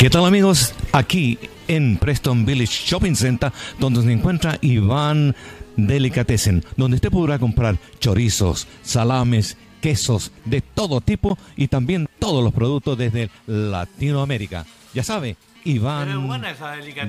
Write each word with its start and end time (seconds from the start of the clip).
¿Qué 0.00 0.08
tal 0.08 0.24
amigos? 0.24 0.72
Aquí 0.92 1.38
en 1.68 1.98
Preston 1.98 2.46
Village 2.46 2.86
Shopping 2.86 3.14
Center, 3.14 3.52
donde 3.78 4.00
se 4.00 4.10
encuentra 4.10 4.56
Iván 4.62 5.36
Delicatessen, 5.76 6.64
donde 6.78 6.94
usted 6.94 7.10
podrá 7.10 7.38
comprar 7.38 7.76
chorizos, 7.98 8.66
salames, 8.80 9.58
quesos 9.82 10.32
de 10.46 10.62
todo 10.62 11.02
tipo 11.02 11.36
y 11.54 11.68
también 11.68 12.08
todos 12.18 12.42
los 12.42 12.54
productos 12.54 12.96
desde 12.96 13.28
Latinoamérica. 13.46 14.64
Ya 14.94 15.04
sabe, 15.04 15.36
Iván 15.64 16.30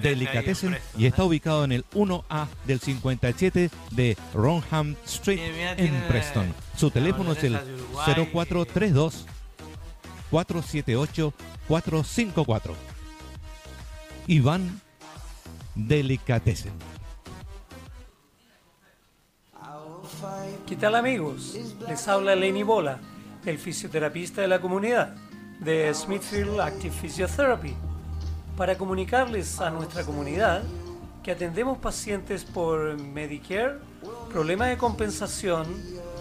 Delicatessen 0.01 0.75
y 0.97 1.05
está 1.05 1.23
ubicado 1.23 1.63
en 1.63 1.71
el 1.71 1.85
1A 1.93 2.47
del 2.65 2.81
57 2.81 3.69
de 3.91 4.17
Ronham 4.33 4.97
Street 5.05 5.39
en 5.77 5.93
Preston. 6.09 6.53
Su 6.75 6.91
teléfono 6.91 7.31
es 7.31 7.43
el 7.45 7.57
0432 8.33 9.27
478 10.31 11.33
454. 11.67 12.73
Iván 14.27 14.81
Delicatessen. 15.75 16.73
¿Qué 20.65 20.75
tal 20.77 20.95
amigos? 20.95 21.57
Les 21.87 22.07
habla 22.07 22.35
Lenny 22.35 22.63
Bola, 22.63 22.99
el 23.45 23.57
fisioterapista 23.57 24.41
de 24.41 24.47
la 24.47 24.61
comunidad 24.61 25.15
de 25.59 25.93
Smithfield 25.93 26.61
Active 26.61 26.95
Physiotherapy, 26.95 27.75
para 28.55 28.77
comunicarles 28.77 29.59
a 29.59 29.69
nuestra 29.69 30.03
comunidad 30.05 30.63
que 31.23 31.31
atendemos 31.31 31.77
pacientes 31.77 32.45
por 32.45 32.97
Medicare, 32.97 33.79
problemas 34.31 34.69
de 34.69 34.77
compensación, 34.77 35.67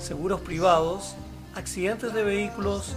seguros 0.00 0.40
privados, 0.40 1.14
accidentes 1.54 2.12
de 2.12 2.22
vehículos, 2.22 2.94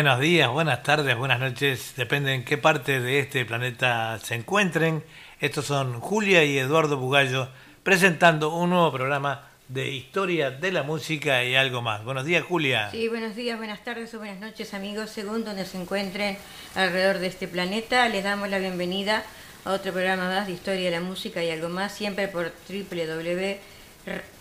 Buenos 0.00 0.20
días, 0.20 0.48
buenas 0.48 0.82
tardes, 0.82 1.14
buenas 1.14 1.40
noches, 1.40 1.92
depende 1.94 2.32
en 2.32 2.42
qué 2.42 2.56
parte 2.56 3.00
de 3.00 3.18
este 3.18 3.44
planeta 3.44 4.18
se 4.18 4.34
encuentren. 4.34 5.04
Estos 5.40 5.66
son 5.66 6.00
Julia 6.00 6.42
y 6.42 6.56
Eduardo 6.56 6.96
Bugallo 6.96 7.50
presentando 7.82 8.48
un 8.56 8.70
nuevo 8.70 8.90
programa 8.92 9.50
de 9.68 9.90
historia 9.90 10.50
de 10.52 10.72
la 10.72 10.84
música 10.84 11.44
y 11.44 11.54
algo 11.54 11.82
más. 11.82 12.02
Buenos 12.02 12.24
días, 12.24 12.42
Julia. 12.44 12.90
Sí, 12.90 13.08
buenos 13.08 13.36
días, 13.36 13.58
buenas 13.58 13.84
tardes 13.84 14.14
o 14.14 14.18
buenas 14.20 14.40
noches, 14.40 14.72
amigos, 14.72 15.10
según 15.10 15.44
donde 15.44 15.66
se 15.66 15.78
encuentren 15.78 16.38
alrededor 16.74 17.18
de 17.18 17.26
este 17.26 17.46
planeta. 17.46 18.08
Les 18.08 18.24
damos 18.24 18.48
la 18.48 18.58
bienvenida 18.58 19.22
a 19.66 19.72
otro 19.72 19.92
programa 19.92 20.30
más 20.30 20.46
de 20.46 20.54
historia 20.54 20.86
de 20.86 20.92
la 20.92 21.02
música 21.02 21.44
y 21.44 21.50
algo 21.50 21.68
más, 21.68 21.92
siempre 21.92 22.26
por 22.26 22.50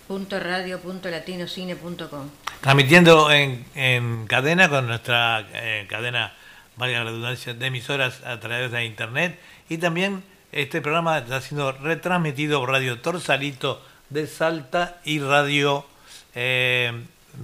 www.radio.latinocine.com. 0.10 2.30
Transmitiendo 2.62 3.32
en, 3.32 3.66
en 3.76 4.26
cadena 4.28 4.68
con 4.68 4.88
nuestra 4.88 5.48
eh, 5.54 5.86
cadena, 5.88 6.34
valga 6.76 7.00
la 7.00 7.06
redundancia, 7.06 7.54
de 7.54 7.68
emisoras 7.68 8.22
a 8.26 8.40
través 8.40 8.72
de 8.72 8.86
internet. 8.86 9.40
Y 9.70 9.78
también 9.78 10.24
este 10.52 10.82
programa 10.82 11.20
está 11.20 11.40
siendo 11.42 11.72
retransmitido 11.72 12.60
por 12.60 12.72
Radio 12.72 13.00
Torsalito 13.00 13.86
de 14.10 14.26
Salta 14.26 15.00
y 15.06 15.20
Radio, 15.20 15.86
eh, 16.34 16.92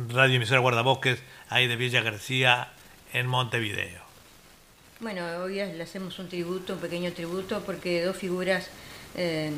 Radio 0.10 0.36
Emisora 0.36 0.60
Guardabosques, 0.60 1.22
ahí 1.50 1.68
de 1.68 1.76
Villa 1.76 2.02
García, 2.02 2.70
en 3.14 3.28
Montevideo. 3.28 4.04
Bueno, 5.00 5.24
hoy 5.44 5.56
le 5.56 5.84
hacemos 5.84 6.18
un 6.20 6.30
tributo, 6.30 6.74
un 6.74 6.80
pequeño 6.80 7.12
tributo, 7.14 7.62
porque 7.64 8.04
dos 8.04 8.18
figuras, 8.18 8.70
eh, 9.16 9.52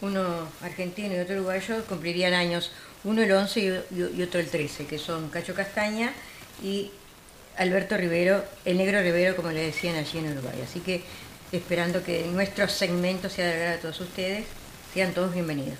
uno 0.00 0.48
argentino 0.62 1.14
y 1.14 1.18
otro 1.18 1.36
uruguayo, 1.36 1.84
cumplirían 1.86 2.34
años 2.34 2.70
uno 3.04 3.22
el 3.22 3.30
11 3.30 3.84
y, 3.90 4.22
otro 4.22 4.40
el 4.40 4.48
13, 4.48 4.86
que 4.86 4.98
son 4.98 5.28
Cacho 5.28 5.54
Castaña 5.54 6.12
y 6.62 6.90
Alberto 7.58 7.96
Rivero, 7.96 8.44
el 8.64 8.78
negro 8.78 9.00
Rivero, 9.00 9.36
como 9.36 9.50
le 9.50 9.60
decían 9.60 9.96
allí 9.96 10.18
en 10.18 10.32
Uruguay. 10.32 10.60
Así 10.64 10.80
que 10.80 11.04
esperando 11.52 12.02
que 12.02 12.26
nuestro 12.26 12.68
segmento 12.68 13.28
sea 13.28 13.46
de 13.46 13.52
agrado 13.54 13.78
a 13.78 13.80
todos 13.80 14.00
ustedes, 14.00 14.46
sean 14.92 15.12
todos 15.12 15.32
bienvenidos. 15.32 15.78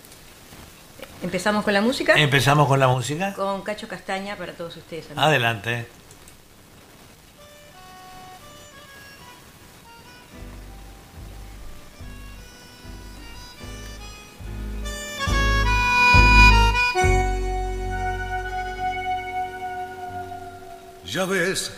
¿Empezamos 1.23 1.65
con 1.65 1.73
la 1.73 1.81
música? 1.81 2.15
Empezamos 2.17 2.69
con 2.69 2.79
la 2.79 2.89
música. 2.89 3.33
Con 3.33 3.63
Cacho 3.63 3.89
Castaña 3.89 4.37
para 4.37 4.53
todos 4.53 4.77
ustedes. 4.77 5.07
Adelante. 5.17 5.87
Ya 21.15 21.25
ves, 21.27 21.71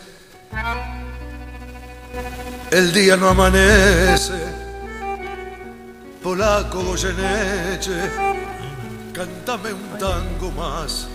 el 2.71 2.91
día 2.91 3.15
no 3.15 3.29
amanece, 3.29 4.33
polaco 6.23 6.81
Goyeneche, 6.81 8.09
cántame 9.13 9.73
un 9.73 9.99
tango 9.99 10.51
más. 10.53 11.07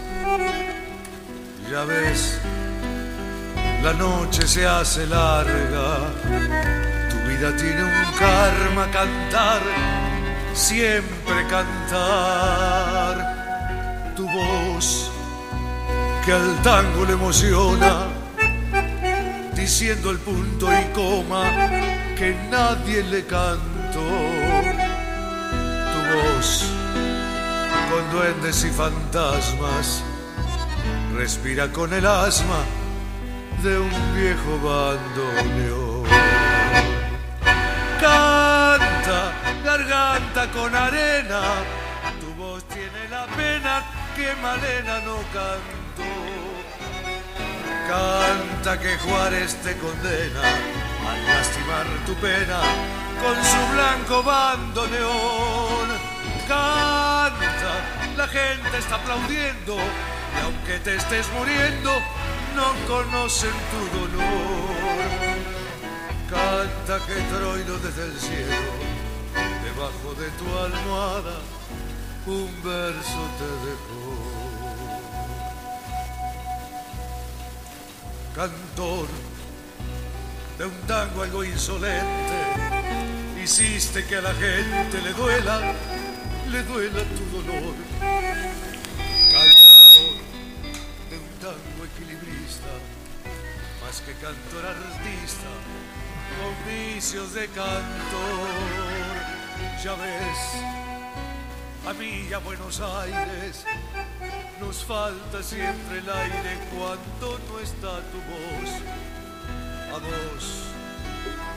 Ya 1.68 1.82
ves, 1.82 2.38
la 3.82 3.92
noche 3.92 4.46
se 4.46 4.68
hace 4.68 5.04
larga, 5.08 6.12
tu 7.10 7.16
vida 7.28 7.56
tiene 7.56 7.82
un 7.82 8.04
karma 8.20 8.88
cantar, 8.92 9.62
siempre 10.54 11.44
cantar, 11.48 13.16
tu 14.14 14.28
voz 14.28 15.10
que 16.24 16.32
al 16.32 16.62
tango 16.62 17.04
le 17.04 17.14
emociona, 17.14 18.06
diciendo 19.62 20.10
el 20.10 20.18
punto 20.18 20.66
y 20.72 20.84
coma 20.92 21.44
que 22.18 22.34
nadie 22.50 23.00
le 23.04 23.24
cantó. 23.24 24.08
Tu 25.92 25.98
voz, 26.12 26.64
con 27.88 28.10
duendes 28.10 28.64
y 28.64 28.70
fantasmas, 28.70 30.02
respira 31.14 31.70
con 31.70 31.92
el 31.92 32.04
asma 32.04 32.60
de 33.62 33.78
un 33.78 33.92
viejo 34.16 34.52
bandoneón. 34.68 36.08
Canta, 38.00 39.20
garganta 39.64 40.50
con 40.50 40.74
arena, 40.74 41.40
tu 42.20 42.34
voz 42.34 42.64
tiene 42.64 43.08
la 43.08 43.26
pena 43.36 43.84
que 44.16 44.34
Malena 44.42 45.00
no 45.02 45.18
canta. 45.32 46.41
Canta 47.92 48.80
que 48.80 48.96
Juárez 48.96 49.54
te 49.56 49.76
condena 49.76 50.40
al 51.10 51.26
lastimar 51.26 51.86
tu 52.06 52.14
pena 52.14 52.60
con 53.20 53.36
su 53.44 53.72
blanco 53.74 54.22
bandoneón. 54.22 55.88
Canta, 56.48 57.74
la 58.16 58.26
gente 58.28 58.78
está 58.78 58.94
aplaudiendo 58.94 59.76
y 59.76 60.40
aunque 60.42 60.78
te 60.78 60.96
estés 60.96 61.26
muriendo, 61.34 61.92
no 62.56 62.72
conocen 62.88 63.52
tu 63.72 63.98
dolor. 63.98 65.04
Canta 66.30 67.06
que 67.06 67.20
Troilo 67.30 67.76
desde 67.78 68.04
el 68.06 68.18
cielo, 68.18 68.72
debajo 69.64 70.14
de 70.18 70.30
tu 70.38 70.46
almohada, 70.56 71.36
un 72.24 72.50
verso 72.64 73.20
te 73.36 73.50
dejó. 73.68 74.41
Cantor 78.34 79.06
de 80.58 80.64
un 80.66 80.80
tango 80.86 81.22
algo 81.22 81.44
insolente, 81.44 82.36
hiciste 83.42 84.04
que 84.06 84.16
a 84.16 84.20
la 84.22 84.34
gente 84.34 85.00
le 85.02 85.12
duela, 85.12 85.74
le 86.50 86.62
duela 86.62 87.02
tu 87.04 87.24
dolor. 87.36 87.74
Cantor 89.32 90.18
de 91.10 91.18
un 91.18 91.28
tango 91.40 91.84
equilibrista, 91.84 92.72
más 93.84 94.00
que 94.00 94.12
cantor 94.12 94.66
artista, 94.66 95.50
con 96.38 96.54
vicios 96.72 97.34
de 97.34 97.46
cantor, 97.48 98.48
ya 99.84 99.94
ves, 99.94 100.38
a 101.86 101.92
mí 101.92 102.32
a 102.32 102.38
Buenos 102.38 102.80
Aires 102.80 103.66
nos 104.64 104.84
falta 104.84 105.42
siempre 105.42 105.98
el 105.98 106.08
aire 106.08 106.52
cuando 106.72 107.38
no 107.48 107.58
está 107.58 107.92
tu 108.10 108.18
voz. 108.30 108.70
A 109.94 109.98
vos 110.06 110.44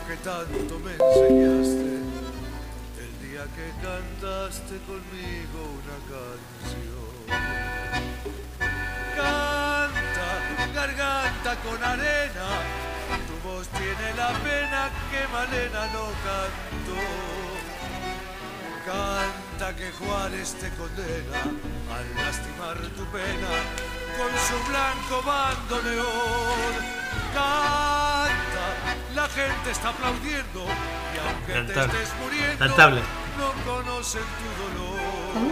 que 0.07 0.15
tanto 0.17 0.79
me 0.79 0.93
enseñaste 0.93 1.91
el 3.03 3.13
día 3.25 3.43
que 3.55 3.67
cantaste 3.87 4.75
conmigo 4.89 5.59
una 5.81 5.97
canción. 6.13 7.15
Canta, 9.15 10.29
garganta 10.73 11.55
con 11.63 11.83
arena, 11.83 12.47
tiempos 13.45 13.67
tiene 13.69 14.13
la 14.17 14.31
pena 14.39 14.89
que 15.11 15.21
Malena 15.31 15.85
no 15.93 16.05
cantó. 16.25 17.75
Canta 18.85 19.75
que 19.75 19.91
Juárez 19.93 20.53
te 20.61 20.69
condena 20.77 21.41
al 21.41 22.05
lastimar 22.23 22.77
tu 22.95 23.03
pena 23.05 23.49
con 24.15 24.31
su 24.47 24.57
blanco 24.69 25.23
bandoneón. 25.25 26.73
Canta, 27.33 28.65
la 29.15 29.27
gente 29.29 29.71
está 29.71 29.89
aplaudiendo 29.89 30.65
y 31.13 31.17
aunque 31.17 31.73
te 31.73 31.79
estés 31.81 32.13
muriendo, 32.21 32.63
no 33.39 33.49
conocen 33.65 34.21
tu 34.21 34.49
dolor. 34.61 35.51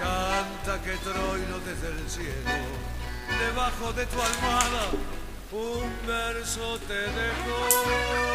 Canta 0.00 0.82
que 0.82 0.96
Troilo 1.04 1.58
desde 1.66 1.88
el 1.88 2.08
cielo, 2.08 2.64
debajo 3.38 3.92
de 3.92 4.06
tu 4.06 4.16
almohada, 4.22 4.84
un 5.52 6.06
verso 6.06 6.78
te 6.88 6.94
dejó. 6.94 8.30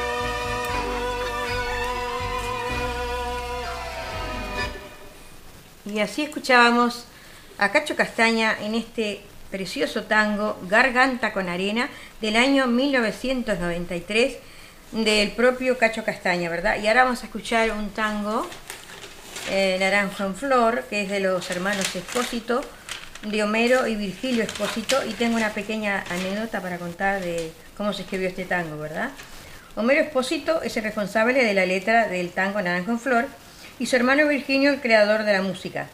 Y 5.86 6.00
así 6.00 6.24
escuchábamos 6.24 7.06
a 7.60 7.72
Cacho 7.72 7.96
Castaña 7.96 8.58
en 8.60 8.74
este 8.74 9.22
precioso 9.52 10.04
tango 10.04 10.60
Garganta 10.68 11.32
con 11.32 11.48
Arena 11.48 11.90
del 12.22 12.38
año 12.38 12.66
1993 12.66 14.38
del 14.92 15.32
propio 15.32 15.78
Cacho 15.78 16.04
Castaña, 16.04 16.50
¿verdad? 16.50 16.78
Y 16.82 16.88
ahora 16.88 17.04
vamos 17.04 17.22
a 17.22 17.28
escuchar 17.28 17.70
un 17.70 17.92
tango, 17.92 18.48
eh, 19.52 19.78
Naranjo 19.80 20.24
en 20.24 20.36
Flor, 20.36 20.86
que 20.90 21.04
es 21.04 21.10
de 21.10 21.20
los 21.20 21.52
hermanos 21.52 21.96
Espósito, 21.96 22.62
de 23.22 23.44
Homero 23.44 23.86
y 23.86 23.96
Virgilio 23.96 24.44
Espósito, 24.44 25.06
y 25.08 25.14
tengo 25.14 25.36
una 25.36 25.54
pequeña 25.54 26.04
anécdota 26.10 26.62
para 26.62 26.80
contar 26.80 27.22
de 27.22 27.52
cómo 27.78 27.94
se 27.94 28.02
escribió 28.02 28.28
este 28.28 28.46
tango, 28.46 28.78
¿verdad? 28.80 29.12
Homero 29.76 30.02
Espósito 30.02 30.64
es 30.64 30.76
el 30.78 30.84
responsable 30.84 31.44
de 31.44 31.54
la 31.54 31.68
letra 31.68 32.08
del 32.08 32.32
tango 32.32 32.60
Naranjo 32.60 32.92
en 32.92 33.00
Flor, 33.00 33.28
y 33.80 33.86
su 33.86 33.96
hermano 33.96 34.28
Virgilio 34.28 34.72
el 34.72 34.82
creador 34.82 35.24
de 35.24 35.32
la 35.34 35.42
música. 35.42 35.88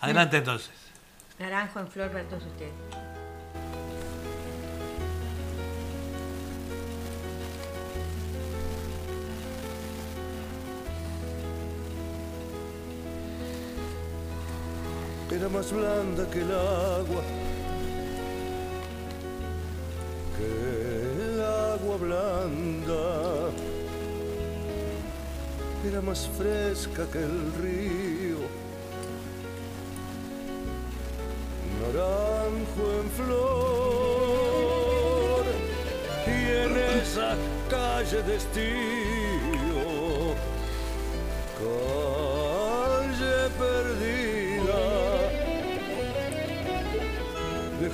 Adelante 0.00 0.36
entonces. 0.36 0.70
Naranjo 1.40 1.80
en 1.80 1.88
flor 1.88 2.10
para 2.12 2.24
todos 2.24 2.44
ustedes. 2.44 3.07
Era 15.38 15.48
más 15.48 15.72
blanda 15.72 16.28
que 16.30 16.40
el 16.40 16.50
agua 16.50 17.22
el 20.40 21.40
agua 21.40 21.96
blanda 21.96 23.50
era 25.86 26.00
más 26.00 26.28
fresca 26.36 27.06
que 27.12 27.18
el 27.18 27.52
río. 27.62 28.38
Naranjo 31.80 32.84
en 33.00 33.10
flor 33.18 34.24
y 36.26 36.38
en 36.64 36.72
esa 37.00 37.30
calle 37.70 38.22
de 38.22 38.34
estío, 38.36 39.17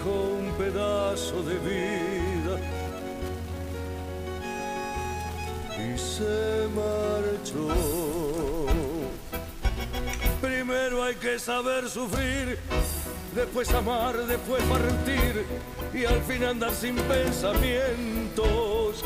dejó 0.04 0.20
un 0.38 0.52
pedazo 0.58 1.42
de 1.42 1.54
vida 1.58 2.58
se 5.96 6.68
marchó. 6.74 7.68
Primero 10.40 11.04
hay 11.04 11.14
que 11.14 11.38
saber 11.38 11.88
sufrir, 11.88 12.58
después 13.34 13.72
amar, 13.72 14.16
después 14.26 14.60
partir 14.64 15.46
y 15.92 16.04
al 16.04 16.20
fin 16.22 16.42
andar 16.44 16.72
sin 16.72 16.96
pensamientos. 16.96 19.04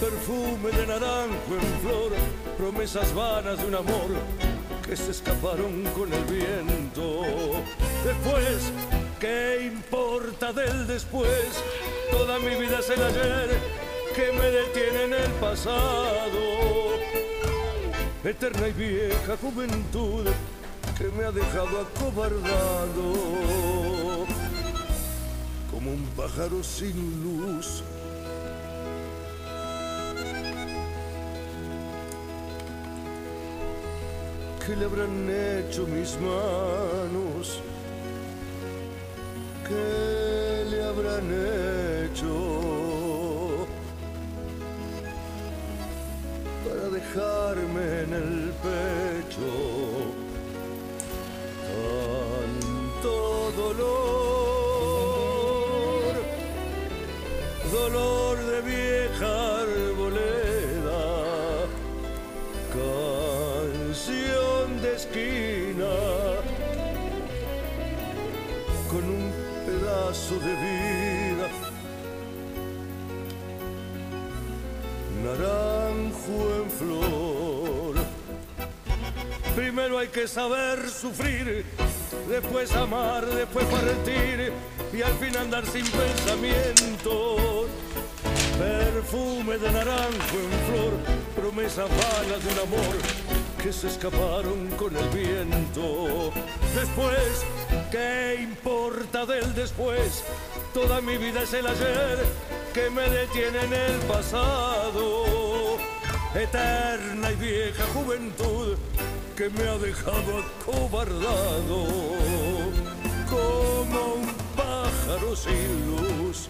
Perfume 0.00 0.70
de 0.70 0.86
naranjo 0.86 1.54
en 1.54 1.80
flor, 1.80 2.12
promesas 2.56 3.12
vanas 3.14 3.58
de 3.58 3.66
un 3.66 3.74
amor 3.74 4.16
que 4.86 4.96
se 4.96 5.10
escaparon 5.10 5.82
con 5.94 6.10
el 6.12 6.24
viento. 6.24 7.22
Después, 8.04 8.72
¿qué 9.22 9.70
importa 9.72 10.52
del 10.52 10.84
después? 10.88 11.62
Toda 12.10 12.40
mi 12.40 12.56
vida 12.56 12.80
es 12.80 12.90
el 12.90 13.02
ayer 13.02 13.50
que 14.16 14.32
me 14.32 14.50
detiene 14.50 15.04
en 15.04 15.14
el 15.14 15.30
pasado. 15.40 16.40
Eterna 18.24 18.68
y 18.68 18.72
vieja 18.72 19.36
juventud 19.40 20.26
que 20.98 21.04
me 21.16 21.24
ha 21.24 21.30
dejado 21.30 21.80
acobardado. 21.86 23.14
Como 25.70 25.92
un 25.92 26.04
pájaro 26.16 26.62
sin 26.64 26.96
luz. 27.22 27.84
¿Qué 34.66 34.76
le 34.76 34.84
habrán 34.84 35.30
hecho 35.30 35.86
mis 35.86 36.16
manos? 36.20 37.71
¿Qué 39.68 40.64
le 40.70 40.84
habrán 40.84 41.26
hecho? 41.30 42.62
dejarme 46.92 48.02
en 48.02 48.12
el 48.12 48.52
pecho 48.62 49.50
tanto 53.02 53.52
dolor, 53.56 54.92
dolor 57.72 58.36
de 58.50 58.58
vieja 58.62 59.32
arboleda, 59.62 61.04
canción 62.72 64.66
de 64.82 64.90
esquina 64.94 65.41
pedazo 70.12 70.34
de 70.40 70.54
vida. 70.54 71.48
naranjo 75.24 76.36
en 76.56 76.70
flor. 76.70 77.94
Primero 79.54 79.98
hay 79.98 80.08
que 80.08 80.26
saber 80.26 80.90
sufrir, 80.90 81.64
después 82.28 82.74
amar, 82.74 83.24
después 83.26 83.64
partir 83.66 84.52
y 84.92 85.02
al 85.02 85.12
fin 85.14 85.36
andar 85.36 85.64
sin 85.66 85.86
pensamientos. 85.86 87.68
Perfume 88.58 89.58
de 89.58 89.72
naranjo 89.72 90.36
en 90.36 90.52
flor, 90.66 90.92
promesas 91.36 91.88
vanas 91.88 92.44
de 92.44 92.52
un 92.52 92.58
amor 92.58 93.21
que 93.62 93.72
se 93.72 93.86
escaparon 93.86 94.68
con 94.76 94.96
el 94.96 95.08
viento. 95.10 96.32
Después, 96.74 97.44
¿qué 97.92 98.40
importa 98.42 99.24
del 99.24 99.54
después? 99.54 100.24
Toda 100.74 101.00
mi 101.00 101.16
vida 101.16 101.42
es 101.42 101.52
el 101.52 101.66
ayer 101.66 102.18
que 102.74 102.90
me 102.90 103.02
detiene 103.02 103.62
en 103.62 103.72
el 103.72 104.00
pasado. 104.00 105.76
Eterna 106.34 107.30
y 107.30 107.34
vieja 107.36 107.84
juventud 107.94 108.76
que 109.36 109.48
me 109.50 109.68
ha 109.68 109.78
dejado 109.78 110.42
acobardado 110.60 111.86
como 113.30 114.14
un 114.14 114.34
pájaro 114.56 115.36
sin 115.36 115.86
luz. 115.86 116.48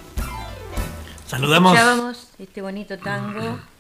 Saludamos. 1.26 1.74
Escuchábamos 1.74 2.28
este 2.38 2.62
bonito 2.62 2.98
tango 2.98 3.71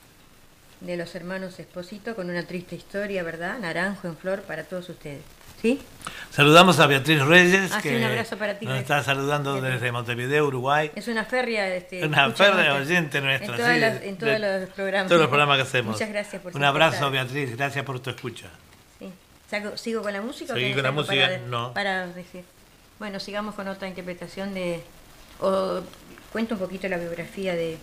de 0.84 0.96
los 0.96 1.14
hermanos 1.14 1.58
Esposito 1.58 2.14
con 2.16 2.28
una 2.30 2.42
triste 2.44 2.74
historia, 2.76 3.22
¿verdad? 3.22 3.58
Naranjo 3.58 4.08
en 4.08 4.16
flor 4.16 4.42
para 4.42 4.64
todos 4.64 4.88
ustedes. 4.88 5.22
¿Sí? 5.60 5.80
Saludamos 6.30 6.80
a 6.80 6.88
Beatriz 6.88 7.20
Reyes, 7.22 7.70
Ah, 7.72 7.80
sí, 7.80 7.90
que 7.90 7.96
un 7.96 8.02
abrazo 8.02 8.36
para 8.36 8.58
ti, 8.58 8.64
nos 8.66 8.74
Beatriz. 8.74 8.90
está 8.90 9.02
saludando 9.04 9.60
desde 9.60 9.92
Montevideo, 9.92 10.44
Uruguay. 10.46 10.90
Es 10.96 11.06
una 11.06 11.24
férrea. 11.24 11.72
Este, 11.76 12.04
Una 12.04 12.32
férrea 12.32 12.74
oyente 12.74 13.20
nuestra, 13.20 13.46
En, 13.52 13.56
todas 13.56 13.74
sí, 13.74 13.80
las- 13.80 14.02
en 14.02 14.16
todos 14.18 14.32
de- 14.40 14.60
los 14.60 14.70
programas. 14.70 15.08
Todos 15.08 15.20
los 15.20 15.28
programas 15.28 15.56
que 15.58 15.62
hacemos. 15.62 15.92
Muchas 15.92 16.08
gracias 16.08 16.42
por 16.42 16.56
Un 16.56 16.64
abrazo. 16.64 17.10
Beatriz, 17.12 17.56
gracias 17.56 17.84
por 17.84 18.00
tu 18.00 18.10
escucha. 18.10 18.48
Sí. 18.98 19.08
¿Saco- 19.48 19.76
¿Sigo 19.76 20.02
con 20.02 20.12
la 20.12 20.20
música? 20.20 20.52
o 20.52 20.56
Seguí 20.56 20.70
tenés 20.70 20.76
con 20.78 20.84
la 20.84 20.90
música, 20.90 21.22
para, 21.26 21.38
no. 21.38 21.72
Para 21.74 22.06
decir. 22.08 22.44
Bueno, 22.98 23.20
sigamos 23.20 23.54
con 23.54 23.68
otra 23.68 23.86
interpretación 23.86 24.54
de. 24.54 24.82
O 25.38 25.80
cuento 26.32 26.54
un 26.54 26.60
poquito 26.60 26.88
la 26.88 26.96
biografía 26.96 27.54
de, 27.54 27.78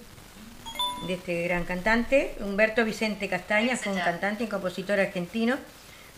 de 1.08 1.14
este 1.14 1.44
gran 1.44 1.64
cantante. 1.66 2.36
Humberto 2.40 2.86
Vicente 2.86 3.28
Castaña 3.28 3.76
fue 3.78 3.94
un 3.94 4.00
cantante 4.00 4.44
y 4.44 4.48
compositor 4.48 5.00
argentino, 5.00 5.58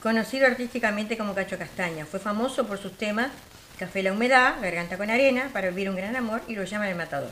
conocido 0.02 0.48
artísticamente 0.48 1.18
como 1.18 1.36
Cacho 1.36 1.58
Castaña. 1.58 2.06
Fue 2.06 2.20
famoso 2.20 2.68
por 2.68 2.78
sus 2.78 2.98
temas 2.98 3.32
Café 3.82 4.04
la 4.04 4.12
Humedad, 4.12 4.62
Garganta 4.62 4.96
con 4.96 5.10
Arena, 5.10 5.50
Para 5.52 5.70
Vivir 5.70 5.90
un 5.90 5.96
Gran 5.96 6.16
Amor 6.16 6.42
y 6.48 6.54
Lo 6.54 6.64
llaman 6.66 6.90
el 6.90 6.96
Matador. 6.96 7.32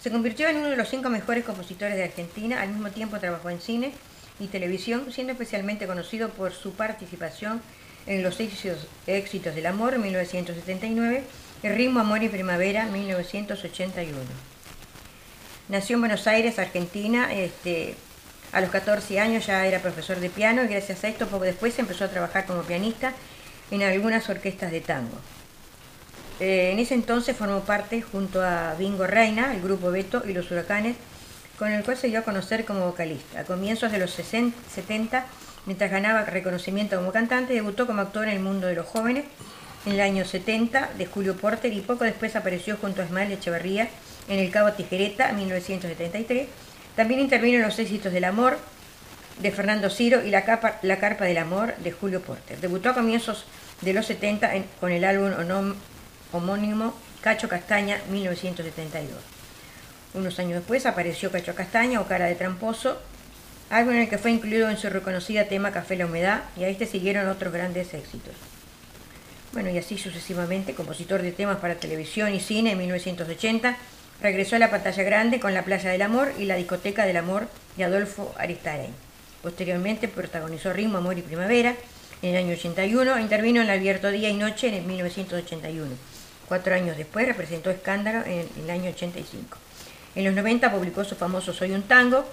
Se 0.00 0.12
convirtió 0.12 0.48
en 0.48 0.58
uno 0.58 0.68
de 0.68 0.76
los 0.76 0.88
cinco 0.88 1.10
mejores 1.10 1.44
compositores 1.44 1.96
de 1.96 2.04
Argentina, 2.04 2.62
al 2.62 2.68
mismo 2.68 2.90
tiempo 2.90 3.18
trabajó 3.18 3.50
en 3.50 3.60
cine 3.60 3.92
y 4.38 4.46
televisión, 4.46 5.12
siendo 5.12 5.32
especialmente 5.32 5.88
conocido 5.88 6.28
por 6.28 6.52
su 6.52 6.74
participación 6.74 7.60
en 8.06 8.22
Los 8.22 8.38
éxitos, 8.38 8.86
éxitos 9.06 9.54
del 9.56 9.66
amor 9.66 9.98
1979 9.98 11.24
y 11.62 11.68
Ritmo, 11.68 12.00
Amor 12.00 12.22
y 12.22 12.28
Primavera 12.28 12.86
1981. 12.86 14.49
Nació 15.70 15.94
en 15.94 16.00
Buenos 16.00 16.26
Aires, 16.26 16.58
Argentina. 16.58 17.32
Este, 17.32 17.94
a 18.50 18.60
los 18.60 18.70
14 18.70 19.20
años 19.20 19.46
ya 19.46 19.64
era 19.64 19.78
profesor 19.78 20.18
de 20.18 20.28
piano 20.28 20.64
y 20.64 20.66
gracias 20.66 21.04
a 21.04 21.08
esto 21.08 21.28
poco 21.28 21.44
después 21.44 21.78
empezó 21.78 22.04
a 22.04 22.08
trabajar 22.08 22.44
como 22.44 22.62
pianista 22.62 23.12
en 23.70 23.84
algunas 23.84 24.28
orquestas 24.28 24.72
de 24.72 24.80
tango. 24.80 25.16
Eh, 26.40 26.72
en 26.72 26.80
ese 26.80 26.94
entonces 26.94 27.36
formó 27.36 27.60
parte 27.60 28.02
junto 28.02 28.42
a 28.42 28.74
Bingo 28.74 29.06
Reina, 29.06 29.54
el 29.54 29.62
grupo 29.62 29.92
Beto 29.92 30.24
y 30.26 30.32
los 30.32 30.50
Huracanes, 30.50 30.96
con 31.56 31.70
el 31.70 31.84
cual 31.84 31.96
se 31.96 32.08
dio 32.08 32.18
a 32.18 32.22
conocer 32.22 32.64
como 32.64 32.86
vocalista. 32.86 33.38
A 33.38 33.44
comienzos 33.44 33.92
de 33.92 34.00
los 34.00 34.10
60, 34.10 34.58
70, 34.74 35.24
mientras 35.66 35.92
ganaba 35.92 36.24
reconocimiento 36.24 36.96
como 36.96 37.12
cantante, 37.12 37.54
debutó 37.54 37.86
como 37.86 38.02
actor 38.02 38.24
en 38.24 38.34
el 38.34 38.40
mundo 38.40 38.66
de 38.66 38.74
los 38.74 38.86
jóvenes 38.86 39.24
en 39.86 39.92
el 39.92 40.00
año 40.00 40.24
70 40.24 40.90
de 40.98 41.06
Julio 41.06 41.36
Porter 41.36 41.72
y 41.72 41.80
poco 41.80 42.02
después 42.02 42.34
apareció 42.34 42.76
junto 42.76 43.02
a 43.02 43.04
Ismael 43.04 43.30
Echeverría 43.30 43.88
en 44.28 44.38
El 44.38 44.50
Cabo 44.50 44.72
Tijereta, 44.72 45.32
1973. 45.32 46.48
También 46.96 47.20
intervino 47.20 47.56
en 47.58 47.62
Los 47.64 47.78
éxitos 47.78 48.12
del 48.12 48.24
amor 48.24 48.58
de 49.40 49.50
Fernando 49.50 49.88
Ciro 49.90 50.24
y 50.24 50.30
La, 50.30 50.44
Capa- 50.44 50.78
La 50.82 50.98
Carpa 50.98 51.24
del 51.24 51.38
Amor 51.38 51.74
de 51.78 51.92
Julio 51.92 52.20
Porter. 52.20 52.60
Debutó 52.60 52.90
a 52.90 52.94
comienzos 52.94 53.44
de 53.80 53.92
los 53.94 54.06
70 54.06 54.54
en- 54.54 54.66
con 54.80 54.92
el 54.92 55.04
álbum 55.04 55.30
onom- 55.32 55.74
homónimo 56.32 56.94
Cacho 57.22 57.48
Castaña, 57.48 57.98
1972. 58.10 59.18
Unos 60.14 60.38
años 60.38 60.54
después 60.54 60.84
apareció 60.86 61.30
Cacho 61.30 61.54
Castaña 61.54 62.00
o 62.00 62.06
Cara 62.06 62.26
de 62.26 62.34
Tramposo, 62.34 63.00
álbum 63.70 63.94
en 63.94 64.00
el 64.02 64.08
que 64.08 64.18
fue 64.18 64.30
incluido 64.32 64.68
en 64.68 64.76
su 64.76 64.90
reconocida 64.90 65.44
tema 65.44 65.70
Café 65.70 65.96
la 65.96 66.06
Humedad, 66.06 66.42
y 66.56 66.64
a 66.64 66.68
este 66.68 66.86
siguieron 66.86 67.28
otros 67.28 67.52
grandes 67.52 67.94
éxitos. 67.94 68.34
Bueno, 69.52 69.70
y 69.70 69.78
así 69.78 69.96
sucesivamente, 69.98 70.74
compositor 70.74 71.22
de 71.22 71.32
temas 71.32 71.58
para 71.58 71.76
televisión 71.76 72.34
y 72.34 72.40
cine 72.40 72.72
en 72.72 72.78
1980, 72.78 73.76
regresó 74.22 74.56
a 74.56 74.58
la 74.58 74.70
pantalla 74.70 75.02
grande 75.02 75.40
con 75.40 75.54
La 75.54 75.64
Playa 75.64 75.90
del 75.90 76.02
Amor 76.02 76.32
y 76.38 76.44
La 76.44 76.56
Discoteca 76.56 77.06
del 77.06 77.16
Amor 77.16 77.48
de 77.76 77.84
Adolfo 77.84 78.34
Aristarain. 78.38 78.94
Posteriormente 79.42 80.08
protagonizó 80.08 80.72
Ritmo, 80.72 80.98
Amor 80.98 81.16
y 81.18 81.22
Primavera 81.22 81.74
en 82.22 82.34
el 82.34 82.36
año 82.36 82.52
81 82.52 83.16
e 83.16 83.20
intervino 83.22 83.62
en 83.62 83.70
Abierto 83.70 84.10
Día 84.10 84.28
y 84.28 84.34
Noche 84.34 84.68
en 84.68 84.74
el 84.74 84.84
1981. 84.84 85.90
Cuatro 86.48 86.74
años 86.74 86.96
después 86.96 87.26
representó 87.26 87.70
Escándalo 87.70 88.24
en 88.26 88.46
el 88.62 88.70
año 88.70 88.90
85. 88.90 89.56
En 90.14 90.24
los 90.24 90.34
90 90.34 90.70
publicó 90.70 91.04
su 91.04 91.14
famoso 91.14 91.54
Soy 91.54 91.72
un 91.72 91.82
tango, 91.82 92.26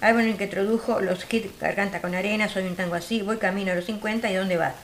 álbum 0.00 0.22
en 0.22 0.28
el 0.28 0.36
que 0.36 0.44
introdujo 0.44 1.00
los 1.00 1.24
hits 1.30 1.60
Garganta 1.60 2.00
con 2.00 2.14
Arena, 2.14 2.48
Soy 2.48 2.64
un 2.64 2.74
tango 2.74 2.96
así, 2.96 3.22
Voy 3.22 3.36
camino 3.36 3.70
a 3.70 3.74
los 3.76 3.84
50 3.84 4.28
y 4.30 4.34
¿Dónde 4.34 4.56
vas? 4.56 4.74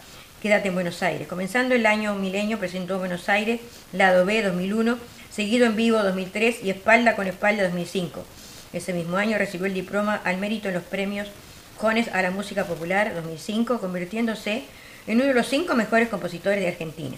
Quédate 0.40 0.68
en 0.68 0.74
Buenos 0.74 1.02
Aires. 1.02 1.26
Comenzando 1.26 1.74
el 1.74 1.84
año 1.84 2.14
milenio 2.14 2.60
presentó 2.60 3.00
Buenos 3.00 3.28
Aires, 3.28 3.60
Lado 3.92 4.24
B 4.24 4.40
2001, 4.40 4.98
seguido 5.38 5.66
en 5.66 5.76
vivo 5.76 6.02
2003 6.02 6.64
y 6.64 6.70
Espalda 6.70 7.14
con 7.14 7.28
Espalda 7.28 7.62
2005. 7.62 8.24
Ese 8.72 8.92
mismo 8.92 9.18
año 9.18 9.38
recibió 9.38 9.66
el 9.66 9.72
diploma 9.72 10.20
al 10.24 10.38
mérito 10.38 10.66
en 10.66 10.74
los 10.74 10.82
premios 10.82 11.28
Jones 11.76 12.08
a 12.12 12.22
la 12.22 12.32
Música 12.32 12.64
Popular 12.64 13.14
2005, 13.14 13.78
convirtiéndose 13.78 14.64
en 15.06 15.18
uno 15.18 15.26
de 15.26 15.34
los 15.34 15.46
cinco 15.46 15.76
mejores 15.76 16.08
compositores 16.08 16.58
de 16.58 16.66
Argentina. 16.66 17.16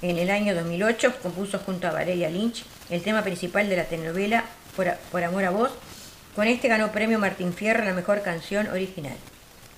En 0.00 0.16
el 0.16 0.30
año 0.30 0.54
2008 0.54 1.16
compuso 1.22 1.58
junto 1.58 1.86
a 1.86 1.90
Valeria 1.90 2.30
Lynch 2.30 2.64
el 2.88 3.02
tema 3.02 3.22
principal 3.22 3.68
de 3.68 3.76
la 3.76 3.84
telenovela 3.84 4.46
Por, 4.74 5.22
Amor 5.22 5.44
a 5.44 5.50
Vos. 5.50 5.72
Con 6.34 6.46
este 6.48 6.68
ganó 6.68 6.90
premio 6.90 7.18
Martín 7.18 7.52
Fierro 7.52 7.84
la 7.84 7.92
mejor 7.92 8.22
canción 8.22 8.68
original. 8.68 9.16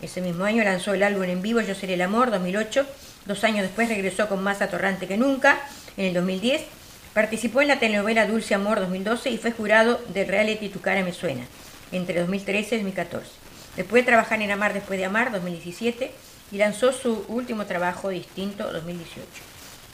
Ese 0.00 0.20
mismo 0.20 0.44
año 0.44 0.62
lanzó 0.62 0.94
el 0.94 1.02
álbum 1.02 1.24
en 1.24 1.42
vivo 1.42 1.60
Yo 1.60 1.74
Seré 1.74 1.94
el 1.94 2.02
Amor 2.02 2.30
2008. 2.30 2.86
Dos 3.26 3.42
años 3.42 3.62
después 3.62 3.88
regresó 3.88 4.28
con 4.28 4.44
Más 4.44 4.62
atorrante 4.62 5.08
que 5.08 5.16
nunca 5.16 5.58
en 5.96 6.06
el 6.06 6.14
2010. 6.14 6.78
Participó 7.14 7.60
en 7.60 7.68
la 7.68 7.80
telenovela 7.80 8.26
Dulce 8.26 8.54
Amor 8.54 8.78
2012 8.78 9.30
y 9.30 9.38
fue 9.38 9.50
jurado 9.50 10.00
del 10.14 10.28
reality 10.28 10.68
Tu 10.68 10.80
cara 10.80 11.02
me 11.02 11.12
suena 11.12 11.44
entre 11.92 12.20
2013 12.20 12.76
y 12.76 12.78
2014. 12.78 13.30
Después 13.76 14.02
de 14.02 14.06
trabajar 14.06 14.40
en 14.40 14.50
Amar 14.50 14.74
después 14.74 14.98
de 14.98 15.06
Amar 15.06 15.32
2017 15.32 16.12
y 16.52 16.56
lanzó 16.56 16.92
su 16.92 17.24
último 17.28 17.66
trabajo 17.66 18.10
distinto 18.10 18.72
2018. 18.72 19.26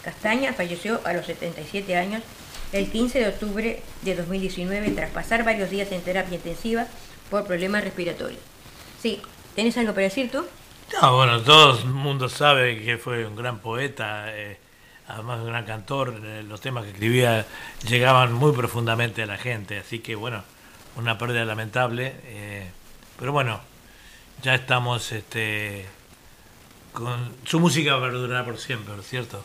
Castaña 0.04 0.52
falleció 0.52 1.00
a 1.04 1.14
los 1.14 1.26
77 1.26 1.96
años 1.96 2.23
el 2.73 2.90
15 2.90 3.20
de 3.20 3.28
octubre 3.28 3.82
de 4.02 4.14
2019 4.14 4.90
tras 4.90 5.11
pasar 5.11 5.44
varios 5.44 5.70
días 5.70 5.90
en 5.92 6.02
terapia 6.02 6.37
intensiva 6.37 6.87
por 7.30 7.46
problemas 7.46 7.82
respiratorios. 7.82 8.40
Sí, 9.00 9.23
¿tenés 9.54 9.76
algo 9.78 9.92
para 9.92 10.04
decir 10.04 10.30
tú? 10.30 10.44
No, 11.00 11.16
bueno, 11.16 11.40
todo 11.42 11.78
el 11.78 11.87
mundo 11.87 12.28
sabe 12.28 12.82
que 12.82 12.99
fue 12.99 13.26
un 13.26 13.37
gran 13.37 13.58
poeta, 13.58 14.26
eh, 14.37 14.58
además 15.08 15.40
un 15.40 15.46
gran 15.46 15.64
cantor. 15.64 16.20
eh, 16.25 16.42
los 16.46 16.60
temas 16.60 16.84
que 16.84 16.90
escribía 16.90 17.46
llegaban 17.88 18.32
muy 18.32 18.52
profundamente 18.52 19.22
a 19.22 19.26
la 19.26 19.36
gente, 19.38 19.78
así 19.78 19.98
que 20.00 20.14
bueno, 20.14 20.42
una 20.96 21.18
pérdida 21.18 21.44
lamentable. 21.44 22.14
eh, 22.25 22.70
pero 23.18 23.32
bueno, 23.32 23.60
ya 24.42 24.54
estamos 24.54 25.12
este, 25.12 25.86
con. 26.92 27.34
Su 27.44 27.60
música 27.60 27.96
va 27.96 28.06
a 28.06 28.10
perdurar 28.10 28.44
por 28.44 28.58
siempre, 28.58 28.94
¿cierto? 29.02 29.44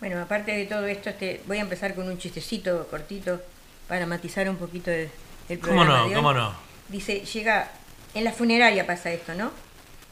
Bueno, 0.00 0.20
aparte 0.20 0.52
de 0.52 0.66
todo 0.66 0.86
esto, 0.86 1.10
este, 1.10 1.42
voy 1.46 1.58
a 1.58 1.60
empezar 1.60 1.94
con 1.94 2.08
un 2.08 2.18
chistecito 2.18 2.86
cortito 2.88 3.40
para 3.88 4.06
matizar 4.06 4.48
un 4.48 4.56
poquito 4.56 4.90
el, 4.90 5.08
el 5.48 5.58
¿Cómo 5.60 5.74
programa 5.84 5.98
no? 6.02 6.08
de. 6.08 6.14
¿Cómo 6.14 6.32
no? 6.32 6.52
Dice, 6.88 7.20
llega, 7.20 7.70
en 8.14 8.24
la 8.24 8.32
funeraria 8.32 8.86
pasa 8.86 9.12
esto, 9.12 9.34
¿no? 9.34 9.52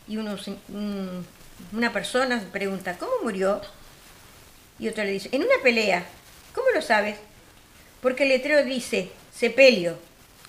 Y 0.06 0.16
uno, 0.16 0.36
un- 0.68 1.26
una 1.72 1.92
persona 1.92 2.40
pregunta, 2.52 2.96
¿cómo 2.98 3.12
murió? 3.22 3.60
Y 4.80 4.88
otro 4.88 5.04
le 5.04 5.10
dice, 5.12 5.28
en 5.32 5.42
una 5.42 5.54
pelea. 5.62 6.04
¿Cómo 6.54 6.66
lo 6.74 6.82
sabes? 6.82 7.16
Porque 8.00 8.22
el 8.24 8.30
letrero 8.30 8.64
dice, 8.64 9.10
se 9.32 9.50
peleó. 9.50 9.96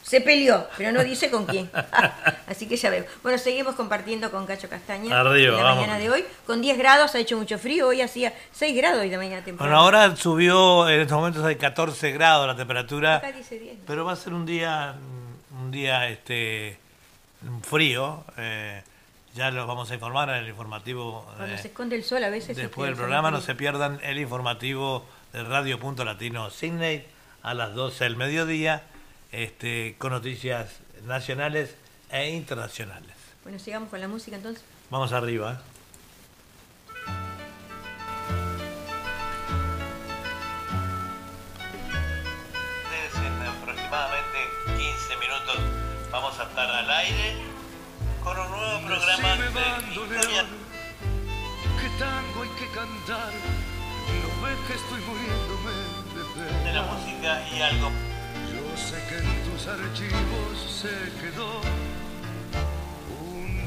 Se 0.04 0.20
peleó, 0.20 0.68
pero 0.78 0.92
no 0.92 1.04
dice 1.04 1.30
con 1.30 1.46
quién. 1.46 1.70
Así 2.48 2.68
que 2.68 2.76
ya 2.76 2.90
veo. 2.90 3.06
Bueno, 3.22 3.38
seguimos 3.38 3.76
compartiendo 3.76 4.32
con 4.32 4.48
Cacho 4.48 4.68
Castaña 4.68 5.20
Arriba, 5.20 5.58
la 5.58 5.64
vamos. 5.64 5.82
mañana 5.82 6.00
de 6.00 6.10
hoy. 6.10 6.26
Con 6.48 6.60
10 6.62 6.78
grados, 6.80 7.14
ha 7.14 7.20
hecho 7.20 7.38
mucho 7.38 7.60
frío. 7.60 7.88
Hoy 7.88 8.02
hacía 8.02 8.34
6 8.54 8.76
grados 8.76 9.02
hoy 9.02 9.10
de 9.10 9.18
mañana 9.18 9.44
temprano. 9.44 9.70
Bueno, 9.72 9.84
ahora 9.84 10.16
subió, 10.16 10.90
en 10.90 11.02
estos 11.02 11.16
momentos 11.16 11.44
hay 11.46 11.56
14 11.56 12.12
grados 12.14 12.48
la 12.48 12.56
temperatura. 12.56 13.18
Acá 13.18 13.32
dice 13.32 13.60
10. 13.60 13.78
Pero 13.86 14.04
va 14.04 14.14
a 14.14 14.16
ser 14.16 14.34
un 14.34 14.46
día, 14.46 14.96
un 15.62 15.70
día 15.70 16.08
este 16.10 16.78
frío. 17.70 18.24
eh, 18.38 18.82
ya 19.34 19.52
los 19.52 19.68
vamos 19.68 19.90
a 19.92 19.94
informar 19.94 20.30
en 20.30 20.36
el 20.36 20.50
informativo. 20.50 21.24
Cuando 21.38 21.54
eh, 21.54 21.58
se 21.58 21.70
esconde 21.70 21.96
el 21.96 22.04
sol 22.04 22.24
a 22.24 22.30
veces... 22.30 22.58
después 22.58 22.88
del 22.88 22.98
programa 22.98 23.32
no 23.32 23.42
se 23.42 23.56
pierdan 23.56 24.00
el 24.04 24.20
informativo 24.20 25.06
de 25.34 25.44
Radio 25.44 25.80
Punto 25.80 26.04
Latino 26.04 26.50
Sydney 26.50 27.06
a 27.42 27.54
las 27.54 27.74
12 27.74 28.04
del 28.04 28.18
mediodía, 28.18 28.84
este, 29.32 29.96
con 29.98 30.12
noticias 30.12 30.80
nacionales 31.06 31.76
e 32.12 32.30
internacionales. 32.30 33.16
Bueno, 33.44 33.58
sigamos 33.58 33.90
con 33.90 34.02
la 34.02 34.08
música 34.08 34.36
entonces. 34.36 34.64
Vamos 34.90 35.14
arriba. 35.14 35.62
En 43.16 43.48
aproximadamente 43.48 44.38
15 44.66 45.18
minutos 45.18 45.58
vamos 46.12 46.40
a 46.40 46.44
estar 46.44 46.70
al 46.70 46.90
aire 46.90 47.36
con 48.24 48.38
un 48.38 48.52
nuevo 48.52 48.61
programa 49.02 49.36
de 49.36 49.50
bandoneón, 49.50 49.90
historia 49.90 50.46
que 51.82 51.90
tango 51.98 52.44
hay 52.44 52.50
que 52.60 52.68
cantar. 52.68 53.34
No 54.22 54.30
ves 54.46 54.60
que 54.68 54.74
estoy 54.74 55.02
muriéndome 55.10 55.74
de 56.14 56.24
de 56.66 56.74
la 56.74 56.84
música 56.84 57.32
y 57.52 57.62
algo. 57.62 57.90
Yo 58.52 58.64
sé 58.78 58.98
que 59.10 59.18
en 59.18 59.30
tus 59.46 59.68
archivos 59.68 60.54
se 60.70 60.94
quedó 61.20 61.62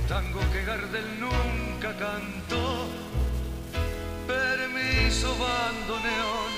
tango 0.08 0.40
que 0.52 0.64
Gardel 0.64 1.08
nunca 1.18 1.90
cantó. 1.96 2.86
Permiso, 4.28 5.34
bandoneón, 5.36 6.52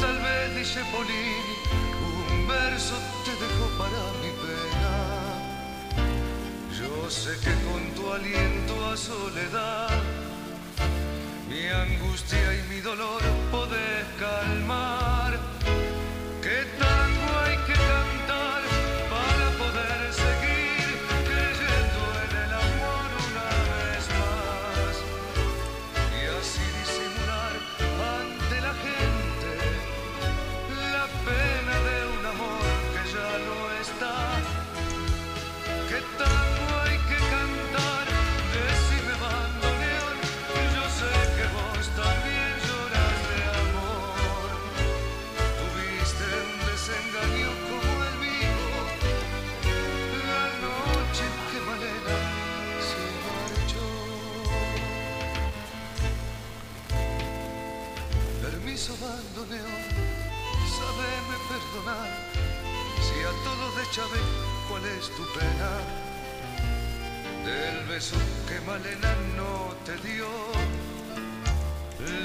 tal 0.00 0.18
vez 0.22 0.56
dice 0.56 0.80
Polini, 0.90 1.36
un 2.32 2.48
verso 2.48 2.94
te 3.24 3.32
dejó 3.32 3.66
para 3.78 3.90
mi 3.90 3.98
pena. 4.00 4.13
Yo 6.84 7.10
sé 7.10 7.30
que 7.44 7.54
con 7.66 7.82
tu 7.94 8.12
aliento 8.12 8.74
a 8.90 8.96
soledad, 8.96 9.88
mi 11.48 11.66
angustia 11.66 12.54
y 12.58 12.62
mi 12.68 12.80
dolor 12.80 13.22
podés 13.50 14.04
calmar. 14.18 15.38
¿Qué 16.42 16.83
¿cuál 64.68 64.84
es 64.98 65.08
tu 65.10 65.22
pena? 65.38 65.70
Del 67.44 67.86
beso 67.86 68.16
que 68.48 68.60
Malena 68.62 69.14
no 69.36 69.72
te 69.84 69.94
dio, 70.08 70.26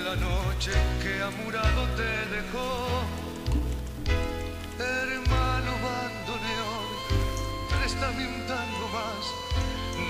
la 0.03 0.15
noche 0.15 0.71
que 1.03 1.21
amurado 1.21 1.88
te 1.95 2.11
dejó. 2.35 2.88
Hermano 4.79 5.71
bandoneón, 5.85 6.89
préstame 7.69 8.27
un 8.27 8.47
tango 8.47 8.88
más, 8.97 9.23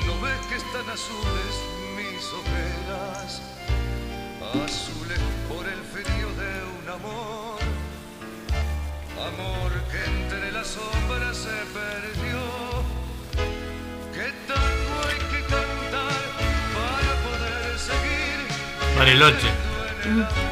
no 0.05 0.21
ves 0.21 0.39
que 0.47 0.55
están 0.55 0.89
azules 0.89 1.55
mis 1.97 2.23
ojeras, 2.39 3.41
azules 4.63 5.19
por 5.49 5.67
el 5.67 5.81
frío 5.91 6.29
de 6.41 6.53
un 6.79 6.89
amor, 6.89 7.59
amor 9.27 9.71
que 9.91 10.28
entre 10.59 10.65
las 10.65 10.67
sombras 10.67 11.37
se 11.37 11.57
perdió. 11.73 12.41
¿Qué 14.13 14.31
tango 14.47 14.95
hay 15.07 15.19
que 15.31 15.41
cantar 15.47 16.21
para 16.75 17.11
poder 17.23 17.79
seguir? 17.79 18.97
Bariloche. 18.97 20.48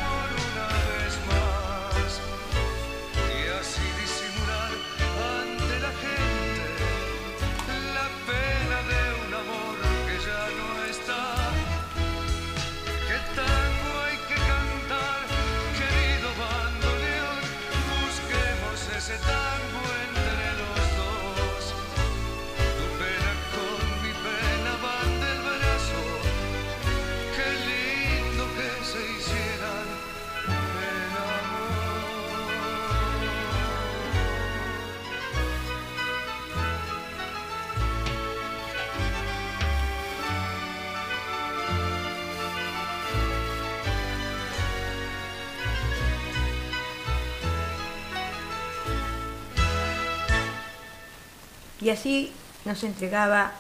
Así 51.98 52.32
nos 52.66 52.84
entregaba 52.84 53.54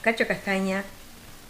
Cacho 0.00 0.26
Castaña. 0.26 0.84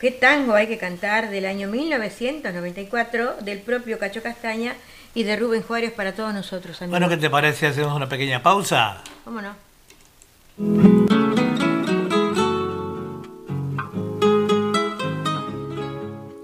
¿Qué 0.01 0.11
tango 0.11 0.55
hay 0.55 0.67
que 0.67 0.79
cantar 0.79 1.31
del 1.31 1.47
año 1.47 1.69
1994 1.69 3.37
del 3.43 3.61
propio 3.61 3.99
Cacho 3.99 4.23
Castaña 4.23 4.75
y 5.15 5.23
de 5.23 5.37
Rubén 5.37 5.63
Juárez 5.63 5.93
para 5.93 6.13
todos 6.13 6.35
nosotros, 6.35 6.83
amigos? 6.83 6.99
Bueno, 6.99 7.09
¿qué 7.09 7.17
te 7.17 7.31
parece? 7.31 7.69
Hacemos 7.69 7.95
una 7.95 8.09
pequeña 8.09 8.43
pausa. 8.43 9.03
¿Cómo 9.25 9.41
no? 9.41 9.55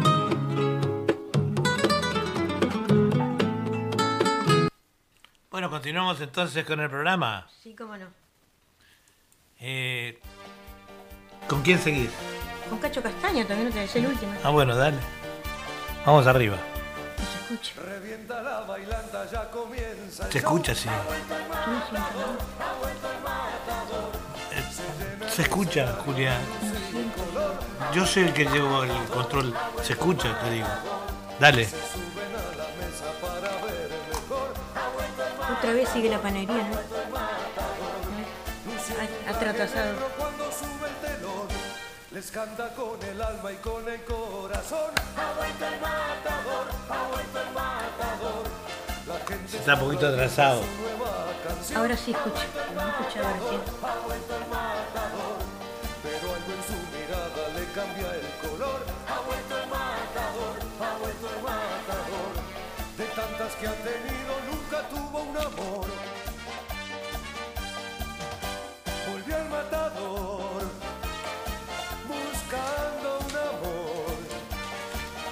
Bueno, 5.56 5.70
continuamos 5.70 6.20
entonces 6.20 6.66
con 6.66 6.82
el 6.82 6.90
programa. 6.90 7.48
Sí, 7.64 7.74
cómo 7.74 7.96
no. 7.96 8.08
Eh, 9.62 10.20
¿Con 11.48 11.62
quién 11.62 11.80
seguís? 11.80 12.10
Con 12.70 12.78
Cacho 12.80 13.02
Castaña 13.02 13.48
también, 13.48 13.74
no 13.74 13.80
es 13.80 13.96
el 13.96 14.08
último. 14.08 14.34
Ah, 14.44 14.50
bueno, 14.50 14.76
dale. 14.76 14.98
Vamos 16.06 16.28
arriba. 16.28 16.58
No 16.58 17.26
se 17.26 17.54
escucha. 17.54 17.82
Revienta 17.84 18.42
la 18.42 18.60
bailanta, 18.64 19.32
ya 19.32 19.50
comienza 19.50 20.30
Se 20.30 20.40
escucha, 20.40 20.76
sí. 20.76 20.90
Se 25.30 25.42
escucha, 25.42 25.94
Julián. 26.04 26.42
Yo 27.94 28.06
soy 28.06 28.24
el 28.24 28.34
que 28.34 28.44
llevo 28.44 28.84
el 28.84 28.92
control. 29.06 29.56
Se 29.84 29.94
escucha, 29.94 30.38
te 30.42 30.52
digo. 30.52 30.68
Dale. 31.40 31.66
Otra 35.52 35.74
vez 35.74 35.90
sigue 35.90 36.10
la 36.10 36.20
panería, 36.20 36.68
¿no? 36.70 36.78
Atrasado. 39.30 39.94
Cuando 40.18 40.52
sube 40.52 40.88
el 40.88 40.96
telón, 40.96 41.48
les 42.12 42.32
canta 42.32 42.74
con 42.74 43.02
el 43.04 43.22
alma 43.22 43.52
y 43.52 43.56
con 43.58 43.88
el 43.88 44.04
corazón. 44.04 44.92
Ha 45.18 45.34
vuelto 45.38 45.66
el 45.66 45.82
matador, 45.82 46.68
ha 46.90 47.08
vuelto 47.10 47.40
el 47.42 47.54
matador. 47.54 48.44
La 49.08 49.20
gente 49.28 49.58
Está 49.58 49.74
un 49.76 49.80
poquito 49.82 50.08
atrasado. 50.08 50.62
Ahora 51.76 51.96
sí 51.96 52.12
escucha. 52.12 52.46
No 52.74 52.88
escuchaba 52.90 53.34
recién. 53.34 53.62
pero 56.02 56.34
algo 56.34 56.52
en 56.54 56.64
su 56.64 56.78
mirada 56.96 57.44
le 57.56 57.66
cambia 57.74 58.16
el 58.16 58.28
que 63.54 63.68
ha 63.68 63.76
tenido, 63.76 64.34
nunca 64.50 64.90
tuvo 64.90 65.22
un 65.22 65.38
amor. 65.38 65.86
Volvió 69.08 69.38
el 69.38 69.50
matador, 69.50 70.64
buscando 72.08 73.20
un 73.20 73.36
amor, 73.54 74.16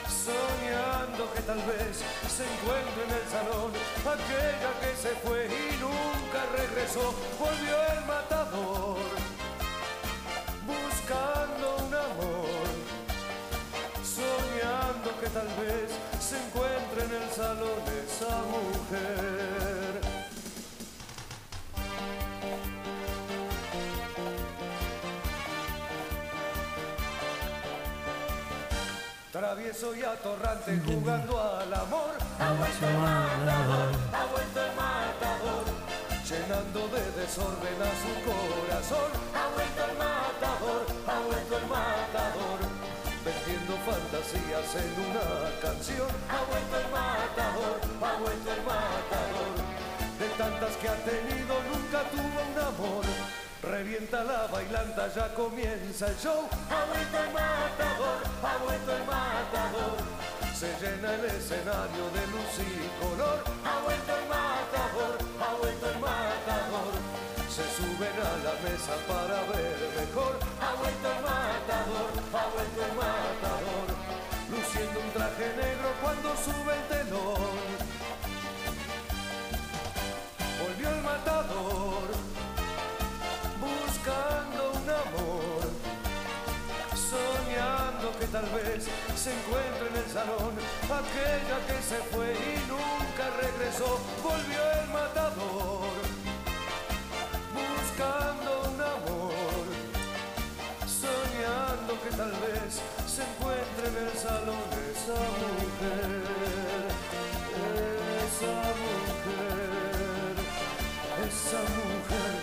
soñando 0.08 1.34
que 1.34 1.42
tal 1.42 1.62
vez 1.64 2.04
se 2.30 2.44
encuentre 2.54 3.04
en 3.04 3.12
el 3.20 3.30
salón 3.30 3.72
aquella 4.06 4.72
que 4.80 4.96
se 4.96 5.16
fue 5.26 5.48
y 5.48 5.78
nunca 5.82 6.46
regresó. 6.56 7.16
Volvió 7.40 7.76
el 7.94 8.06
matador, 8.06 8.98
que 15.24 15.30
tal 15.30 15.48
vez 15.48 15.90
se 16.20 16.36
encuentre 16.36 17.04
en 17.06 17.22
el 17.22 17.30
salón 17.32 17.80
esa 18.04 18.42
mujer. 18.44 20.02
Travieso 29.32 29.96
y 29.96 30.04
atorrante 30.04 30.82
jugando 30.86 31.42
al 31.42 31.74
amor. 31.74 32.16
Ha 32.40 32.54
vuelto 32.54 32.88
el 32.88 32.98
matador, 32.98 33.90
ha 34.14 34.26
vuelto 34.26 34.62
el 34.62 34.76
matador, 34.76 35.64
llenando 36.28 36.88
de 36.90 37.12
desorden 37.22 37.82
a 37.82 37.92
su 38.02 38.12
corazón. 38.28 39.10
Ha 39.34 39.48
vuelto 39.56 39.86
el 39.90 39.98
matador, 39.98 40.86
ha 41.08 41.20
vuelto 41.26 41.58
el 41.58 41.68
matador, 41.68 42.73
vendiendo 43.24 43.74
fantasías 43.88 44.68
en 44.76 44.94
una 45.08 45.28
canción. 45.62 46.12
Ha 46.28 46.44
vuelto 46.44 46.76
el 46.76 46.90
matador, 46.92 47.80
ha 48.04 48.14
vuelto 48.20 48.52
el 48.52 48.64
matador, 48.68 49.54
de 50.20 50.28
tantas 50.38 50.76
que 50.78 50.88
ha 50.90 51.00
tenido 51.04 51.54
nunca 51.72 52.04
tuvo 52.12 52.38
un 52.52 52.58
amor. 52.60 53.06
Revienta 53.64 54.24
la 54.26 54.48
bailanta, 54.48 55.08
ya 55.16 55.34
comienza 55.34 56.08
el 56.08 56.18
show. 56.18 56.44
Ha 56.70 56.84
vuelto 56.84 57.18
el 57.18 57.32
matador, 57.32 58.20
ha 58.44 58.58
vuelto 58.58 58.92
el 58.92 59.06
matador. 59.06 59.96
Se 60.54 60.68
llena 60.82 61.16
el 61.16 61.26
escenario 61.26 62.04
de 62.12 62.28
luz 62.28 62.54
y 62.60 62.92
color. 63.00 63.40
Ha 63.64 63.80
vuelto 63.80 64.12
el 64.20 64.28
matador, 64.28 65.18
ha 65.40 65.56
vuelto 65.56 65.86
el 65.90 66.00
matador. 66.00 66.92
Se 67.48 67.64
suben 67.72 68.18
a 68.20 68.34
la 68.44 68.54
mesa 68.68 68.96
para 69.08 69.40
ver 69.54 69.78
mejor. 69.96 70.43
El 72.52 72.96
matador. 72.96 73.88
Luciendo 74.52 75.00
un 75.00 75.12
traje 75.12 75.48
negro 75.56 75.90
cuando 76.02 76.36
sube 76.36 76.74
el 76.76 76.84
telón. 76.88 77.94
Volvió 80.62 80.90
el 80.90 81.02
matador 81.02 82.04
buscando 83.60 84.72
un 84.72 84.90
amor, 84.90 85.64
soñando 86.94 88.18
que 88.20 88.28
tal 88.28 88.46
vez 88.52 88.88
se 89.16 89.32
encuentre 89.34 89.88
en 89.90 89.96
el 90.04 90.10
salón 90.12 90.54
aquella 90.84 91.58
que 91.68 91.82
se 91.82 92.00
fue 92.12 92.34
y 92.34 92.60
nunca 92.68 93.30
regresó, 93.42 94.00
volvió 94.22 94.62
el 94.82 94.88
matador, 94.90 96.03
tal 102.24 102.32
vez 102.40 102.80
se 103.06 103.22
encuentre 103.22 103.88
en 103.88 104.08
el 104.08 104.14
salón 104.18 104.56
esa 104.96 105.20
mujer, 105.42 106.22
esa 108.24 108.54
mujer, 108.80 110.36
esa 111.28 111.60
mujer. 111.60 112.34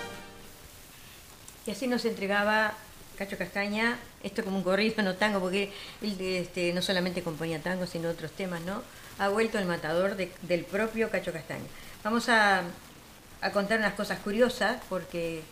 Y 1.66 1.70
así 1.70 1.86
nos 1.86 2.04
entregaba 2.04 2.74
Cacho 3.16 3.38
Castaña, 3.38 3.98
esto 4.22 4.44
como 4.44 4.58
un 4.58 4.62
corrido, 4.64 5.02
no 5.02 5.14
tango, 5.14 5.40
porque 5.40 5.72
él 6.02 6.16
este, 6.20 6.72
no 6.74 6.82
solamente 6.82 7.22
componía 7.22 7.60
tango, 7.62 7.86
sino 7.86 8.10
otros 8.10 8.32
temas, 8.32 8.60
¿no? 8.62 8.82
Ha 9.18 9.28
vuelto 9.28 9.58
el 9.58 9.64
matador 9.64 10.14
de- 10.16 10.30
del 10.42 10.64
propio 10.64 11.08
Cacho 11.10 11.32
Castaña. 11.32 11.64
Vamos 12.04 12.28
a 12.28 12.64
contar 13.54 13.78
unas 13.78 13.94
cosas 13.94 14.18
curiosas, 14.18 14.76
porque 14.90 15.42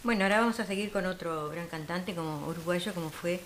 Bueno, 0.06 0.24
ahora 0.24 0.42
vamos 0.42 0.60
a 0.60 0.68
seguir 0.68 0.92
con 0.92 1.08
otro 1.08 1.50
gran 1.50 1.66
cantante 1.66 2.14
como 2.14 2.46
uruguayo, 2.48 2.94
como 2.94 3.10
fue 3.10 3.40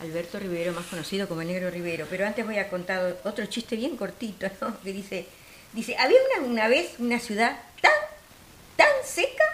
Alberto 0.00 0.38
Rivero, 0.38 0.74
más 0.74 0.84
conocido 0.84 1.26
como 1.26 1.40
el 1.40 1.48
Negro 1.48 1.70
Rivero. 1.70 2.06
Pero 2.10 2.26
antes 2.26 2.44
voy 2.44 2.58
a 2.58 2.68
contar 2.68 3.16
otro 3.24 3.46
chiste 3.46 3.76
bien 3.76 3.96
cortito, 3.96 4.46
¿no? 4.60 4.78
Que 4.84 4.92
dice, 4.92 5.26
dice, 5.72 5.96
había 5.96 6.18
una, 6.36 6.48
una 6.48 6.68
vez 6.68 6.96
una 6.98 7.18
ciudad 7.18 7.58
tan, 7.80 7.92
tan 8.76 8.90
seca 9.06 9.44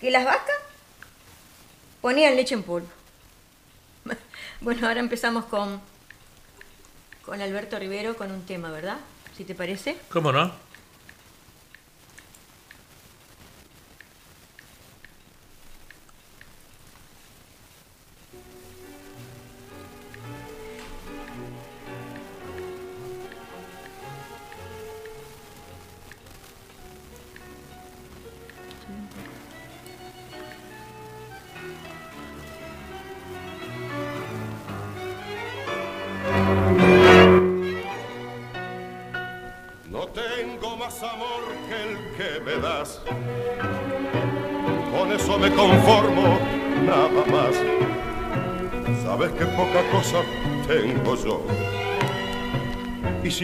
que 0.00 0.10
las 0.10 0.24
vacas 0.24 0.56
ponían 2.00 2.34
leche 2.34 2.54
en 2.54 2.62
polvo. 2.62 2.88
Bueno, 4.62 4.88
ahora 4.88 5.00
empezamos 5.00 5.44
con, 5.44 5.82
con 7.26 7.42
Alberto 7.42 7.78
Rivero 7.78 8.16
con 8.16 8.32
un 8.32 8.46
tema, 8.46 8.70
¿verdad? 8.70 8.96
Si 9.36 9.44
te 9.44 9.54
parece. 9.54 9.98
¿Cómo 10.08 10.32
no? 10.32 10.63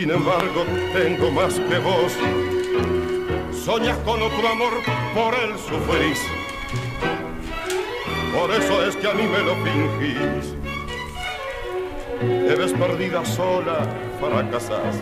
Sin 0.00 0.10
embargo 0.10 0.64
tengo 0.94 1.30
más 1.30 1.60
que 1.60 1.78
vos. 1.78 2.16
Soñas 3.52 3.98
con 3.98 4.22
otro 4.22 4.48
amor, 4.48 4.72
por 5.14 5.34
él 5.34 5.50
sufrís. 5.58 6.18
Por 8.34 8.50
eso 8.50 8.86
es 8.86 8.96
que 8.96 9.06
a 9.06 9.12
mí 9.12 9.24
me 9.24 9.40
lo 9.40 9.54
fingís. 9.56 10.54
Te 12.18 12.54
ves 12.54 12.72
perdida 12.72 13.22
sola, 13.26 13.80
fracasás 14.18 14.96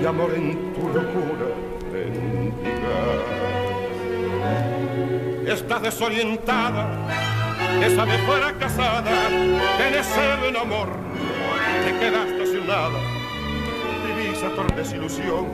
y 0.00 0.06
amor 0.06 0.32
en 0.34 0.72
tu 0.72 0.88
locura 0.88 1.48
mendigas. 1.92 3.20
Estás 5.46 5.82
desorientada, 5.82 6.88
esa 7.84 8.04
vez 8.06 8.20
fuera 8.22 8.54
casada, 8.58 9.28
tenés 9.76 10.06
sed 10.06 10.56
amor, 10.56 10.88
te 11.84 11.98
quedaste 11.98 12.46
sin 12.46 12.66
nada, 12.66 13.15
vivís 14.46 14.52
a 14.52 14.54
torpe 14.54 14.74
desilusión, 14.76 15.46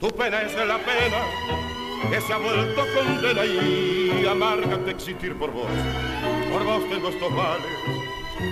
tu 0.00 0.08
pena 0.10 0.42
es 0.42 0.54
la 0.54 0.78
pena 0.78 1.18
que 2.10 2.20
se 2.20 2.32
ha 2.32 2.38
vuelto 2.38 2.82
condena 2.94 3.44
y 3.44 4.26
amarga 4.26 4.76
de 4.76 4.90
existir 4.90 5.36
por 5.36 5.50
vos. 5.52 5.66
Por 6.52 6.64
vos 6.64 6.88
tengo 6.90 7.08
estos 7.08 7.30
males, 7.30 7.66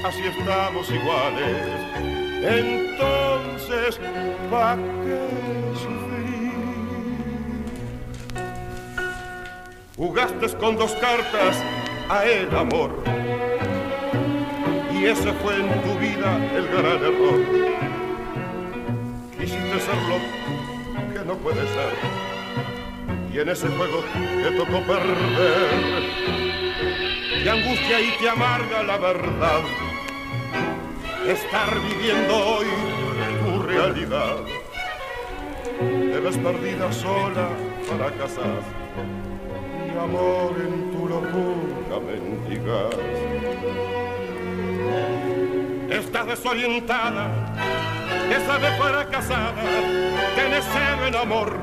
así 0.04 0.22
estamos 0.22 0.90
iguales. 0.90 1.66
Entonces, 2.42 4.00
¿pa' 4.50 4.76
qué 4.76 5.28
sufrir? 5.74 6.52
Jugaste 9.96 10.56
con 10.56 10.76
dos 10.76 10.92
cartas 10.92 11.62
a 12.08 12.24
el 12.24 12.54
amor. 12.56 13.02
Y 14.92 15.06
ese 15.06 15.32
fue 15.32 15.56
en 15.56 15.82
tu 15.82 15.98
vida 15.98 16.36
el 16.54 16.68
gran 16.68 17.02
error. 17.02 17.89
Quisiste 19.40 19.80
ser 19.80 19.96
lo 20.08 21.14
que 21.14 21.24
no 21.24 21.34
puede 21.36 21.62
ser. 21.62 21.94
Y 23.32 23.38
en 23.38 23.48
ese 23.48 23.68
juego 23.68 24.04
te 24.42 24.50
tocó 24.50 24.80
perder. 24.82 26.02
Te 27.42 27.50
angustia 27.50 28.00
y 28.00 28.10
te 28.20 28.28
amarga 28.28 28.82
la 28.82 28.98
verdad. 28.98 29.62
Estar 31.26 31.70
viviendo 31.80 32.36
hoy 32.36 32.66
tu 33.44 33.62
realidad. 33.62 34.36
Te 35.78 36.20
ves 36.20 36.36
perdida 36.36 36.92
sola, 36.92 37.48
fracasada 37.88 38.60
y 39.86 39.98
amor 39.98 40.54
en 40.58 40.90
tu 40.92 41.08
locura 41.08 42.00
mendigas. 42.06 42.94
Estás 45.90 46.26
desorientada, 46.26 47.49
esa 48.30 48.58
de 48.58 48.70
fuera 48.78 49.08
casada, 49.08 49.62
tienes 50.34 50.64
cero 50.72 51.06
en 51.06 51.16
amor, 51.16 51.56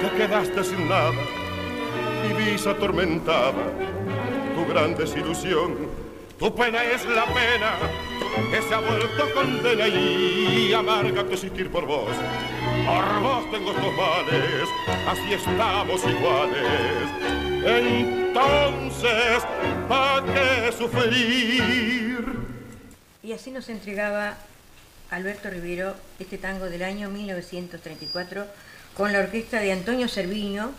te 0.00 0.16
quedaste 0.16 0.64
sin 0.64 0.88
nada, 0.88 1.12
vivís 2.22 2.66
atormentada, 2.66 3.72
tu 4.54 4.66
gran 4.72 4.96
desilusión, 4.96 5.88
tu 6.38 6.54
pena 6.54 6.84
es 6.84 7.04
la 7.06 7.24
pena 7.26 7.72
que 8.50 8.60
se 8.62 8.74
ha 8.74 8.80
vuelto 8.80 9.34
condena 9.34 9.88
y 9.88 10.72
amarga 10.74 11.24
tu 11.24 11.32
existir 11.32 11.70
por 11.70 11.86
vos. 11.86 12.10
Por 12.86 13.20
vos 13.20 13.50
tengo 13.50 13.70
estos 13.70 13.94
males, 13.96 14.68
así 15.08 15.32
estamos 15.32 16.02
iguales. 16.04 17.26
Entonces, 17.64 19.42
¿para 19.88 20.22
qué 20.26 20.72
sufrir? 20.72 22.24
Y 23.22 23.32
así 23.32 23.50
nos 23.50 23.68
entregaba 23.68 24.36
Alberto 25.10 25.50
Rivero 25.50 25.94
este 26.18 26.38
tango 26.38 26.66
del 26.66 26.82
año 26.82 27.10
1934 27.10 28.46
con 28.96 29.12
la 29.12 29.20
orquesta 29.20 29.60
de 29.60 29.72
Antonio 29.72 30.08
Cerviño, 30.08 30.72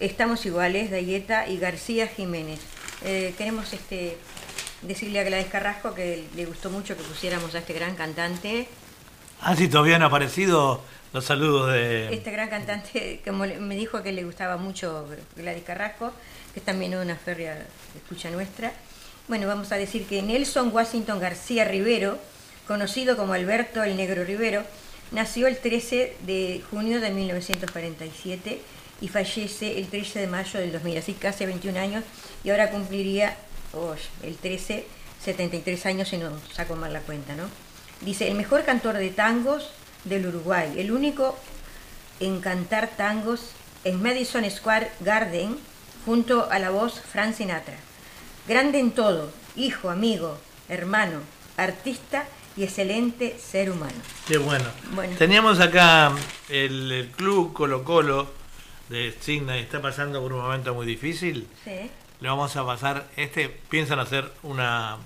Estamos 0.00 0.44
Iguales, 0.44 0.90
Dayeta 0.90 1.48
y 1.48 1.58
García 1.58 2.08
Jiménez. 2.08 2.60
Eh, 3.04 3.34
queremos 3.38 3.72
este, 3.72 4.18
decirle 4.82 5.20
a 5.20 5.24
Gladys 5.24 5.46
Carrasco 5.46 5.94
que 5.94 6.24
le 6.34 6.46
gustó 6.46 6.68
mucho 6.70 6.96
que 6.96 7.02
pusiéramos 7.02 7.54
a 7.54 7.58
este 7.58 7.72
gran 7.72 7.94
cantante. 7.94 8.68
Ah, 9.40 9.54
sí, 9.56 9.68
todavía 9.68 9.98
no 9.98 10.06
ha 10.06 10.08
aparecido 10.08 10.82
los 11.12 11.24
saludos 11.24 11.72
de... 11.72 12.12
Este 12.12 12.32
gran 12.32 12.48
cantante, 12.48 13.20
como 13.24 13.44
me 13.44 13.76
dijo 13.76 14.02
que 14.02 14.12
le 14.12 14.24
gustaba 14.24 14.56
mucho 14.56 15.06
Gladys 15.36 15.62
Carrasco, 15.62 16.12
que 16.52 16.60
es 16.60 16.66
también 16.66 16.94
una 16.96 17.14
férrea 17.14 17.64
escucha 17.96 18.30
nuestra. 18.30 18.72
Bueno, 19.28 19.46
vamos 19.46 19.70
a 19.70 19.76
decir 19.76 20.06
que 20.06 20.22
Nelson 20.22 20.70
Washington 20.74 21.20
García 21.20 21.64
Rivero, 21.64 22.18
conocido 22.66 23.16
como 23.16 23.32
Alberto 23.32 23.82
el 23.82 23.96
Negro 23.96 24.24
Rivero, 24.24 24.64
nació 25.12 25.46
el 25.46 25.58
13 25.58 26.16
de 26.26 26.62
junio 26.70 27.00
de 27.00 27.10
1947 27.10 28.60
y 29.00 29.08
fallece 29.08 29.78
el 29.78 29.88
13 29.88 30.20
de 30.20 30.26
mayo 30.26 30.60
del 30.60 30.72
2000, 30.72 30.98
así 30.98 31.12
casi 31.14 31.44
21 31.44 31.78
años, 31.78 32.04
y 32.42 32.50
ahora 32.50 32.70
cumpliría 32.70 33.36
oh, 33.72 33.94
el 34.22 34.36
13, 34.36 34.86
73 35.22 35.86
años 35.86 36.08
si 36.08 36.16
no 36.16 36.30
saco 36.52 36.76
mal 36.76 36.92
la 36.92 37.00
cuenta, 37.00 37.34
¿no? 37.34 37.44
Dice, 38.00 38.28
el 38.28 38.34
mejor 38.34 38.64
cantor 38.64 38.96
de 38.96 39.10
tangos 39.10 39.70
del 40.04 40.26
Uruguay, 40.26 40.74
el 40.76 40.92
único 40.92 41.38
en 42.20 42.40
cantar 42.40 42.88
tangos 42.96 43.50
en 43.84 44.02
Madison 44.02 44.48
Square 44.50 44.90
Garden 45.00 45.56
junto 46.04 46.50
a 46.50 46.58
la 46.58 46.70
voz 46.70 47.00
Frank 47.00 47.34
Sinatra. 47.34 47.76
Grande 48.46 48.78
en 48.78 48.92
todo, 48.92 49.32
hijo, 49.56 49.90
amigo, 49.90 50.38
hermano, 50.68 51.20
artista 51.56 52.26
y 52.56 52.64
excelente 52.64 53.38
ser 53.38 53.70
humano. 53.70 53.94
Qué 54.26 54.38
bueno. 54.38 54.64
Teníamos 55.18 55.60
acá 55.60 56.12
el, 56.48 56.92
el, 56.92 57.08
club 57.08 57.52
Colo 57.52 57.84
Colo 57.84 58.32
de 58.88 59.14
Signa 59.20 59.56
y 59.58 59.60
está 59.60 59.80
pasando 59.82 60.20
por 60.20 60.32
un 60.32 60.42
momento 60.42 60.74
muy 60.74 60.86
difícil. 60.86 61.48
Sí. 61.64 61.90
Le 62.20 62.28
vamos 62.28 62.54
a 62.56 62.64
pasar, 62.64 63.08
este 63.16 63.48
piensan 63.48 63.98
hacer 63.98 64.30
una, 64.42 64.98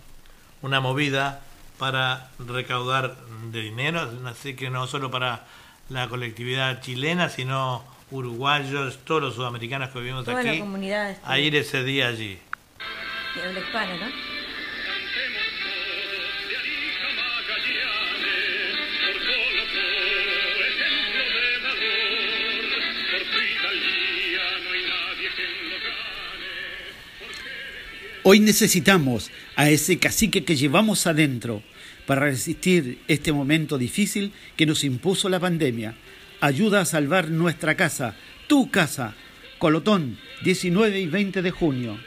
una 0.63 0.81
movida 0.81 1.43
para 1.79 2.31
recaudar 2.39 3.17
de 3.51 3.63
dinero, 3.63 4.11
así 4.27 4.55
que 4.55 4.69
no 4.69 4.87
solo 4.87 5.11
para 5.11 5.47
la 5.89 6.09
colectividad 6.09 6.83
chilena, 6.83 7.29
sino 7.29 7.85
uruguayos, 8.11 8.99
todos 9.05 9.23
los 9.23 9.35
sudamericanos 9.35 9.91
que 9.91 10.01
vivimos 10.01 10.25
Toda 10.25 10.41
aquí, 10.41 10.63
este, 10.63 11.21
a 11.25 11.39
ir 11.39 11.57
ese 11.57 11.85
día 11.85 12.09
allí. 12.09 12.39
habla 13.43 13.61
hispana, 13.61 13.97
¿no? 13.97 14.38
Hoy 28.31 28.41
necesitamos 28.41 29.31
a 29.57 29.71
ese 29.71 29.99
cacique 29.99 30.45
que 30.45 30.55
llevamos 30.55 31.07
adentro 31.07 31.63
para 32.07 32.21
resistir 32.21 33.03
este 33.09 33.33
momento 33.33 33.79
difícil 33.79 34.35
que 34.55 34.67
nos 34.67 34.85
impuso 34.85 35.31
la 35.31 35.41
pandemia. 35.41 35.95
Ayuda 36.43 36.83
a 36.83 36.85
salvar 36.85 37.31
nuestra 37.31 37.75
casa, 37.75 38.17
tu 38.47 38.71
casa. 38.71 39.15
Colotón, 39.57 40.19
19 40.43 41.01
y 41.01 41.07
20 41.07 41.41
de 41.41 41.51
junio. 41.51 41.99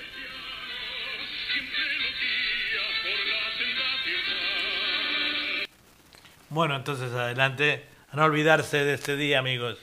Bueno, 6.50 6.76
entonces 6.76 7.12
adelante, 7.14 7.84
a 8.12 8.18
no 8.18 8.26
olvidarse 8.26 8.86
de 8.86 8.94
este 8.94 9.16
día, 9.18 9.40
amigos. 9.40 9.80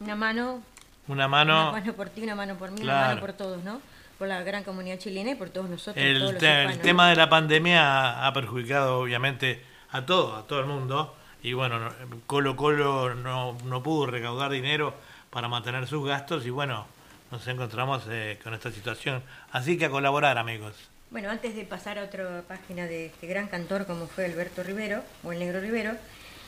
Una 0.00 0.16
mano, 0.16 0.62
Una 1.08 1.28
mano, 1.28 1.72
una 1.72 1.72
mano 1.72 1.92
por 1.92 2.08
ti, 2.08 2.22
una 2.22 2.34
mano 2.34 2.56
por 2.56 2.70
mí, 2.70 2.80
una 2.80 3.08
mano 3.08 3.20
por 3.20 3.34
todos, 3.34 3.62
¿no? 3.62 3.82
Por 4.18 4.26
la 4.28 4.42
gran 4.42 4.64
comunidad 4.64 4.98
chilena 4.98 5.30
y 5.30 5.34
por 5.36 5.50
todos 5.50 5.68
nosotros. 5.70 5.94
todos 5.94 6.06
el, 6.06 6.18
los 6.20 6.38
te- 6.38 6.46
el 6.46 6.60
hispanos, 6.70 6.82
tema 6.82 7.08
de 7.10 7.16
la 7.16 7.28
pandemia 7.28 7.82
ha, 7.82 8.26
ha 8.26 8.32
perjudicado 8.32 8.98
obviamente 9.00 9.62
a 9.92 10.04
todo, 10.04 10.34
a 10.36 10.46
todo 10.46 10.60
el 10.60 10.66
mundo. 10.66 11.14
Y 11.42 11.52
bueno, 11.52 11.78
no- 11.78 11.92
Colo 12.26 12.56
Colo 12.56 13.14
no, 13.14 13.56
no 13.64 13.82
pudo 13.82 14.06
recaudar 14.06 14.50
dinero 14.50 14.94
para 15.30 15.46
mantener 15.46 15.86
sus 15.86 16.04
gastos 16.06 16.44
y 16.46 16.50
bueno, 16.50 16.86
nos 17.30 17.46
encontramos 17.46 18.02
eh, 18.10 18.38
con 18.42 18.54
esta 18.54 18.72
situación. 18.72 19.22
Así 19.52 19.78
que 19.78 19.84
a 19.84 19.90
colaborar, 19.90 20.36
amigos. 20.36 20.74
Bueno, 21.10 21.30
antes 21.30 21.54
de 21.54 21.64
pasar 21.64 21.98
a 21.98 22.02
otra 22.04 22.42
página 22.48 22.86
de 22.86 23.06
este 23.06 23.26
gran 23.28 23.46
cantor 23.46 23.86
como 23.86 24.08
fue 24.08 24.24
Alberto 24.24 24.62
Rivero, 24.64 25.02
o 25.22 25.32
el 25.32 25.38
Negro 25.38 25.60
Rivero, 25.60 25.92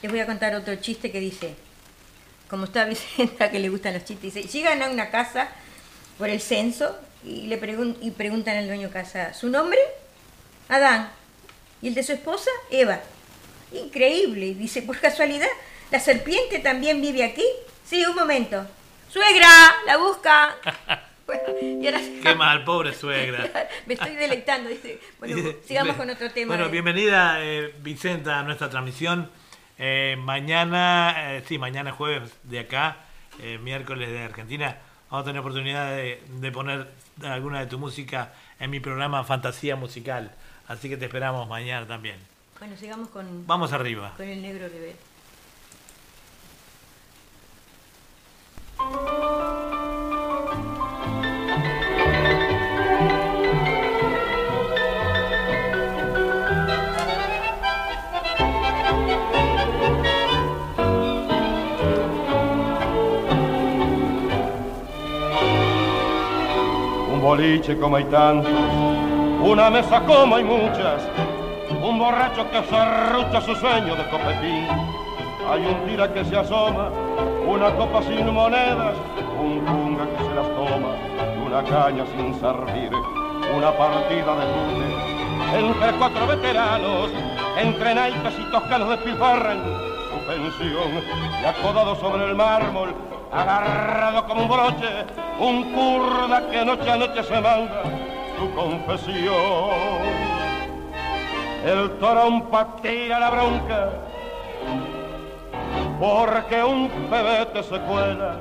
les 0.02 0.10
voy 0.10 0.20
a 0.20 0.26
contar 0.26 0.54
otro 0.54 0.74
chiste 0.76 1.12
que 1.12 1.20
dice, 1.20 1.54
como 2.48 2.64
está 2.64 2.84
Vicenta 2.84 3.50
que 3.50 3.58
le 3.60 3.68
gustan 3.68 3.94
los 3.94 4.04
chistes, 4.04 4.34
dice, 4.34 4.48
llegan 4.48 4.82
a 4.82 4.90
una 4.90 5.08
casa 5.10 5.48
por 6.18 6.28
el 6.28 6.40
censo 6.40 6.98
y 7.24 7.46
le 7.46 7.60
pregun- 7.60 7.96
y 8.00 8.10
preguntan 8.12 8.56
al 8.56 8.66
dueño 8.66 8.90
casa, 8.90 9.34
¿su 9.34 9.48
nombre? 9.48 9.78
Adán. 10.68 11.10
¿Y 11.82 11.88
el 11.88 11.94
de 11.94 12.02
su 12.02 12.12
esposa? 12.12 12.50
Eva. 12.70 13.00
Increíble, 13.72 14.54
dice, 14.54 14.82
por 14.82 14.98
casualidad, 14.98 15.48
¿la 15.90 16.00
serpiente 16.00 16.58
también 16.58 17.00
vive 17.00 17.22
aquí? 17.24 17.44
Sí, 17.84 18.04
un 18.04 18.14
momento. 18.16 18.66
Suegra, 19.10 19.48
la 19.86 19.96
busca. 19.96 20.56
Bueno, 21.30 21.42
y 21.62 21.86
ahora 21.86 22.00
Qué 22.24 22.34
mal, 22.34 22.64
pobre 22.64 22.92
suegra. 22.92 23.48
me 23.86 23.94
estoy 23.94 24.16
deleitando. 24.16 24.68
Dice. 24.68 24.98
Bueno, 25.20 25.52
sigamos 25.64 25.94
con 25.94 26.10
otro 26.10 26.28
tema. 26.32 26.48
Bueno, 26.48 26.64
de- 26.64 26.72
bienvenida 26.72 27.36
eh, 27.38 27.72
Vicenta 27.82 28.40
a 28.40 28.42
nuestra 28.42 28.68
transmisión. 28.68 29.30
Eh, 29.78 30.16
mañana, 30.18 31.36
eh, 31.36 31.44
sí, 31.46 31.56
mañana 31.56 31.92
jueves 31.92 32.32
de 32.42 32.58
acá, 32.58 32.96
eh, 33.40 33.58
miércoles 33.62 34.10
de 34.10 34.24
Argentina, 34.24 34.76
vamos 35.10 35.22
a 35.22 35.24
tener 35.24 35.40
oportunidad 35.40 35.90
de, 35.96 36.22
de 36.28 36.52
poner 36.52 36.88
alguna 37.22 37.60
de 37.60 37.66
tu 37.66 37.78
música 37.78 38.32
en 38.58 38.70
mi 38.70 38.80
programa 38.80 39.24
Fantasía 39.24 39.76
Musical. 39.76 40.32
Así 40.68 40.88
que 40.88 40.96
te 40.96 41.06
esperamos 41.06 41.48
mañana 41.48 41.86
también. 41.86 42.16
Bueno, 42.58 42.76
sigamos 42.76 43.08
con, 43.08 43.46
Vamos 43.46 43.72
arriba. 43.72 44.12
con 44.16 44.28
el 44.28 44.40
negro 44.42 44.68
Rivera. 44.68 44.96
Un 67.20 67.26
boliche 67.26 67.76
como 67.76 67.96
hay 67.96 68.04
tantos, 68.04 68.50
una 69.42 69.68
mesa 69.68 70.00
como 70.06 70.36
hay 70.36 70.44
muchas, 70.44 71.02
un 71.82 71.98
borracho 71.98 72.50
que 72.50 72.62
serrucha 72.62 73.40
su 73.42 73.54
sueño 73.56 73.94
de 73.94 74.08
copetín. 74.08 74.66
Hay 75.50 75.66
un 75.66 75.86
tira 75.86 76.12
que 76.14 76.24
se 76.24 76.36
asoma, 76.36 76.88
una 77.46 77.74
copa 77.76 78.02
sin 78.04 78.32
monedas, 78.32 78.94
un 79.38 79.60
punga 79.60 80.06
que 80.06 80.24
se 80.24 80.34
las 80.34 80.48
toma, 80.54 80.94
una 81.44 81.62
caña 81.62 82.06
sin 82.16 82.40
servir, 82.40 82.90
una 83.54 83.70
partida 83.72 84.34
de 84.36 84.46
lunes. 84.46 84.94
Entre 85.54 85.92
cuatro 85.98 86.26
veteranos, 86.26 87.10
entre 87.60 87.94
naipes 87.94 88.34
y 88.38 88.50
toscanos 88.50 88.88
despilfarran 88.88 89.58
su 90.10 90.26
pensión, 90.26 91.02
y 91.42 91.44
acodado 91.44 91.96
sobre 91.96 92.24
el 92.30 92.34
mármol, 92.34 92.94
agarrado 93.32 94.26
como 94.26 94.42
un 94.42 94.48
broche, 94.48 95.04
un 95.38 95.72
curda 95.72 96.48
que 96.50 96.64
noche 96.64 96.90
a 96.90 96.96
noche 96.96 97.22
se 97.22 97.40
manda 97.40 97.82
su 98.38 98.50
confesión. 98.54 100.30
El 101.64 101.98
trompa 101.98 102.76
tira 102.82 103.20
la 103.20 103.30
bronca, 103.30 103.90
porque 106.00 106.64
un 106.64 106.88
pebete 107.10 107.62
se 107.62 107.78
cuela 107.80 108.40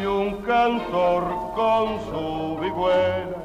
y 0.00 0.04
un 0.04 0.42
cantor 0.42 1.24
con 1.54 2.00
su 2.06 2.58
vigüela 2.60 3.36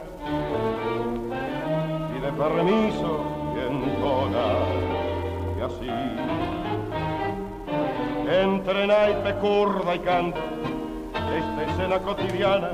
pide 2.13 2.31
permiso 2.31 3.25
y 3.55 3.59
entona 3.71 4.47
y 5.57 5.61
así 5.61 6.60
entre 8.31 8.87
naipe, 8.87 9.33
curda 9.35 9.95
y 9.95 9.99
canto 9.99 10.39
esta 11.37 11.63
escena 11.63 11.99
cotidiana 11.99 12.71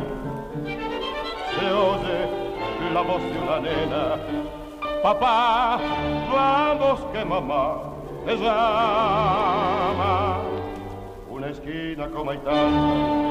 se 1.60 1.72
oye 1.72 2.48
la 2.93 3.02
voz 3.02 3.22
de 3.22 3.39
una 3.39 3.60
nena. 3.60 4.15
Papá 5.02 5.80
vamos 6.32 7.00
que 7.12 7.26
mamá 7.26 7.82
te 8.26 8.38
llama. 8.38 10.38
Una 11.30 11.50
esquina 11.50 12.08
como 12.10 12.32
hay 12.32 12.38
tanta 12.38 13.28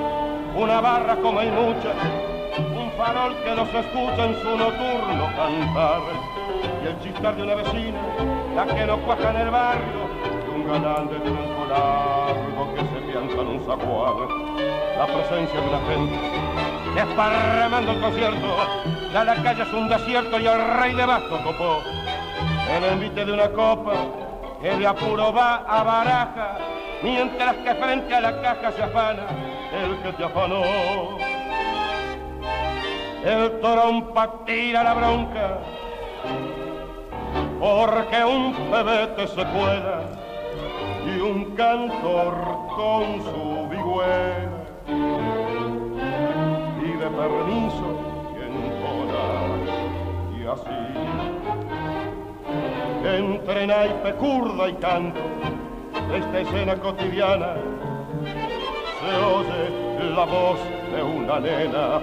una 0.57 0.81
barra 0.81 1.17
como 1.17 1.39
hay 1.39 1.51
muchas 1.51 1.95
un 2.59 2.91
farol 2.97 3.37
que 3.45 3.55
nos 3.55 3.69
escucha 3.69 4.25
en 4.25 4.35
su 4.41 4.57
nocturno 4.57 5.27
cantar. 5.37 6.01
Y 6.83 6.87
el 6.89 6.99
chistar 7.01 7.37
de 7.37 7.43
una 7.43 7.55
vecina 7.57 8.01
la 8.55 8.65
que 8.67 8.87
nos 8.87 8.99
cuaja 9.01 9.29
en 9.31 9.37
el 9.37 9.51
barrio 9.51 10.36
galán 10.67 11.09
de 11.09 11.19
tronco 11.21 11.65
largo 11.69 12.75
que 12.75 12.81
se 12.81 13.01
piensa 13.07 13.41
en 13.41 13.47
un 13.47 13.65
zaguán. 13.65 14.57
La 14.99 15.07
presencia 15.07 15.61
de 15.61 15.69
una 15.69 15.81
gente 15.87 16.47
desparramando 16.95 17.93
el 17.93 18.01
concierto, 18.01 18.57
ya 19.13 19.25
la 19.25 19.35
calle 19.43 19.63
es 19.63 19.73
un 19.73 19.89
desierto 19.89 20.41
y 20.41 20.47
el 20.47 20.77
rey 20.79 20.95
de 20.95 21.07
basto 21.07 21.39
copó. 21.45 21.83
El 22.75 22.85
envite 22.85 23.25
de 23.25 23.33
una 23.33 23.49
copa 23.51 23.93
de 24.63 24.87
apuro 24.87 25.33
va 25.33 25.57
a 25.57 25.83
baraja, 25.85 26.59
mientras 27.03 27.55
que 27.57 27.75
frente 27.75 28.15
a 28.15 28.21
la 28.21 28.41
caja 28.41 28.73
se 28.73 28.83
afana 28.83 29.27
el 29.73 29.99
que 30.03 30.13
te 30.15 30.25
afanó. 30.25 30.63
El 33.25 33.61
trompa 33.61 34.45
tira 34.45 34.83
la 34.83 34.95
bronca, 34.95 35.59
porque 37.61 38.25
un 38.25 38.55
pebete 38.71 39.29
se 39.29 39.45
cuela 39.45 40.26
y 41.07 41.21
un 41.21 41.55
cantor 41.55 42.35
con 42.75 43.05
su 43.23 43.69
vigüela 43.71 44.65
pide 46.81 47.09
permiso 47.23 47.89
y 48.33 48.39
entona 48.49 49.27
y 50.37 50.41
así 50.55 50.81
entre 53.19 53.67
naipe, 53.67 54.13
curda 54.15 54.69
y 54.69 54.75
canto 54.75 55.21
esta 56.15 56.41
escena 56.41 56.75
cotidiana 56.77 57.55
se 59.01 59.17
oye 59.25 59.87
la 60.17 60.25
voz 60.25 60.59
de 60.93 61.03
una 61.03 61.41
nena. 61.41 62.01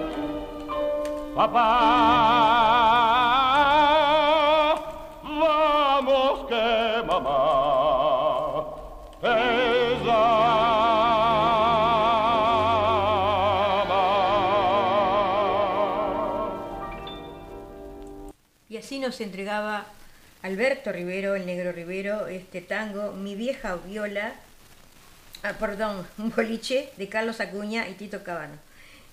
Papá 1.34 3.03
nos 19.04 19.20
entregaba 19.20 19.86
Alberto 20.42 20.90
Rivero, 20.90 21.34
el 21.34 21.46
negro 21.46 21.72
Rivero, 21.72 22.26
este 22.26 22.60
tango, 22.62 23.12
Mi 23.12 23.34
vieja 23.34 23.76
viola, 23.86 24.34
ah, 25.42 25.52
perdón, 25.60 26.06
un 26.18 26.30
boliche 26.30 26.90
de 26.96 27.08
Carlos 27.08 27.40
Acuña 27.40 27.86
y 27.88 27.94
Tito 27.94 28.22
Cabano. 28.24 28.54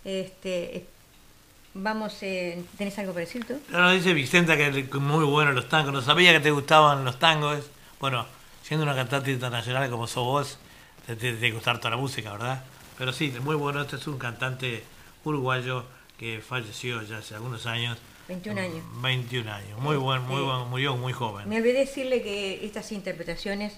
Este, 0.06 0.86
vamos, 1.74 2.18
eh, 2.22 2.64
¿tenés 2.78 2.98
algo 3.00 3.14
para 3.14 3.26
decir 3.26 3.46
tú? 3.46 3.60
No, 3.70 3.92
dice 3.92 4.14
Vicenta 4.14 4.56
que 4.58 4.72
muy 5.00 5.26
bueno 5.26 5.52
los 5.52 5.68
tangos, 5.68 5.94
no 5.94 6.02
sabía 6.02 6.32
que 6.32 6.40
te 6.40 6.52
gustaban 6.52 7.04
los 7.04 7.20
tangos. 7.20 7.70
Bueno, 8.00 8.26
siendo 8.64 8.84
una 8.84 8.96
cantante 8.96 9.32
internacional 9.32 9.90
como 9.90 10.08
sos 10.08 10.24
vos, 10.24 10.58
te 11.06 11.16
tiene 11.16 11.52
gustar 11.52 11.80
toda 11.80 11.92
la 11.92 11.98
música, 11.98 12.32
¿verdad? 12.32 12.64
Pero 12.98 13.12
sí, 13.12 13.34
muy 13.42 13.56
bueno, 13.56 13.82
este 13.82 13.98
es 13.98 14.08
un 14.08 14.18
cantante 14.18 14.84
uruguayo 15.24 15.86
que 16.18 16.42
falleció 16.42 17.02
ya 17.04 17.18
hace 17.18 17.36
algunos 17.36 17.66
años. 17.66 17.98
21 18.32 18.62
años. 18.62 18.84
21 19.02 19.52
años, 19.52 19.80
muy 19.80 19.98
buen, 19.98 20.22
muy 20.22 20.42
buen, 20.42 20.70
murió 20.70 20.96
muy 20.96 21.12
joven. 21.12 21.50
Me 21.50 21.58
olvidé 21.58 21.80
decirle 21.80 22.22
que 22.22 22.66
estas 22.66 22.92
interpretaciones 22.94 23.74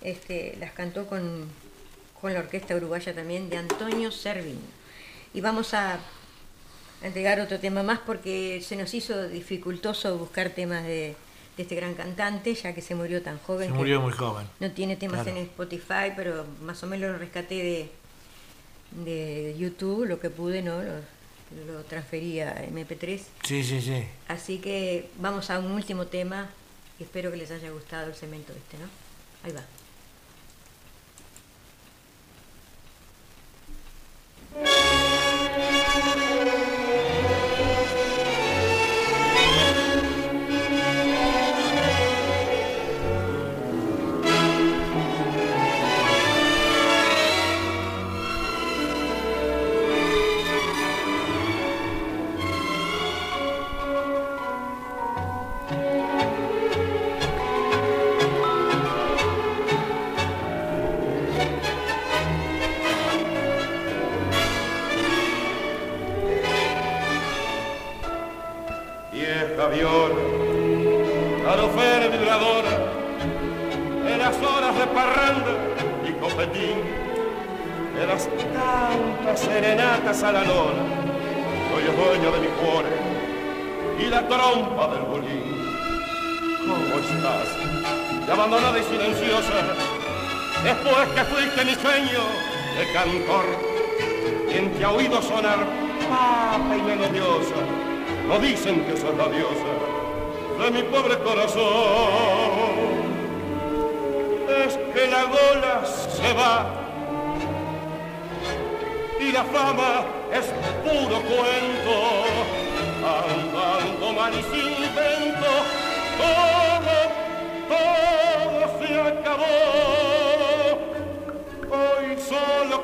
este, 0.00 0.56
las 0.58 0.72
cantó 0.72 1.06
con, 1.06 1.46
con 2.20 2.34
la 2.34 2.40
orquesta 2.40 2.74
uruguaya 2.74 3.14
también 3.14 3.48
de 3.48 3.58
Antonio 3.58 4.10
Servin. 4.10 4.58
Y 5.34 5.40
vamos 5.40 5.72
a 5.72 6.00
entregar 7.02 7.38
otro 7.38 7.60
tema 7.60 7.84
más 7.84 8.00
porque 8.00 8.60
se 8.66 8.74
nos 8.74 8.92
hizo 8.92 9.28
dificultoso 9.28 10.18
buscar 10.18 10.50
temas 10.50 10.82
de, 10.82 11.14
de 11.56 11.62
este 11.62 11.76
gran 11.76 11.94
cantante, 11.94 12.54
ya 12.54 12.74
que 12.74 12.82
se 12.82 12.96
murió 12.96 13.22
tan 13.22 13.38
joven. 13.38 13.68
Se 13.68 13.74
murió 13.74 14.00
muy 14.00 14.12
joven. 14.12 14.48
No 14.58 14.72
tiene 14.72 14.96
temas 14.96 15.24
en 15.28 15.36
Spotify, 15.36 16.10
pero 16.16 16.44
más 16.62 16.82
o 16.82 16.88
menos 16.88 17.12
lo 17.12 17.18
rescaté 17.18 17.54
de, 17.54 17.90
de 19.04 19.56
YouTube, 19.56 20.06
lo 20.06 20.18
que 20.18 20.28
pude, 20.28 20.60
¿no? 20.60 20.82
Lo, 20.82 21.21
lo 21.66 21.84
transferí 21.84 22.40
a 22.40 22.66
MP3. 22.66 23.20
Sí, 23.44 23.62
sí, 23.64 23.80
sí. 23.80 24.04
Así 24.28 24.58
que 24.58 25.10
vamos 25.18 25.50
a 25.50 25.58
un 25.58 25.72
último 25.72 26.06
tema 26.06 26.48
espero 27.02 27.30
que 27.30 27.36
les 27.36 27.50
haya 27.50 27.70
gustado 27.70 28.08
el 28.08 28.14
cemento 28.14 28.52
este, 28.52 28.78
¿no? 28.78 28.88
Ahí 29.44 29.52
va. 29.52 29.62
cantor, 36.42 36.71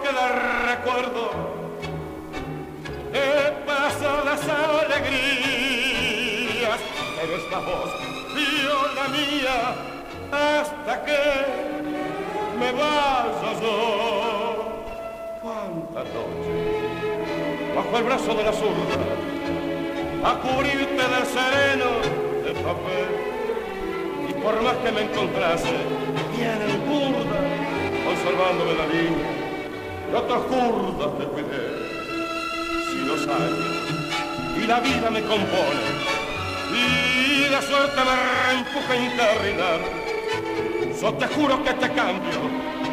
queda 0.02 0.22
el 0.28 0.34
recuerdo. 0.68 1.24
De 3.12 3.30
pasadas 3.66 4.42
alegrías, 4.48 6.00
pero 7.20 7.32
esta 7.36 7.58
voz 7.58 7.90
vio 8.34 8.76
la 8.94 9.06
mía 9.08 9.58
hasta 10.30 10.92
que 11.04 11.22
me 12.58 12.70
vaya 12.72 13.52
yo. 13.60 13.76
Cuántas 15.40 16.06
noches 16.14 16.88
bajo 17.74 17.96
el 17.96 18.04
brazo 18.04 18.34
de 18.34 18.42
la 18.42 18.52
zurda 18.52 18.98
a 20.24 20.34
cubrirte 20.40 21.02
del 21.14 21.26
sereno 21.26 21.90
de 22.44 22.52
papel. 22.62 23.08
Y 24.28 24.32
por 24.34 24.62
más 24.62 24.74
que 24.76 24.92
me 24.92 25.02
encontrase 25.02 25.72
bien 26.36 26.58
en 26.60 26.80
curda 26.88 27.38
conservándome 28.04 28.74
la 28.74 28.86
línea 28.86 29.47
y 30.10 30.14
otras 30.14 30.42
curdas 30.42 31.18
te 31.18 31.24
cuidé. 31.24 31.64
Si 32.90 32.98
los 33.06 33.22
años 33.28 33.78
y 34.56 34.66
la 34.66 34.80
vida 34.80 35.10
me 35.10 35.20
compone 35.22 35.86
y 36.72 37.48
la 37.50 37.62
suerte 37.62 38.00
me 38.04 38.16
reempuja 38.46 38.92
a 38.92 38.96
encarrilar 38.96 40.08
yo 41.00 41.14
te 41.14 41.28
juro 41.28 41.62
que 41.62 41.72
te 41.74 41.92
cambio 41.92 42.40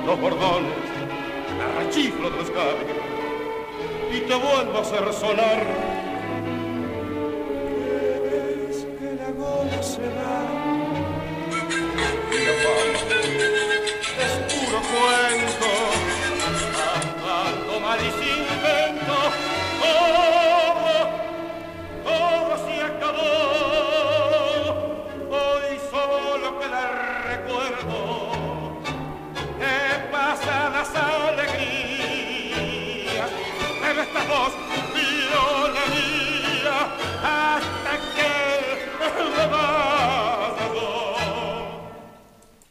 los 0.06 0.20
bordones 0.20 0.72
la 1.58 1.84
rechiflo 1.84 2.30
de 2.30 2.38
los 2.38 2.52
cables 2.52 2.96
y 4.12 4.20
te 4.22 4.36
vuelvo 4.36 4.78
a 4.78 4.82
hacer 4.82 5.14
sonar. 5.14 5.66
Se 9.82 10.02
va. 10.02 10.42
Y 12.32 12.38
la 12.46 12.54
fama 12.64 12.86
es 14.24 14.34
puro 14.54 14.80
cuento, 14.82 15.25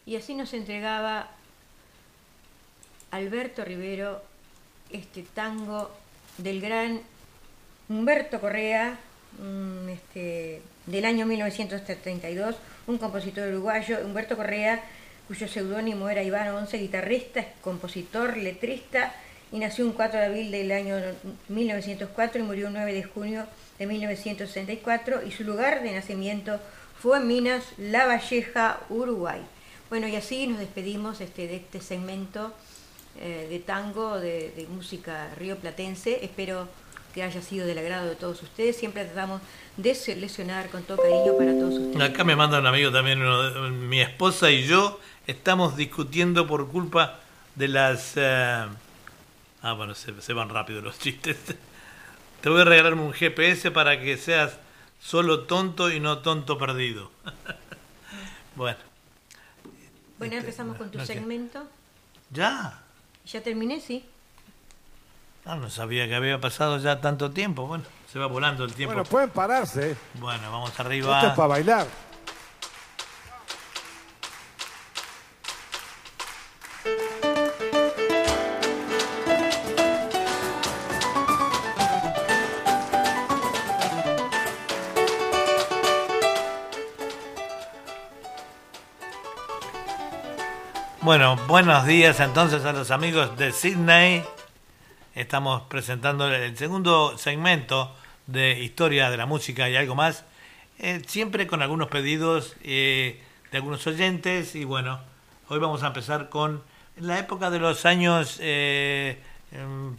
y 0.07 0.17
así 0.17 0.35
nos 0.35 0.55
entregaba 0.55 1.29
Alberto 3.11 3.65
Rivero 3.65 4.23
este 4.91 5.23
tango 5.23 5.91
del 6.39 6.61
gran 6.61 7.01
Humberto 7.89 8.41
Correa, 8.41 8.97
este, 9.89 10.63
del 10.87 11.05
año 11.05 11.27
1932, 11.27 12.55
un 12.87 12.99
compositor 12.99 13.49
uruguayo, 13.49 13.99
Humberto 14.05 14.37
Correa, 14.37 14.83
cuyo 15.27 15.49
seudónimo 15.49 16.09
era 16.09 16.23
Iván 16.23 16.55
Once, 16.55 16.79
guitarrista, 16.79 17.45
compositor, 17.61 18.37
letrista, 18.37 19.13
y 19.51 19.59
nació 19.59 19.85
un 19.85 19.93
4 19.93 20.21
de 20.21 20.27
abril 20.27 20.51
del 20.53 20.71
año 20.71 20.97
1904 21.49 22.41
y 22.41 22.45
murió 22.45 22.69
el 22.69 22.75
9 22.75 22.93
de 22.93 23.03
junio 23.03 23.47
de 23.79 23.87
1964 23.87 25.27
y 25.27 25.31
su 25.31 25.45
lugar 25.45 25.83
de 25.83 25.93
nacimiento 25.93 26.61
fue 27.01 27.19
en 27.19 27.27
Minas, 27.27 27.65
La 27.77 28.07
Valleja, 28.07 28.81
Uruguay. 28.89 29.41
Bueno, 29.91 30.09
y 30.09 30.17
así 30.17 30.47
nos 30.47 30.59
despedimos 30.59 31.21
este, 31.21 31.47
de 31.47 31.57
este 31.57 31.81
segmento 31.81 32.53
eh, 33.21 33.47
de 33.49 33.59
tango, 33.61 34.19
de, 34.19 34.53
de, 34.57 34.67
música 34.69 35.29
rioplatense. 35.37 36.25
Espero 36.25 36.69
que 37.13 37.23
haya 37.23 37.43
sido 37.43 37.67
del 37.67 37.79
agrado 37.79 38.09
de 38.09 38.17
todos 38.17 38.43
ustedes. 38.43 38.77
Siempre 38.77 39.05
tratamos 39.05 39.41
de 39.77 39.95
seleccionar 39.95 40.69
con 40.71 40.83
todo 40.83 40.97
cariño 40.97 41.37
para 41.37 41.53
todos 41.53 41.75
ustedes. 41.75 42.11
Acá 42.11 42.25
me 42.25 42.35
manda 42.35 42.59
un 42.59 42.67
amigo 42.67 42.91
también, 42.91 43.21
uno, 43.21 43.71
mi 43.71 44.01
esposa 44.01 44.51
y 44.51 44.65
yo 44.65 44.99
estamos 45.27 45.77
discutiendo 45.77 46.47
por 46.47 46.69
culpa 46.69 47.21
de 47.55 47.69
las... 47.69 48.17
Uh... 48.17 48.75
Ah, 49.63 49.73
bueno, 49.75 49.95
se, 49.95 50.21
se 50.21 50.33
van 50.33 50.49
rápido 50.49 50.81
los 50.81 50.99
chistes. 50.99 51.37
Te 52.45 52.51
voy 52.51 52.61
a 52.61 52.65
regalarme 52.65 53.01
un 53.01 53.15
GPS 53.15 53.71
para 53.71 53.99
que 53.99 54.19
seas 54.19 54.59
solo 55.01 55.45
tonto 55.45 55.91
y 55.91 55.99
no 55.99 56.19
tonto 56.19 56.59
perdido. 56.59 57.11
bueno. 58.55 58.77
Bueno, 60.19 60.37
empezamos 60.37 60.77
con 60.77 60.91
tu 60.91 60.99
no, 60.99 61.07
segmento. 61.07 61.67
¿Ya? 62.29 62.83
Ya 63.25 63.43
terminé, 63.43 63.81
sí. 63.81 64.05
Ah, 65.47 65.57
no 65.57 65.71
sabía 65.71 66.07
que 66.07 66.15
había 66.15 66.39
pasado 66.39 66.77
ya 66.77 67.01
tanto 67.01 67.31
tiempo. 67.31 67.67
Bueno, 67.67 67.85
se 68.13 68.19
va 68.19 68.27
volando 68.27 68.65
el 68.65 68.75
tiempo. 68.75 68.93
Bueno, 68.93 69.09
pueden 69.09 69.31
pararse. 69.31 69.97
Bueno, 70.13 70.53
vamos 70.53 70.79
arriba. 70.79 71.17
Esto 71.17 71.31
es 71.31 71.37
para 71.37 71.49
bailar. 71.49 71.87
Bueno, 91.05 91.37
buenos 91.49 91.85
días 91.85 92.19
entonces 92.19 92.65
a 92.65 92.73
los 92.73 92.91
amigos 92.91 93.37
de 93.37 93.53
Sydney. 93.53 94.25
Estamos 95.15 95.61
presentando 95.65 96.33
el 96.33 96.57
segundo 96.57 97.19
segmento 97.19 97.95
de 98.27 98.59
Historia 98.63 99.11
de 99.11 99.19
la 99.19 99.27
Música 99.27 99.69
y 99.69 99.77
algo 99.77 99.95
más. 99.95 100.25
Eh, 100.79 101.03
siempre 101.07 101.47
con 101.47 101.61
algunos 101.61 101.89
pedidos 101.89 102.57
eh, 102.63 103.23
de 103.53 103.59
algunos 103.59 103.87
oyentes. 103.87 104.55
Y 104.55 104.65
bueno, 104.65 104.99
hoy 105.51 105.59
vamos 105.59 105.83
a 105.83 105.89
empezar 105.89 106.31
con 106.31 106.63
la 106.97 107.19
época 107.19 107.51
de 107.51 107.59
los 107.59 107.85
años, 107.85 108.39
eh, 108.41 109.19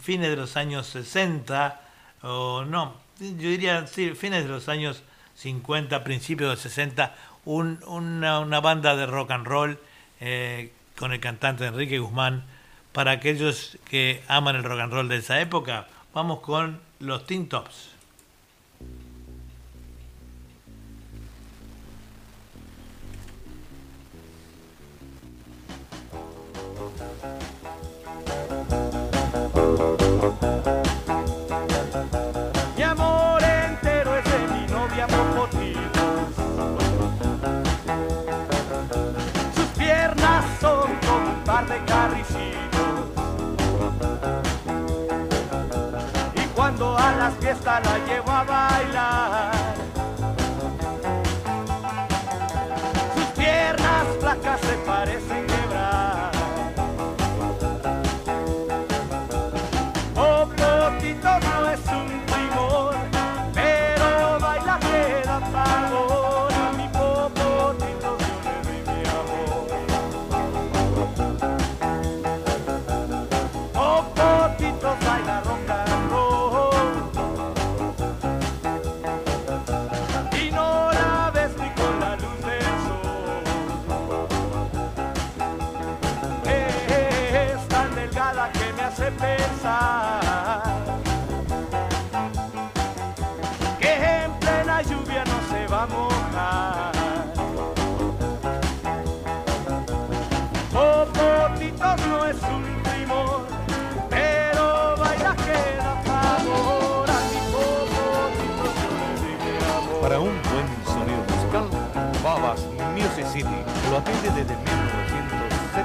fines 0.00 0.28
de 0.28 0.36
los 0.36 0.56
años 0.56 0.88
60, 0.88 1.82
o 2.22 2.64
no, 2.64 2.96
yo 3.20 3.48
diría, 3.48 3.86
sí, 3.86 4.10
fines 4.16 4.42
de 4.42 4.48
los 4.48 4.68
años 4.68 5.04
50, 5.36 6.02
principios 6.02 6.50
de 6.50 6.68
60, 6.68 7.14
un, 7.44 7.78
una, 7.86 8.40
una, 8.40 8.60
banda 8.60 8.96
de 8.96 9.06
rock 9.06 9.30
and 9.30 9.46
roll 9.46 9.78
con 10.98 11.12
el 11.12 11.20
cantante 11.20 11.66
Enrique 11.66 11.98
Guzmán. 11.98 12.44
Para 12.92 13.10
aquellos 13.12 13.78
que 13.84 14.22
aman 14.28 14.56
el 14.56 14.64
rock 14.64 14.80
and 14.80 14.92
roll 14.92 15.08
de 15.08 15.16
esa 15.16 15.40
época, 15.40 15.86
vamos 16.14 16.40
con 16.40 16.80
los 16.98 17.26
Teen 17.26 17.48
Tops. 17.48 17.95
Cuando 47.46 47.70
a 47.70 47.80
las 47.80 47.82
fiestas 47.82 47.84
la 47.84 47.98
llevo 48.06 48.25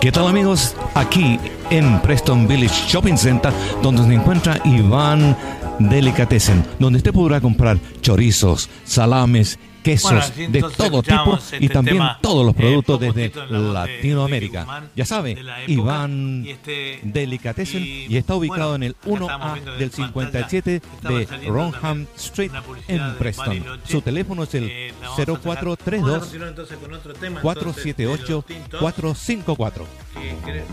¿Qué 0.05 0.11
tal 0.11 0.27
amigos? 0.27 0.75
Aquí 0.93 1.39
en 1.69 1.99
Preston 2.01 2.47
Village 2.47 2.87
Shopping 2.87 3.17
Center, 3.17 3.51
donde 3.81 4.03
se 4.03 4.13
encuentra 4.13 4.59
Iván 4.65 5.35
Delicatessen, 5.79 6.63
donde 6.77 6.97
usted 6.97 7.13
podrá 7.13 7.41
comprar 7.41 7.79
chorizos, 8.01 8.69
salames, 8.83 9.57
quesos 9.85 10.11
Bueno, 10.11 10.51
de 10.51 10.61
todo 10.75 11.03
tipo 11.03 11.39
y 11.51 11.65
este 11.65 11.69
también 11.69 11.97
tema, 11.97 12.17
todos 12.19 12.43
los 12.43 12.55
eh, 12.55 12.57
productos 12.57 12.99
desde 12.99 13.31
la 13.35 13.45
de 13.45 13.73
Latinoamérica. 13.93 14.59
Guzmán, 14.61 14.89
ya 14.95 15.05
sabe, 15.05 15.35
de 15.35 15.43
la 15.43 15.61
época, 15.61 15.71
Iván 15.71 16.43
y 16.43 16.49
este- 16.49 16.99
Delicatessen 17.03 17.83
y, 17.83 18.07
y, 18.09 18.17
está 18.17 18.33
ubicado 18.35 18.71
bueno, 18.71 18.75
en 18.75 18.83
el 18.83 18.91
acá 18.91 19.13
estamos 19.13 19.47
1A 19.47 19.53
viendo 19.53 19.73
en 19.73 19.79
del 19.79 19.89
pantalla, 19.91 20.07
57 20.07 20.75
estaba 20.75 21.19
de 21.19 21.25
Ronham 21.47 22.07
Street 22.17 22.51
en 22.87 23.15
Preston. 23.19 23.63
Su 23.87 24.01
teléfono 24.01 24.43
es 24.43 24.55
el 24.55 24.63
eh, 24.63 24.93
la 24.99 25.09
vamos 25.09 25.19
a 25.19 25.25
sacar. 25.25 25.35
Vamos 25.35 25.45
a 25.45 25.61
0432 25.61 26.19
continuar 26.19 26.49
entonces 26.49 26.77
con 26.79 26.93
otro 26.93 27.13
tema, 27.13 27.39
entonces, 27.41 27.83
de 27.85 28.03
478 28.03 28.33
los 28.33 28.45
tintos, 28.45 28.79
454. 28.81 29.85
que 30.13 30.35
creo- 30.43 30.65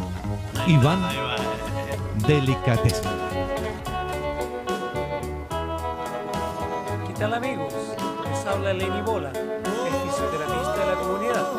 Iván 0.69 1.01
Delicatessen. 2.27 3.11
¿Qué 7.09 7.13
tal 7.19 7.35
amigos? 7.35 7.73
Les 8.43 8.51
habla 8.51 8.73
Lenny 8.73 9.03
Bola, 9.03 9.31
el 9.31 9.41
fisioterapista 10.11 10.77
de 10.77 10.87
la 10.87 10.97
comunidad 10.99 11.53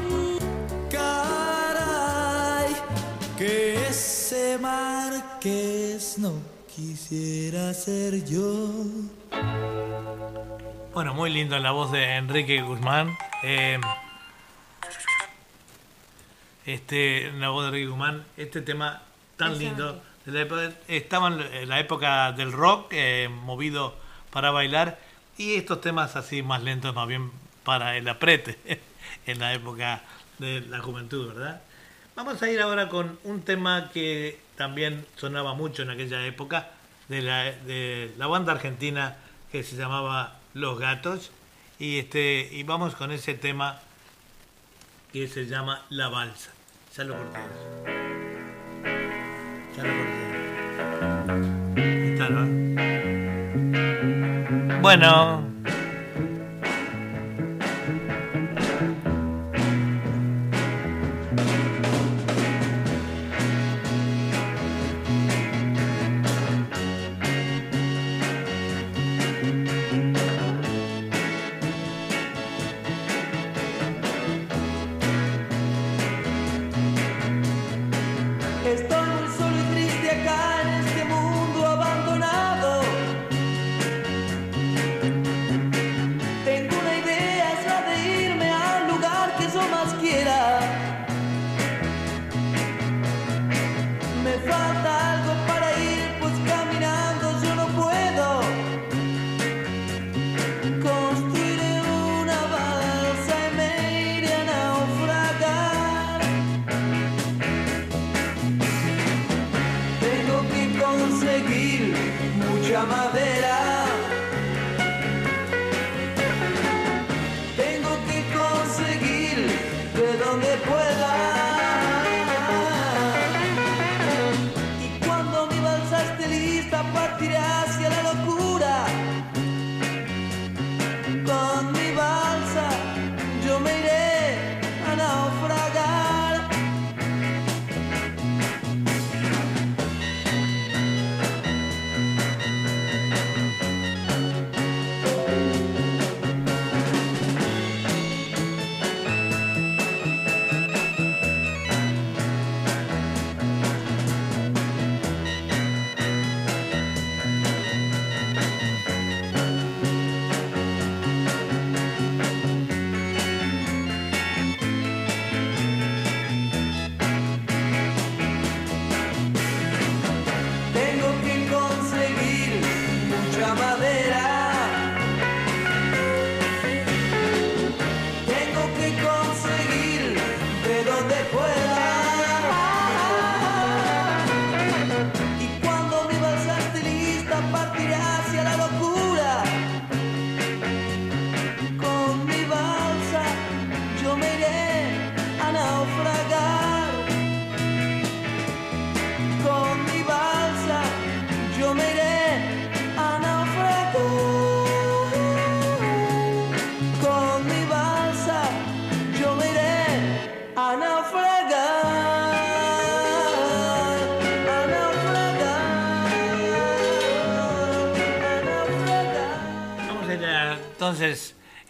caray, 0.89 2.75
que 3.38 3.88
ese 3.88 4.57
marqués 4.59 6.17
no 6.17 6.34
quisiera 6.75 7.73
ser 7.73 8.25
yo. 8.25 8.69
Bueno, 10.93 11.13
muy 11.13 11.31
lindo 11.31 11.57
la 11.59 11.71
voz 11.71 11.91
de 11.91 12.17
Enrique 12.17 12.61
Guzmán. 12.61 13.15
Eh, 13.43 13.79
este, 16.65 17.31
la 17.34 17.49
voz 17.49 17.63
de 17.63 17.69
Enrique 17.69 17.89
Guzmán, 17.89 18.25
este 18.38 18.61
tema 18.61 19.01
tan 19.38 19.57
lindo, 19.57 20.01
estaban 20.88 21.41
en 21.41 21.69
la 21.69 21.80
época 21.80 22.32
del 22.32 22.51
rock, 22.51 22.88
eh, 22.91 23.30
movido 23.30 23.95
para 24.32 24.51
bailar, 24.51 24.99
y 25.38 25.55
estos 25.55 25.82
temas 25.82 26.15
así 26.15 26.43
más 26.43 26.63
lentos, 26.63 26.93
más 26.93 27.07
bien 27.07 27.32
para 27.63 27.97
el 27.97 28.07
aprete, 28.07 28.57
en 29.26 29.39
la 29.39 29.53
época 29.53 30.01
de 30.39 30.61
la 30.61 30.80
juventud, 30.80 31.34
¿verdad? 31.34 31.61
Vamos 32.15 32.41
a 32.41 32.49
ir 32.49 32.61
ahora 32.61 32.89
con 32.89 33.19
un 33.24 33.41
tema 33.41 33.89
que 33.91 34.39
también 34.55 35.05
sonaba 35.15 35.53
mucho 35.55 35.82
en 35.82 35.89
aquella 35.89 36.26
época, 36.26 36.69
de 37.09 37.21
la, 37.21 37.43
de 37.43 38.13
la 38.17 38.28
banda 38.28 38.53
argentina 38.53 39.17
que 39.51 39.63
se 39.63 39.76
llamaba 39.76 40.38
Los 40.53 40.80
Gatos, 40.80 41.32
y, 41.80 41.99
este, 41.99 42.47
y 42.51 42.63
vamos 42.63 42.95
con 42.95 43.11
ese 43.11 43.34
tema 43.34 43.80
que 45.11 45.28
se 45.28 45.45
llama 45.45 45.84
La 45.89 46.07
Balsa. 46.09 46.51
Ya 46.95 47.03
lo 47.03 47.15
corté. 47.17 48.12
Ya 49.76 49.84
lo 49.84 49.89
corté. 49.89 50.24
Ahí 51.76 52.11
Está, 52.13 52.30
¿no? 52.30 52.41
Bueno. 54.82 55.53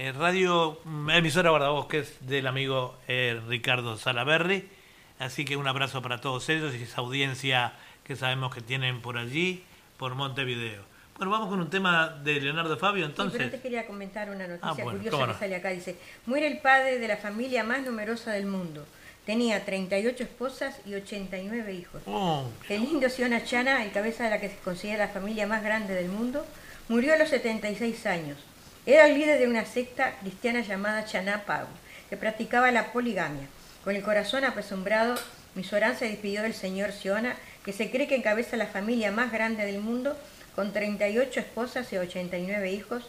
eh, 0.00 0.12
Radio 0.12 0.78
Emisora 1.12 1.50
Guardabosques 1.50 2.18
del 2.20 2.46
amigo 2.46 2.96
eh, 3.08 3.40
Ricardo 3.48 3.96
Salaberry. 3.96 4.68
Así 5.18 5.44
que 5.44 5.56
un 5.56 5.66
abrazo 5.66 6.02
para 6.02 6.20
todos 6.20 6.48
ellos 6.50 6.72
y 6.76 6.84
esa 6.84 7.00
audiencia 7.00 7.72
que 8.04 8.14
sabemos 8.14 8.54
que 8.54 8.60
tienen 8.60 9.00
por 9.00 9.18
allí, 9.18 9.64
por 9.96 10.14
Montevideo. 10.14 10.84
Bueno, 11.18 11.32
vamos 11.32 11.48
con 11.48 11.60
un 11.60 11.68
tema 11.68 12.16
de 12.22 12.40
Leonardo 12.40 12.76
Fabio 12.78 13.04
Sí, 13.04 13.10
entonces. 13.10 13.32
pero 13.32 13.44
antes 13.46 13.60
quería 13.60 13.86
comentar 13.86 14.30
una 14.30 14.46
noticia 14.46 14.68
Ah, 14.70 14.74
bueno, 14.74 14.92
curiosa 14.98 15.26
que 15.32 15.38
sale 15.38 15.56
acá. 15.56 15.70
Dice, 15.70 15.96
muere 16.26 16.46
el 16.46 16.58
padre 16.58 16.98
de 17.00 17.08
la 17.08 17.16
familia 17.16 17.64
más 17.64 17.82
numerosa 17.82 18.30
del 18.30 18.46
mundo. 18.46 18.86
Tenía 19.26 19.64
38 19.64 20.22
esposas 20.22 20.76
y 20.86 20.94
89 20.94 21.72
hijos. 21.74 22.02
Oh, 22.06 22.48
El 22.68 22.84
indio 22.84 23.10
Siona 23.10 23.44
Chana, 23.44 23.84
el 23.84 23.90
cabeza 23.90 24.24
de 24.24 24.30
la 24.30 24.40
que 24.40 24.48
se 24.48 24.56
considera 24.58 25.06
la 25.06 25.12
familia 25.12 25.46
más 25.46 25.62
grande 25.64 25.92
del 25.94 26.08
mundo, 26.08 26.46
murió 26.88 27.12
a 27.14 27.18
los 27.18 27.28
76 27.30 28.06
años. 28.06 28.38
Era 28.86 29.06
el 29.08 29.14
líder 29.18 29.38
de 29.40 29.48
una 29.48 29.64
secta 29.66 30.14
cristiana 30.20 30.60
llamada 30.60 31.04
Chanapau, 31.04 31.66
que 32.08 32.16
practicaba 32.16 32.70
la 32.70 32.92
poligamia. 32.92 33.48
Con 33.84 33.96
el 33.96 34.02
corazón 34.02 34.44
apesumbrado, 34.44 35.16
Misorán 35.56 35.96
se 35.98 36.08
despidió 36.08 36.42
del 36.42 36.54
señor 36.54 36.92
Siona, 36.92 37.34
que 37.64 37.72
se 37.72 37.90
cree 37.90 38.06
que 38.06 38.14
encabeza 38.16 38.56
la 38.56 38.66
familia 38.68 39.10
más 39.10 39.30
grande 39.32 39.66
del 39.66 39.80
mundo, 39.80 40.16
con 40.58 40.72
38 40.72 41.38
esposas 41.38 41.92
y 41.92 41.98
89 41.98 42.72
hijos. 42.72 43.04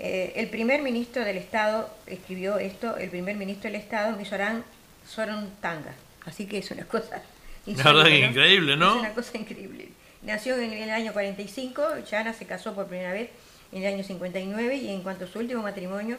Eh, 0.00 0.32
el 0.36 0.48
primer 0.48 0.80
ministro 0.80 1.22
del 1.22 1.36
Estado 1.36 1.94
escribió 2.06 2.56
esto, 2.56 2.96
el 2.96 3.10
primer 3.10 3.36
ministro 3.36 3.70
del 3.70 3.78
Estado, 3.78 4.16
Misorán 4.16 4.64
Sorontanga. 5.06 5.92
Así 6.24 6.46
que 6.46 6.56
es 6.56 6.70
una 6.70 6.86
cosa 6.86 7.20
La 7.66 7.92
verdad 7.92 8.06
increíble, 8.08 8.74
¿no? 8.74 8.94
Es 8.94 9.00
una 9.00 9.12
cosa 9.12 9.36
increíble. 9.36 9.90
Nació 10.22 10.56
en 10.56 10.72
el 10.72 10.88
año 10.88 11.12
45, 11.12 11.82
Chana 12.06 12.32
se 12.32 12.46
casó 12.46 12.74
por 12.74 12.86
primera 12.86 13.12
vez 13.12 13.28
en 13.70 13.82
el 13.82 13.92
año 13.92 14.02
59 14.02 14.76
y 14.76 14.88
en 14.88 15.02
cuanto 15.02 15.26
a 15.26 15.28
su 15.28 15.38
último 15.38 15.62
matrimonio, 15.62 16.16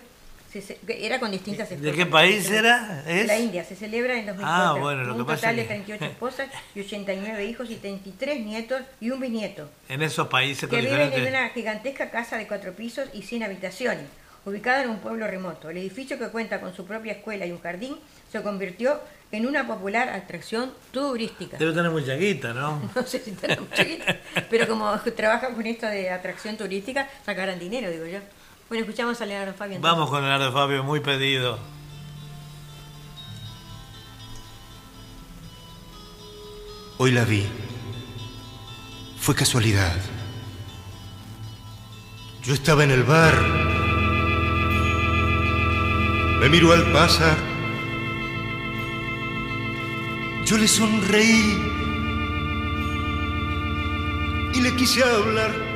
se- 0.62 0.78
era 0.88 1.20
con 1.20 1.32
distintas 1.32 1.72
esposas. 1.72 1.96
qué 1.96 2.06
país 2.06 2.50
era? 2.50 3.04
¿Es? 3.08 3.28
La 3.28 3.38
India, 3.38 3.64
se 3.64 3.76
celebra 3.76 4.18
en 4.18 4.26
2004. 4.26 4.46
Ah, 4.48 4.74
bueno, 4.80 5.04
lo 5.04 5.14
un 5.14 5.20
que 5.20 5.26
pasa 5.26 5.42
total 5.42 5.56
de 5.58 5.62
que- 5.64 5.68
38 5.68 6.06
esposas 6.12 6.48
y 6.76 6.80
89 6.82 7.46
hijos 7.46 7.70
y 7.70 7.76
33 7.76 8.46
nietos 8.46 8.82
y 9.00 9.10
un 9.12 9.20
bisnieto 9.20 9.70
En 9.90 10.02
esos 10.02 10.28
países 10.28 10.70
que 10.70 10.82
viven 10.82 11.14
en 11.14 11.28
una 11.28 11.50
gigantesca 11.50 12.10
casa 12.10 12.38
de 12.38 12.48
cuatro 12.48 12.74
pisos 12.74 13.08
y 13.14 13.22
100 13.24 13.44
habitaciones, 13.44 14.06
ubicada 14.46 14.84
en 14.84 14.90
un 14.90 15.00
pueblo 15.00 15.28
remoto. 15.28 15.70
El 15.70 15.78
edificio 15.78 16.18
que 16.18 16.28
cuenta 16.30 16.62
con 16.62 16.74
su 16.76 16.86
propia 16.86 17.14
escuela 17.14 17.46
y 17.46 17.52
un 17.52 17.60
jardín 17.62 17.98
se 18.32 18.42
convirtió 18.42 19.00
en 19.30 19.46
una 19.46 19.68
popular 19.68 20.08
atracción 20.08 20.72
turística. 20.92 21.58
Debe 21.58 21.74
tener 21.74 21.92
mucha 21.92 22.14
guita, 22.16 22.54
¿no? 22.54 22.82
No 22.96 23.04
sé 23.06 23.20
si 23.20 23.32
tienen 23.32 23.60
mucha 23.62 23.84
guita, 23.84 24.16
pero 24.50 24.68
como 24.70 24.98
trabajan 25.18 25.54
con 25.54 25.66
esto 25.68 25.86
de 25.88 26.10
atracción 26.10 26.56
turística, 26.56 27.10
sacarán 27.26 27.60
dinero, 27.60 27.92
digo 27.92 28.06
yo. 28.06 28.20
Bueno, 28.70 28.84
escuchamos 28.84 29.22
a 29.22 29.26
Leonardo 29.26 29.54
Fabio. 29.54 29.78
entonces. 29.78 29.98
Vamos 29.98 30.10
con 30.10 30.22
Leonardo 30.22 30.52
Fabio, 30.52 30.84
muy 30.84 31.00
pedido. 31.00 31.58
Hoy 36.98 37.12
la 37.12 37.24
vi. 37.24 37.48
Fue 39.20 39.36
casualidad. 39.36 39.96
Yo 42.44 42.54
estaba 42.54 42.84
en 42.84 42.92
el 42.92 43.04
bar. 43.04 43.36
Me 46.42 46.50
miró 46.50 46.74
al 46.74 46.92
pasar. 46.92 47.38
Yo 50.46 50.58
le 50.58 50.68
sonreí 50.68 51.58
y 54.54 54.62
le 54.62 54.76
quise 54.76 55.04
hablar. 55.04 55.67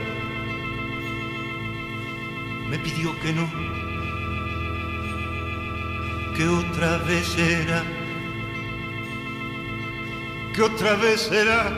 Me 2.72 2.80
pidió 2.80 3.12
que 3.20 3.34
no, 3.34 3.50
que 6.38 6.48
otra 6.48 7.00
vez 7.00 7.38
era, 7.38 7.84
que 10.56 10.62
otra 10.62 10.96
vez 10.96 11.30
era, 11.34 11.70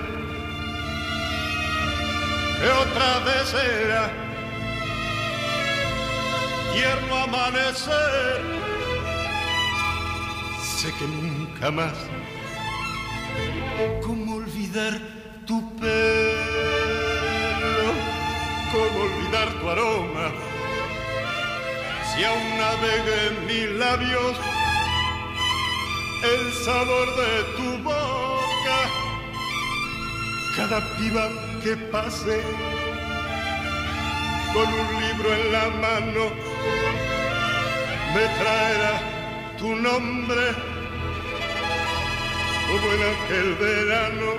que 2.59 2.69
otra 2.69 3.19
vez 3.25 3.55
era. 3.55 4.11
Tierno 6.73 7.15
amanecer, 7.23 8.41
sé 10.77 10.93
que 10.99 11.07
nunca 11.07 11.71
más. 11.71 11.97
¿Cómo 14.03 14.35
olvidar 14.35 15.01
tu 15.47 15.75
pelo? 15.77 15.93
¿Cómo 18.71 18.99
olvidar 19.05 19.47
tu 19.59 19.69
aroma? 19.71 20.52
Si 22.15 22.23
aún 22.23 22.57
navega 22.57 23.15
en 23.27 23.45
mis 23.47 23.69
labios 23.79 24.37
el 26.23 26.53
sabor 26.63 27.07
de 27.15 27.43
tu 27.57 27.83
boca, 27.83 28.79
cada 30.55 30.79
piba 30.97 31.27
que 31.63 31.75
pase 31.91 32.39
con 34.53 34.67
un 34.67 34.89
libro 35.01 35.33
en 35.33 35.51
la 35.51 35.69
mano 35.69 36.23
me 38.13 38.25
traerá 38.39 39.01
tu 39.57 39.75
nombre 39.75 40.45
como 42.67 42.91
en 42.93 43.01
aquel 43.13 43.55
verano. 43.55 44.29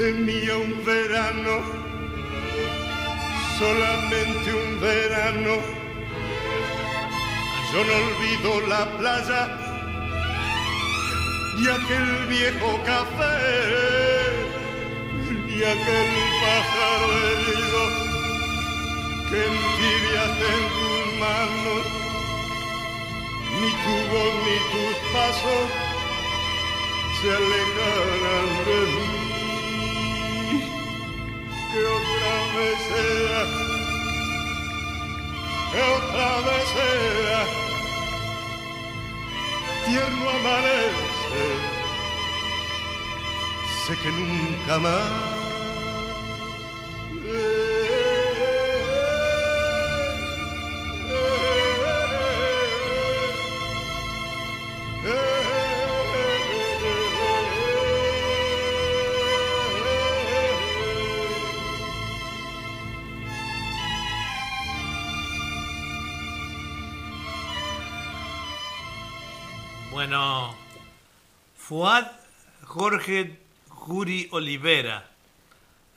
Fuiste 0.00 0.18
mía 0.22 0.56
un 0.56 0.82
verano, 0.82 1.60
solamente 3.58 4.54
un 4.54 4.80
verano. 4.80 5.56
Yo 7.70 7.84
no 7.84 7.92
olvido 8.04 8.66
la 8.66 8.96
playa 8.96 9.42
y 11.58 11.68
aquel 11.68 12.26
viejo 12.28 12.80
café 12.86 13.36
y 15.48 15.64
aquel 15.74 16.10
pájaro 16.44 17.08
herido 17.26 17.82
que 19.28 19.38
entibiaste 19.52 20.46
en 20.56 20.64
tus 20.78 21.04
manos. 21.20 21.84
Ni 23.60 23.70
tu 23.82 23.96
voz 24.12 24.34
ni 24.46 24.56
tus 24.72 24.96
pasos 25.12 25.66
se 27.20 27.28
alejarán 27.36 28.64
de 28.64 28.80
mí. 28.92 29.29
Vez 32.56 32.78
sea, 32.88 33.42
que 35.72 35.80
otra 35.82 36.30
vez 36.46 36.66
sea, 36.74 37.42
tierno 39.86 40.30
amanece, 40.30 41.44
sé 43.86 43.96
que 44.02 44.10
nunca 44.10 44.78
más. 44.78 45.39
Fuad 71.70 72.06
Jorge 72.64 73.38
Juri 73.68 74.26
Olivera 74.32 75.04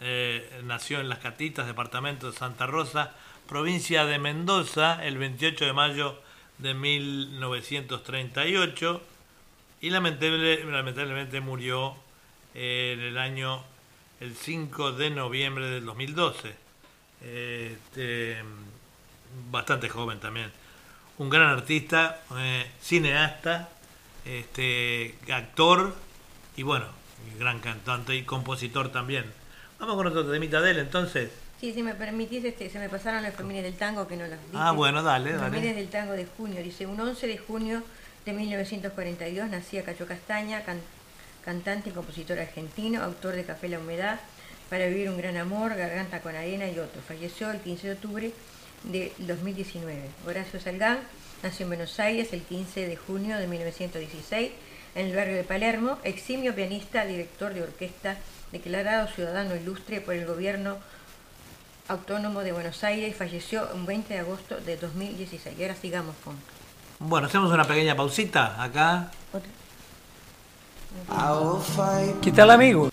eh, 0.01 0.61
nació 0.65 0.99
en 0.99 1.09
Las 1.09 1.17
Catitas, 1.17 1.65
departamento 1.65 2.29
de 2.31 2.37
Santa 2.37 2.67
Rosa, 2.67 3.13
provincia 3.49 4.05
de 4.05 4.19
Mendoza, 4.19 5.03
el 5.03 5.17
28 5.17 5.65
de 5.65 5.73
mayo 5.73 6.21
de 6.59 6.75
1938 6.75 9.01
y 9.81 9.89
lamentable- 9.89 10.63
lamentablemente 10.63 11.41
murió 11.41 11.95
eh, 12.53 12.91
en 12.95 12.99
el 12.99 13.17
año 13.17 13.63
el 14.19 14.35
5 14.35 14.91
de 14.91 15.09
noviembre 15.09 15.65
del 15.71 15.87
2012. 15.87 16.55
Eh, 17.23 17.75
este, 17.81 18.43
bastante 19.49 19.89
joven 19.89 20.19
también. 20.19 20.51
Un 21.17 21.31
gran 21.31 21.49
artista, 21.49 22.21
eh, 22.37 22.69
cineasta, 22.79 23.69
este, 24.25 25.15
actor 25.31 25.95
y 26.55 26.63
bueno, 26.63 26.85
gran 27.39 27.59
cantante 27.59 28.15
y 28.15 28.23
compositor 28.23 28.91
también. 28.91 29.25
Vamos 29.79 29.95
con 29.95 30.07
otro 30.07 30.29
temita 30.31 30.61
de 30.61 30.71
él 30.71 30.79
entonces. 30.79 31.29
Sí, 31.59 31.73
si 31.73 31.81
me 31.81 31.93
permitís, 31.95 32.43
este, 32.43 32.69
se 32.69 32.77
me 32.79 32.89
pasaron 32.89 33.23
las 33.23 33.33
familias 33.35 33.63
del 33.63 33.75
tango 33.75 34.07
que 34.07 34.17
no 34.17 34.27
las 34.27 34.39
dije. 34.41 34.53
Ah, 34.55 34.71
bueno, 34.71 35.01
dale, 35.01 35.31
dale. 35.33 35.43
Familias 35.43 35.75
del 35.75 35.87
tango 35.89 36.13
de 36.13 36.25
junio. 36.25 36.61
Dice, 36.61 36.85
un 36.85 36.99
11 36.99 37.25
de 37.27 37.37
junio 37.37 37.81
de 38.25 38.33
1942 38.33 39.49
nacía 39.49 39.83
Cacho 39.83 40.05
Castaña, 40.05 40.63
can- 40.63 40.81
cantante 41.45 41.89
y 41.89 41.93
compositor 41.93 42.39
argentino, 42.39 43.01
autor 43.03 43.35
de 43.35 43.43
Café 43.45 43.69
La 43.69 43.79
Humedad, 43.79 44.19
Para 44.69 44.87
Vivir 44.87 45.09
un 45.09 45.17
Gran 45.17 45.37
Amor, 45.37 45.75
Garganta 45.75 46.19
con 46.21 46.35
Arena 46.35 46.67
y 46.67 46.79
otros. 46.79 47.03
Falleció 47.07 47.51
el 47.51 47.59
15 47.59 47.87
de 47.87 47.93
octubre 47.93 48.31
de 48.83 49.13
2019. 49.19 50.01
Horacio 50.27 50.59
Salgán 50.59 50.99
nació 51.43 51.65
en 51.65 51.69
Buenos 51.71 51.99
Aires 51.99 52.31
el 52.31 52.41
15 52.41 52.87
de 52.87 52.95
junio 52.95 53.37
de 53.37 53.47
1916 53.47 54.51
en 54.95 55.07
el 55.07 55.15
barrio 55.15 55.35
de 55.35 55.43
Palermo, 55.43 55.97
eximio 56.03 56.55
pianista, 56.55 57.05
director 57.05 57.53
de 57.53 57.63
orquesta, 57.63 58.17
declarado 58.51 59.07
ciudadano 59.07 59.55
ilustre 59.55 60.01
por 60.01 60.13
el 60.13 60.25
gobierno 60.25 60.77
autónomo 61.89 62.41
de 62.41 62.53
Buenos 62.53 62.83
Aires 62.83 63.09
y 63.09 63.13
falleció 63.13 63.67
un 63.73 63.85
20 63.85 64.13
de 64.13 64.19
agosto 64.21 64.55
de 64.61 64.77
2016. 64.77 65.57
Y 65.59 65.63
ahora 65.63 65.75
sigamos 65.75 66.15
con 66.23 66.35
Bueno, 66.99 67.27
hacemos 67.27 67.51
una 67.51 67.65
pequeña 67.65 67.95
pausita 67.95 68.63
acá. 68.63 69.11
¿Qué 72.21 72.31
tal 72.31 72.51
amigos? 72.51 72.91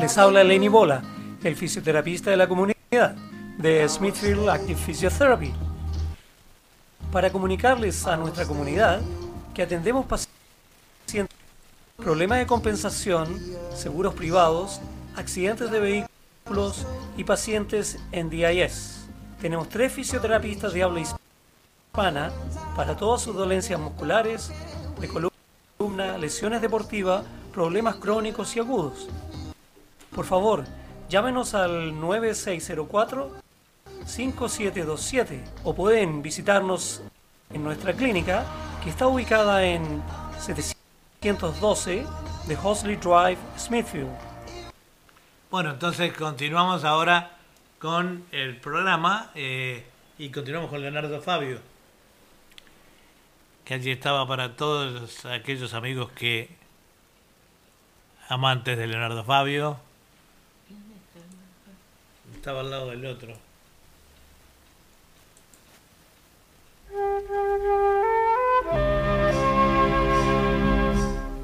Les 0.00 0.16
habla 0.16 0.44
Lenny 0.44 0.68
Bola, 0.68 1.02
el 1.42 1.56
fisioterapista 1.56 2.30
de 2.30 2.36
la 2.36 2.48
comunidad 2.48 3.16
de 3.58 3.88
Smithfield 3.88 4.48
Active 4.48 4.80
Physiotherapy. 4.80 5.65
Para 7.16 7.32
comunicarles 7.32 8.06
a 8.06 8.14
nuestra 8.18 8.44
comunidad 8.44 9.00
que 9.54 9.62
atendemos 9.62 10.04
pacientes 10.04 11.34
problemas 11.96 12.40
de 12.40 12.46
compensación, 12.46 13.40
seguros 13.74 14.12
privados, 14.12 14.82
accidentes 15.16 15.70
de 15.70 15.80
vehículos 15.80 16.86
y 17.16 17.24
pacientes 17.24 17.98
en 18.12 18.28
DIS. 18.28 19.06
Tenemos 19.40 19.70
tres 19.70 19.94
fisioterapistas 19.94 20.74
de 20.74 20.82
habla 20.82 21.00
hispana 21.00 22.32
para 22.76 22.94
todas 22.94 23.22
sus 23.22 23.34
dolencias 23.34 23.80
musculares, 23.80 24.52
de 25.00 25.08
columna, 25.08 26.18
lesiones 26.18 26.60
deportivas, 26.60 27.24
problemas 27.50 27.96
crónicos 27.96 28.54
y 28.56 28.58
agudos. 28.58 29.08
Por 30.14 30.26
favor, 30.26 30.66
llámenos 31.08 31.54
al 31.54 31.98
9604 31.98 33.45
5727 34.04 35.42
o 35.64 35.74
pueden 35.74 36.22
visitarnos 36.22 37.02
en 37.50 37.64
nuestra 37.64 37.92
clínica 37.92 38.44
que 38.82 38.90
está 38.90 39.06
ubicada 39.06 39.64
en 39.64 40.02
712 40.38 42.06
de 42.46 42.56
Hosley 42.62 42.96
Drive, 42.96 43.38
Smithfield. 43.58 44.10
Bueno, 45.50 45.70
entonces 45.70 46.12
continuamos 46.12 46.84
ahora 46.84 47.36
con 47.78 48.24
el 48.32 48.56
programa 48.56 49.30
eh, 49.34 49.86
y 50.18 50.30
continuamos 50.30 50.70
con 50.70 50.80
Leonardo 50.80 51.20
Fabio, 51.20 51.60
que 53.64 53.74
allí 53.74 53.90
estaba 53.90 54.26
para 54.26 54.56
todos 54.56 55.24
aquellos 55.26 55.74
amigos 55.74 56.10
que 56.12 56.50
amantes 58.28 58.76
de 58.76 58.86
Leonardo 58.86 59.24
Fabio. 59.24 59.78
Estaba 62.34 62.60
al 62.60 62.70
lado 62.70 62.90
del 62.90 63.06
otro. 63.06 63.45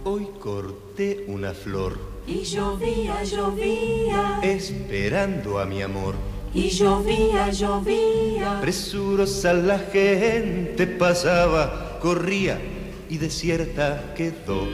Hoy 0.05 0.29
corté 0.41 1.25
una 1.29 1.53
flor. 1.53 1.99
Y 2.27 2.45
llovía, 2.45 3.23
llovía. 3.25 4.41
Esperando 4.43 5.59
a 5.59 5.67
mi 5.67 5.83
amor. 5.83 6.15
Y 6.55 6.69
llovía, 6.69 7.51
llovía. 7.51 8.61
Presurosa 8.61 9.55
la 9.55 9.79
gente 9.79 10.87
pasaba, 10.87 11.99
corría 12.01 12.61
y 13.09 13.19
desierta 13.19 14.15
quedó 14.17 14.67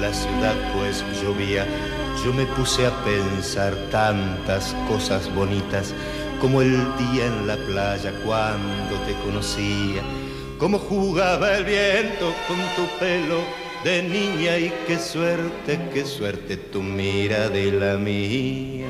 la 0.00 0.12
ciudad 0.12 0.54
pues 0.74 1.04
llovía. 1.22 1.66
Yo 2.24 2.32
me 2.32 2.46
puse 2.46 2.86
a 2.86 3.04
pensar 3.04 3.74
tantas 3.90 4.74
cosas 4.88 5.34
bonitas 5.34 5.94
como 6.40 6.60
el 6.60 6.76
día 6.98 7.26
en 7.26 7.46
la 7.46 7.56
playa 7.56 8.12
cuando 8.24 8.98
te 9.06 9.14
conocía, 9.24 10.02
como 10.58 10.78
jugaba 10.78 11.56
el 11.56 11.64
viento 11.64 12.32
con 12.48 12.58
tu 12.74 12.98
pelo 12.98 13.40
de 13.84 14.02
niña 14.02 14.58
y 14.58 14.72
qué 14.86 14.98
suerte, 14.98 15.78
qué 15.92 16.04
suerte 16.04 16.56
tu 16.56 16.82
mira 16.82 17.48
de 17.48 17.72
la 17.72 17.96
mía. 17.96 18.86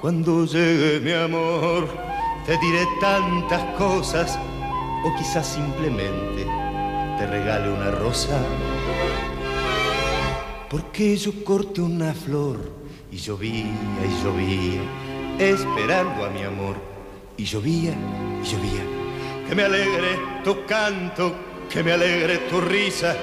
Cuando 0.00 0.44
llegue 0.44 1.00
mi 1.00 1.12
amor, 1.12 1.88
te 2.44 2.58
diré 2.58 2.86
tantas 3.00 3.62
cosas 3.76 4.38
o 5.04 5.16
quizás 5.16 5.46
simplemente 5.46 6.44
te 7.18 7.26
regale 7.26 7.72
una 7.72 7.90
rosa. 7.90 8.38
Porque 10.68 11.16
yo 11.16 11.32
corté 11.42 11.80
una 11.80 12.12
flor 12.12 12.58
y 13.10 13.16
llovía 13.16 13.64
y 14.04 14.24
llovía, 14.24 14.82
esperando 15.38 16.24
a 16.24 16.30
mi 16.30 16.42
amor. 16.42 16.76
Y 17.36 17.44
llovía 17.44 17.94
y 18.42 18.46
llovía. 18.46 19.03
Que 19.48 19.54
me 19.54 19.64
alegre 19.64 20.18
tu 20.42 20.64
canto, 20.66 21.34
que 21.70 21.82
me 21.82 21.92
alegre 21.92 22.38
tu 22.50 22.60
risa, 22.60 23.16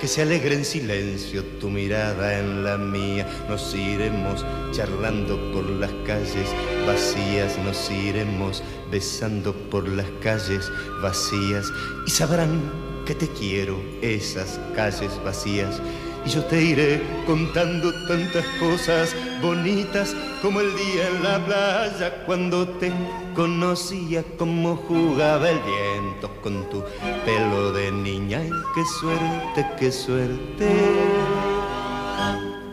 que 0.00 0.08
se 0.08 0.22
alegre 0.22 0.54
en 0.54 0.64
silencio 0.64 1.44
tu 1.60 1.68
mirada 1.68 2.38
en 2.38 2.64
la 2.64 2.76
mía. 2.76 3.26
Nos 3.48 3.74
iremos 3.74 4.44
charlando 4.72 5.36
por 5.52 5.68
las 5.68 5.90
calles 6.06 6.54
vacías, 6.86 7.58
nos 7.64 7.90
iremos 7.90 8.62
besando 8.90 9.52
por 9.70 9.88
las 9.88 10.06
calles 10.22 10.70
vacías 11.02 11.66
y 12.06 12.10
sabrán 12.10 12.60
que 13.06 13.14
te 13.14 13.28
quiero 13.28 13.80
esas 14.02 14.60
calles 14.74 15.12
vacías. 15.24 15.80
Y 16.24 16.30
yo 16.30 16.44
te 16.44 16.60
iré 16.60 17.02
contando 17.24 17.92
tantas 18.06 18.44
cosas 18.58 19.14
bonitas 19.40 20.14
como 20.42 20.60
el 20.60 20.74
día 20.76 21.08
en 21.08 21.22
la 21.22 21.44
playa 21.44 22.24
cuando 22.26 22.66
te 22.66 22.92
conocía, 23.36 24.24
como 24.38 24.76
jugaba 24.76 25.50
el 25.50 25.60
viento 25.60 26.30
con 26.42 26.68
tu 26.70 26.82
pelo 27.26 27.72
de 27.72 27.92
niña. 27.92 28.42
Y 28.42 28.50
qué 28.74 28.84
suerte, 28.98 29.66
qué 29.78 29.92
suerte, 29.92 30.68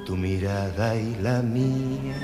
tu 0.05 0.15
mirada 0.15 0.95
y 0.95 1.15
la 1.21 1.41
mía. 1.41 2.15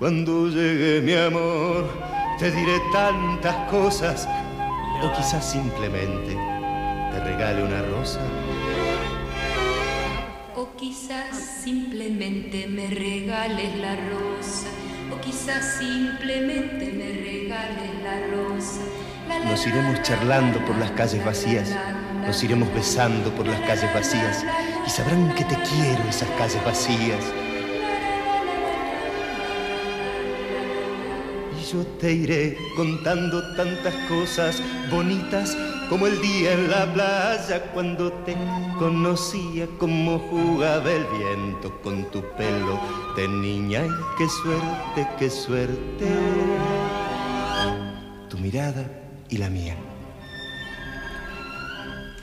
Cuando 0.00 0.48
llegue 0.48 1.00
mi 1.00 1.14
amor, 1.14 1.88
te 2.40 2.50
diré 2.50 2.80
tantas 2.92 3.70
cosas, 3.70 4.28
o 5.00 5.12
quizás 5.16 5.48
simplemente 5.48 6.36
te 7.12 7.20
regale 7.24 7.62
una 7.62 7.82
rosa. 7.82 8.20
O 10.56 10.68
quizás 10.76 11.36
simplemente 11.62 12.66
me 12.66 12.88
regales 12.88 13.76
la 13.78 13.94
rosa. 13.94 14.81
Quizás 15.24 15.78
simplemente 15.78 16.92
me 16.92 17.12
regales 17.12 17.90
la 18.02 18.26
rosa. 18.34 18.80
Nos 19.44 19.66
iremos 19.66 20.02
charlando 20.02 20.64
por 20.64 20.76
las 20.78 20.90
calles 20.92 21.24
vacías, 21.24 21.70
nos 22.26 22.42
iremos 22.42 22.72
besando 22.74 23.30
por 23.34 23.46
las 23.46 23.60
calles 23.60 23.92
vacías 23.94 24.44
y 24.86 24.90
sabrán 24.90 25.32
que 25.34 25.44
te 25.44 25.54
quiero 25.54 26.02
esas 26.08 26.28
calles 26.30 26.64
vacías. 26.64 27.24
Y 31.56 31.72
yo 31.72 31.86
te 32.00 32.12
iré 32.12 32.56
contando 32.76 33.54
tantas 33.54 33.94
cosas 34.08 34.60
bonitas 34.90 35.56
como 35.92 36.06
el 36.06 36.22
día 36.22 36.54
en 36.54 36.70
la 36.70 36.90
playa 36.90 37.70
cuando 37.74 38.10
te 38.24 38.34
conocía, 38.78 39.66
como 39.78 40.18
jugaba 40.20 40.90
el 40.90 41.04
viento 41.18 41.70
con 41.82 42.10
tu 42.10 42.22
pelo 42.34 42.80
de 43.14 43.28
niña. 43.28 43.84
Y 43.84 44.16
qué 44.16 44.26
suerte, 44.26 45.06
qué 45.18 45.28
suerte, 45.28 46.08
tu 48.30 48.38
mirada 48.38 48.86
y 49.28 49.36
la 49.36 49.50
mía. 49.50 49.76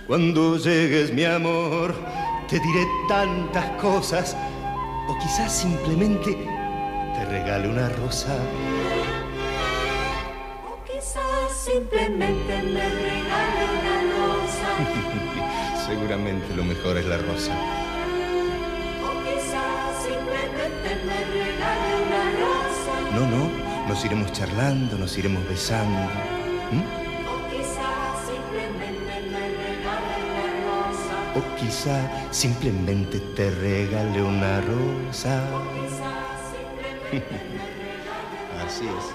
Cuando 0.08 0.58
llegues 0.58 1.14
mi 1.14 1.26
amor, 1.26 1.94
te 2.48 2.60
diré 2.60 2.88
tantas 3.08 3.70
cosas, 3.80 4.36
o 5.08 5.16
quizás 5.20 5.56
simplemente 5.56 6.36
te 7.14 7.26
regale 7.26 7.70
una 7.70 7.88
rosa. 7.90 8.36
O 10.66 10.84
quizás 10.86 11.54
simplemente 11.56 12.64
me 12.64 12.90
rosa. 12.90 13.59
Seguramente 16.10 16.56
lo 16.56 16.64
mejor 16.64 16.98
es 16.98 17.06
la 17.06 17.18
rosa. 17.20 17.54
No, 23.14 23.28
no, 23.28 23.88
nos 23.88 24.04
iremos 24.04 24.32
charlando, 24.32 24.98
nos 24.98 25.16
iremos 25.20 25.48
besando. 25.48 26.00
¿m? 26.72 26.82
O 27.30 27.48
quizás 27.52 28.26
simplemente 28.26 29.22
me 29.30 29.44
regale 29.54 30.18
una 30.26 30.50
rosa. 30.66 31.14
O 31.38 31.42
quizá 31.58 31.98
simplemente 32.32 33.20
te 33.36 33.52
regale 33.52 34.24
una 34.24 34.62
rosa. 34.62 35.44
Así 38.66 38.88
es. 38.88 39.06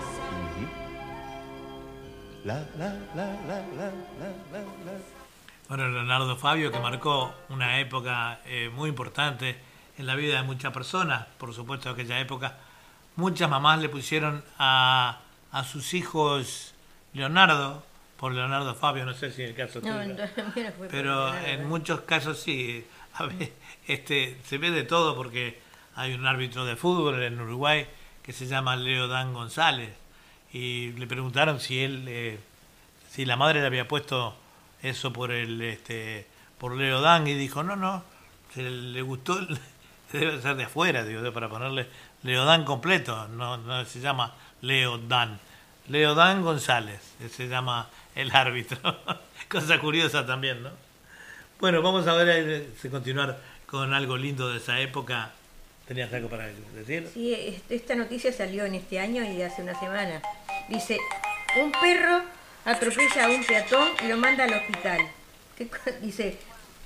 La, 2.44 2.64
la, 2.78 2.94
la, 3.16 3.26
la, 3.48 3.58
la, 3.78 3.90
la, 4.20 4.30
la, 4.52 4.60
la. 4.86 5.13
Bueno, 5.76 5.88
Leonardo 5.90 6.36
Fabio, 6.36 6.70
que 6.70 6.78
marcó 6.78 7.34
una 7.48 7.80
época 7.80 8.38
eh, 8.46 8.70
muy 8.72 8.90
importante 8.90 9.56
en 9.98 10.06
la 10.06 10.14
vida 10.14 10.36
de 10.36 10.44
muchas 10.44 10.72
personas, 10.72 11.26
por 11.36 11.52
supuesto, 11.52 11.88
en 11.88 11.94
aquella 11.96 12.20
época. 12.20 12.58
Muchas 13.16 13.50
mamás 13.50 13.80
le 13.80 13.88
pusieron 13.88 14.44
a, 14.56 15.18
a 15.50 15.64
sus 15.64 15.92
hijos 15.94 16.74
Leonardo, 17.12 17.84
por 18.18 18.30
Leonardo 18.32 18.72
Fabio, 18.76 19.04
no 19.04 19.14
sé 19.14 19.32
si 19.32 19.42
en 19.42 19.48
el 19.48 19.56
caso 19.56 19.80
No, 19.80 20.00
tuyo. 20.00 20.14
fue 20.54 20.70
por 20.70 20.86
Pero 20.86 21.24
Leonardo. 21.32 21.46
en 21.48 21.68
muchos 21.68 22.02
casos 22.02 22.38
sí. 22.38 22.86
A 23.14 23.24
ver, 23.26 23.50
este, 23.88 24.38
se 24.44 24.58
ve 24.58 24.70
de 24.70 24.84
todo 24.84 25.16
porque 25.16 25.58
hay 25.96 26.14
un 26.14 26.24
árbitro 26.24 26.64
de 26.64 26.76
fútbol 26.76 27.20
en 27.20 27.40
Uruguay 27.40 27.88
que 28.22 28.32
se 28.32 28.46
llama 28.46 28.76
Leo 28.76 29.08
Dan 29.08 29.34
González 29.34 29.92
y 30.52 30.92
le 30.92 31.08
preguntaron 31.08 31.58
si 31.58 31.82
él, 31.82 32.04
eh, 32.06 32.38
si 33.10 33.24
la 33.24 33.34
madre 33.34 33.60
le 33.60 33.66
había 33.66 33.88
puesto 33.88 34.36
eso 34.84 35.12
por 35.12 35.32
el, 35.32 35.60
este, 35.62 36.26
por 36.58 36.76
Leo 36.76 37.00
Dan 37.00 37.26
y 37.26 37.34
dijo 37.34 37.62
no, 37.64 37.74
no, 37.74 38.04
se 38.54 38.62
le 38.62 39.02
gustó, 39.02 39.36
debe 40.12 40.40
ser 40.40 40.54
de 40.56 40.64
afuera, 40.64 41.04
digo, 41.04 41.32
para 41.32 41.48
ponerle 41.48 41.88
Leo 42.22 42.44
Dan 42.44 42.64
completo, 42.64 43.26
no, 43.28 43.56
no 43.56 43.84
se 43.84 44.00
llama 44.00 44.34
Leo 44.60 44.98
Dan. 44.98 45.40
Leo 45.88 46.14
Dan 46.14 46.42
González, 46.42 47.00
se 47.30 47.48
llama 47.48 47.88
el 48.14 48.30
árbitro. 48.34 48.78
Cosa 49.50 49.78
curiosa 49.80 50.24
también, 50.24 50.62
¿no? 50.62 50.70
Bueno, 51.60 51.82
vamos 51.82 52.06
a 52.06 52.14
ver, 52.14 52.28
eh, 52.48 52.88
continuar 52.90 53.38
con 53.66 53.92
algo 53.92 54.16
lindo 54.16 54.48
de 54.50 54.58
esa 54.58 54.78
época 54.80 55.32
¿Tenías 55.86 56.10
algo 56.14 56.30
para 56.30 56.46
decir? 56.46 57.10
Sí, 57.12 57.34
es- 57.34 57.60
esta 57.68 57.94
noticia 57.94 58.32
salió 58.32 58.64
en 58.64 58.74
este 58.74 58.98
año 58.98 59.22
y 59.22 59.42
hace 59.42 59.60
una 59.60 59.78
semana. 59.78 60.22
Dice, 60.70 60.96
un 61.62 61.70
perro 61.72 62.22
atropella 62.64 63.26
a 63.26 63.30
un 63.30 63.44
peatón 63.44 63.88
y 64.04 64.08
lo 64.08 64.16
manda 64.16 64.44
al 64.44 64.54
hospital. 64.54 65.00
¿Qué 65.56 65.68
Dice, 66.00 66.36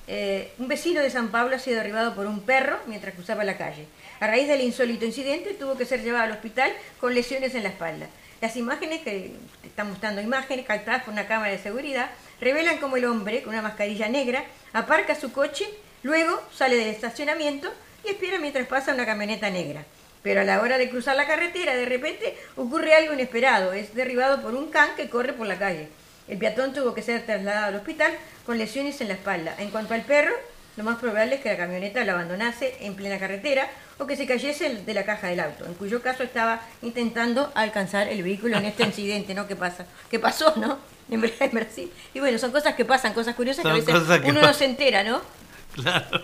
eh, 0.07 0.53
un 0.59 0.69
vecino 0.69 1.01
de 1.01 1.11
San 1.11 1.29
Pablo 1.29 1.57
ha 1.57 1.59
sido 1.59 1.77
derribado 1.77 2.15
por 2.15 2.27
un 2.27 2.41
perro 2.41 2.79
mientras 2.87 3.15
cruzaba 3.15 3.45
la 3.45 3.57
calle. 3.57 3.87
A 4.21 4.27
raíz 4.27 4.49
del 4.49 4.63
insólito 4.63 5.05
incidente 5.05 5.55
tuvo 5.55 5.77
que 5.77 5.85
ser 5.85 6.03
llevado 6.03 6.25
al 6.25 6.33
hospital 6.33 6.73
con 7.01 7.15
lesiones 7.15 7.55
en 7.55 7.63
la 7.63 7.69
espalda. 7.69 8.07
Las 8.41 8.57
imágenes 8.57 9.03
que 9.03 9.35
están 9.65 9.89
mostrando 9.89 10.21
imágenes 10.21 10.65
captadas 10.65 11.05
por 11.05 11.13
una 11.13 11.27
cámara 11.27 11.53
de 11.53 11.59
seguridad 11.59 12.11
revelan 12.41 12.79
cómo 12.79 12.97
el 12.97 13.05
hombre 13.05 13.43
con 13.43 13.53
una 13.53 13.63
mascarilla 13.63 14.09
negra 14.09 14.45
aparca 14.73 15.15
su 15.15 15.33
coche, 15.33 15.67
luego 16.03 16.41
sale 16.55 16.77
del 16.77 16.89
estacionamiento 16.89 17.73
y 18.05 18.11
espera 18.11 18.39
mientras 18.39 18.67
pasa 18.67 18.95
una 18.95 19.07
camioneta 19.07 19.51
negra. 19.51 19.85
Pero 20.23 20.41
a 20.41 20.45
la 20.45 20.61
hora 20.61 20.79
de 20.79 20.91
cruzar 20.91 21.17
la 21.17 21.27
carretera, 21.27 21.75
de 21.77 21.87
repente 21.87 22.37
ocurre 22.57 22.95
algo 22.95 23.13
inesperado. 23.15 23.73
Es 23.73 23.95
derribado 23.95 24.43
por 24.43 24.55
un 24.55 24.71
can 24.71 24.91
que 24.97 25.09
corre 25.09 25.33
por 25.33 25.47
la 25.47 25.59
calle. 25.59 25.89
El 26.27 26.39
peatón 26.39 26.73
tuvo 26.75 26.93
que 26.95 27.03
ser 27.03 27.25
trasladado 27.25 27.67
al 27.67 27.75
hospital 27.77 28.13
con 28.45 28.59
lesiones 28.59 29.01
en 29.01 29.09
la 29.09 29.15
espalda. 29.15 29.55
En 29.59 29.71
cuanto 29.71 29.95
al 29.95 30.03
perro, 30.03 30.35
lo 30.77 30.85
más 30.85 30.99
probable 30.99 31.37
es 31.37 31.41
que 31.41 31.49
la 31.49 31.57
camioneta 31.57 32.05
lo 32.05 32.13
abandonase 32.13 32.77
en 32.81 32.95
plena 32.95 33.19
carretera 33.19 33.69
o 33.99 34.07
que 34.07 34.17
se 34.17 34.27
cayese 34.27 34.69
de 34.85 34.95
la 34.95 35.05
caja 35.05 35.27
del 35.29 35.41
auto, 35.41 35.65
en 35.67 35.75
cuyo 35.75 36.03
caso 36.03 36.23
estaba 36.23 36.61
intentando 36.83 37.51
alcanzar 37.55 38.09
el 38.09 38.23
vehículo 38.23 38.57
en 38.59 38.67
este 38.67 38.83
incidente, 38.85 39.35
¿no? 39.35 39.49
¿Qué 39.49 39.57
pasa? 39.57 39.87
¿Qué 40.11 40.19
pasó, 40.19 40.53
no? 40.57 40.79
En 41.11 41.23
Bra- 41.23 41.33
en 41.41 41.51
Brasil. 41.51 41.93
Y 42.13 42.21
bueno, 42.21 42.39
son 42.39 42.53
cosas 42.53 42.75
que 42.75 42.85
pasan, 42.85 43.15
cosas 43.15 43.35
curiosas 43.35 43.63
que 43.65 43.71
a 43.71 43.73
veces 43.75 43.95
que 44.21 44.31
uno 44.31 44.41
no 44.43 44.53
se 44.53 44.65
entera, 44.67 45.03
¿no? 45.05 45.21
Claro. 45.75 46.23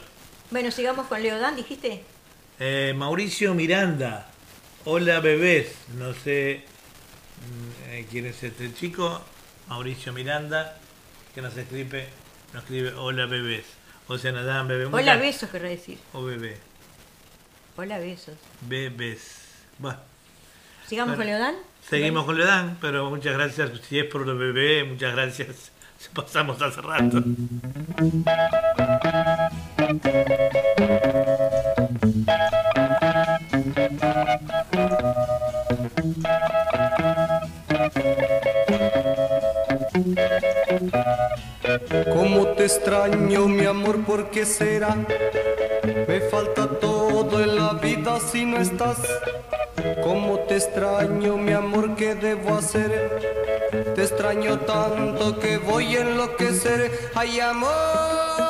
Bueno, 0.50 0.70
sigamos 0.70 1.06
con 1.06 1.22
Leodán, 1.22 1.56
dijiste. 1.56 2.02
Eh, 2.60 2.94
Mauricio 2.96 3.54
Miranda. 3.54 4.28
Hola 4.84 5.20
bebés. 5.20 5.74
No 5.98 6.14
sé 6.14 6.64
mm, 7.40 7.90
eh, 7.90 8.06
quién 8.10 8.26
es 8.26 8.42
este 8.42 8.72
chico. 8.72 9.20
Mauricio 9.68 10.12
Miranda. 10.12 10.78
Que 11.34 11.42
nos 11.42 11.56
escribe, 11.56 12.06
nos 12.52 12.62
escribe 12.62 12.94
hola 12.94 13.26
bebés. 13.26 13.64
O 14.06 14.18
sea, 14.18 14.30
nada, 14.32 14.62
bebé. 14.62 14.86
Hola, 14.86 15.16
besos, 15.16 15.50
querrá 15.50 15.68
decir. 15.68 15.98
O 16.12 16.22
bebé. 16.22 16.58
Hola, 17.76 17.98
besos. 17.98 18.36
Bebés. 18.60 19.40
Bueno, 19.78 19.98
¿Sigamos 20.86 21.16
con 21.16 21.26
Leodán? 21.26 21.56
seguimos 21.88 22.24
con 22.24 22.36
Leodán, 22.36 22.76
pero 22.80 23.10
muchas 23.10 23.34
gracias. 23.34 23.80
Si 23.88 23.98
es 23.98 24.04
por 24.04 24.26
lo 24.26 24.36
bebé, 24.36 24.84
muchas 24.84 25.14
gracias. 25.14 25.72
Pasamos 26.14 26.60
hace 26.62 26.80
rato. 26.82 27.24
Cómo 42.12 42.46
te 42.56 42.64
extraño, 42.64 43.48
mi 43.48 43.66
amor, 43.66 44.04
¿por 44.04 44.30
qué 44.30 44.44
será? 44.44 44.96
Me 46.08 46.20
falta 46.20 46.68
todo 46.80 47.42
en 47.42 47.56
la 47.56 47.74
vida 47.74 48.18
si 48.20 48.44
no 48.44 48.58
estás. 48.58 48.98
Cómo 50.02 50.40
te 50.40 50.56
extraño, 50.56 51.36
mi 51.36 51.52
amor, 51.52 51.94
¿qué 51.96 52.14
debo 52.14 52.56
hacer? 52.56 53.20
Te 53.94 54.02
extraño 54.02 54.58
tanto 54.60 55.38
que 55.38 55.58
voy 55.58 55.96
a 55.96 56.00
enloquecer. 56.00 56.90
Ay, 57.14 57.40
amor 57.40 58.43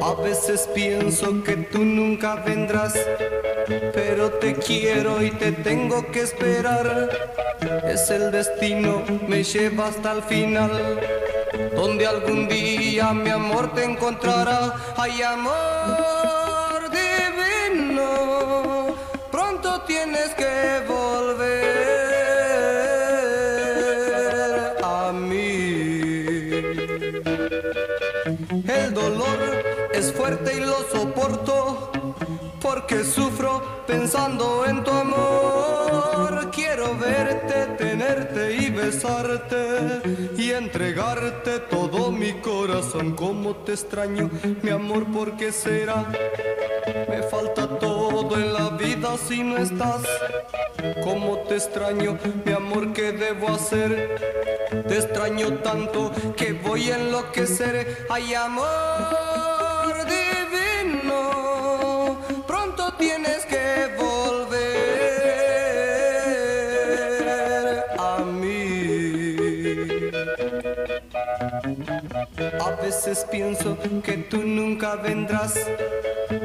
A 0.00 0.14
veces 0.14 0.68
pienso 0.72 1.42
que 1.42 1.56
tú 1.56 1.84
nunca 1.84 2.36
vendrás, 2.36 2.94
pero 3.92 4.30
te 4.30 4.54
quiero 4.54 5.20
y 5.22 5.30
te 5.32 5.50
tengo 5.50 6.06
que 6.12 6.20
esperar. 6.20 7.10
Es 7.84 8.08
el 8.10 8.30
destino, 8.30 9.02
me 9.26 9.42
lleva 9.42 9.88
hasta 9.88 10.12
el 10.12 10.22
final, 10.22 11.00
donde 11.74 12.06
algún 12.06 12.48
día 12.48 13.12
mi 13.12 13.30
amor 13.30 13.74
te 13.74 13.84
encontrará. 13.84 14.74
Ay, 14.96 15.20
amor 15.22 16.90
divino, 17.80 18.94
pronto 19.32 19.82
tienes 19.82 20.28
que 20.34 20.82
volver 20.86 21.71
fuerte 30.16 30.56
y 30.56 30.60
lo 30.60 30.78
soporto 30.90 31.90
porque 32.60 33.04
sufro 33.04 33.84
pensando 33.86 34.64
en 34.66 34.84
tu 34.84 34.90
amor. 34.90 36.50
Quiero 36.52 36.96
verte, 36.96 37.66
tenerte 37.76 38.56
y 38.56 38.70
besarte 38.70 40.02
y 40.36 40.50
entregarte 40.52 41.58
todo 41.70 42.12
mi 42.12 42.32
corazón. 42.34 43.16
Como 43.16 43.56
te 43.56 43.72
extraño, 43.72 44.30
mi 44.62 44.70
amor, 44.70 45.06
¿por 45.06 45.36
qué 45.36 45.50
será? 45.50 46.06
Me 47.08 47.22
falta 47.24 47.66
todo 47.78 48.36
en 48.36 48.52
la 48.52 48.70
vida 48.70 49.16
si 49.16 49.42
no 49.42 49.58
estás. 49.58 50.02
Como 51.02 51.38
te 51.48 51.56
extraño, 51.56 52.18
mi 52.44 52.52
amor, 52.52 52.92
¿qué 52.92 53.12
debo 53.12 53.48
hacer? 53.48 54.16
Te 54.88 54.98
extraño 54.98 55.58
tanto 55.58 56.12
que 56.36 56.52
voy 56.52 56.90
a 56.90 56.96
enloquecer. 56.96 58.06
Ay, 58.08 58.34
amor 58.34 59.51
tienes 63.02 63.44
que 63.46 63.88
volver 63.98 64.62
a 67.98 68.18
mí. 68.40 69.36
A 72.60 72.70
veces 72.82 73.26
pienso 73.30 73.76
que 74.04 74.18
tú 74.30 74.38
nunca 74.42 74.94
vendrás, 74.96 75.54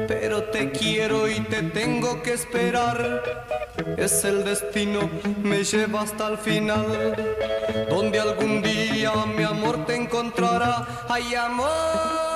pero 0.08 0.44
te 0.44 0.72
quiero 0.72 1.28
y 1.28 1.38
te 1.40 1.62
tengo 1.62 2.22
que 2.22 2.32
esperar. 2.32 3.22
Es 3.96 4.24
el 4.24 4.44
destino, 4.44 5.08
me 5.42 5.62
lleva 5.62 6.02
hasta 6.02 6.26
el 6.28 6.38
final, 6.38 6.86
donde 7.88 8.18
algún 8.18 8.62
día 8.62 9.12
mi 9.36 9.44
amor 9.44 9.86
te 9.86 9.94
encontrará. 9.94 11.06
Ay, 11.08 11.34
amor 11.36 12.27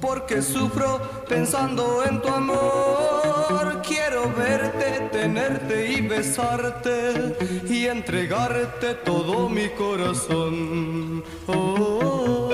porque 0.00 0.42
sufro 0.42 1.00
pensando 1.28 2.04
en 2.04 2.20
tu 2.20 2.28
amor. 2.28 3.82
Quiero 3.86 4.30
verte, 4.34 5.08
tenerte 5.10 5.92
y 5.92 6.00
besarte 6.02 7.36
y 7.68 7.86
entregarte 7.86 8.94
todo 9.04 9.48
mi 9.48 9.68
corazón. 9.70 11.24
Oh, 11.46 12.50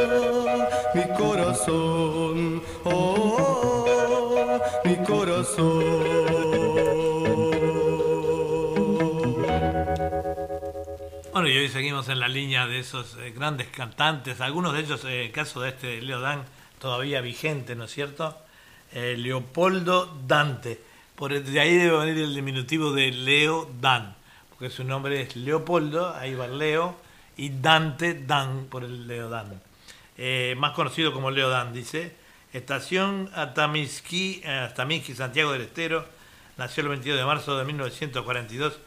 mi 0.95 1.03
corazón. 1.17 2.63
Oh, 2.85 3.14
mi 4.85 4.97
corazón. 5.05 5.85
Bueno, 11.33 11.49
y 11.49 11.57
hoy 11.57 11.69
seguimos 11.69 12.09
en 12.09 12.21
la 12.21 12.29
línea 12.29 12.67
de 12.67 12.79
esos 12.79 13.17
eh, 13.17 13.33
grandes 13.33 13.69
cantantes, 13.69 14.41
algunos 14.41 14.73
de 14.73 14.81
ellos, 14.81 15.05
eh, 15.05 15.27
el 15.27 15.33
caso 15.33 15.61
de 15.61 15.71
este 15.71 16.01
Leo 16.01 16.21
Dan, 16.21 16.45
todavía 16.79 17.21
vigente, 17.21 17.75
¿no 17.75 17.85
es 17.85 17.91
cierto? 17.91 18.39
Eh, 18.93 19.17
Leopoldo 19.19 20.17
Dante. 20.27 20.81
Por 21.17 21.43
de 21.43 21.61
ahí 21.61 21.77
debe 21.77 21.97
venir 21.99 22.23
el 22.23 22.35
diminutivo 22.35 22.93
de 22.93 23.11
Leo 23.11 23.71
Dan, 23.81 24.15
porque 24.51 24.71
su 24.71 24.85
nombre 24.85 25.21
es 25.21 25.37
Leopoldo, 25.37 26.15
ahí 26.15 26.35
va 26.35 26.47
Leo, 26.47 26.97
y 27.37 27.51
Dante 27.51 28.15
Dan 28.15 28.67
por 28.67 28.85
el 28.85 29.07
Leo 29.09 29.29
Dan. 29.29 29.61
Eh, 30.17 30.55
más 30.59 30.73
conocido 30.73 31.13
como 31.13 31.31
Leo 31.31 31.49
Dan, 31.49 31.73
dice. 31.73 32.15
Estación 32.55 33.31
Atamisqui, 33.35 34.41
eh, 34.45 34.69
Atamisqui, 34.71 35.13
Santiago 35.13 35.51
del 35.51 35.63
Estero, 35.63 36.07
nació 36.57 36.85
el 36.85 36.91
22 36.91 37.19
de 37.19 37.25
marzo 37.25 37.59
de 37.59 37.65
1942. 37.65 38.79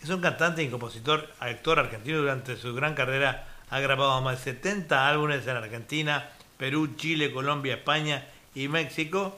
Es 0.00 0.08
un 0.10 0.20
cantante 0.20 0.62
y 0.62 0.68
compositor, 0.68 1.28
actor 1.40 1.80
argentino. 1.80 2.18
Durante 2.18 2.56
su 2.56 2.72
gran 2.76 2.94
carrera 2.94 3.48
ha 3.70 3.80
grabado 3.80 4.20
más 4.22 4.44
de 4.44 4.52
70 4.52 5.08
álbumes 5.08 5.44
en 5.48 5.56
Argentina, 5.56 6.30
Perú, 6.58 6.94
Chile, 6.94 7.32
Colombia, 7.32 7.74
España 7.74 8.24
y 8.54 8.68
México. 8.68 9.36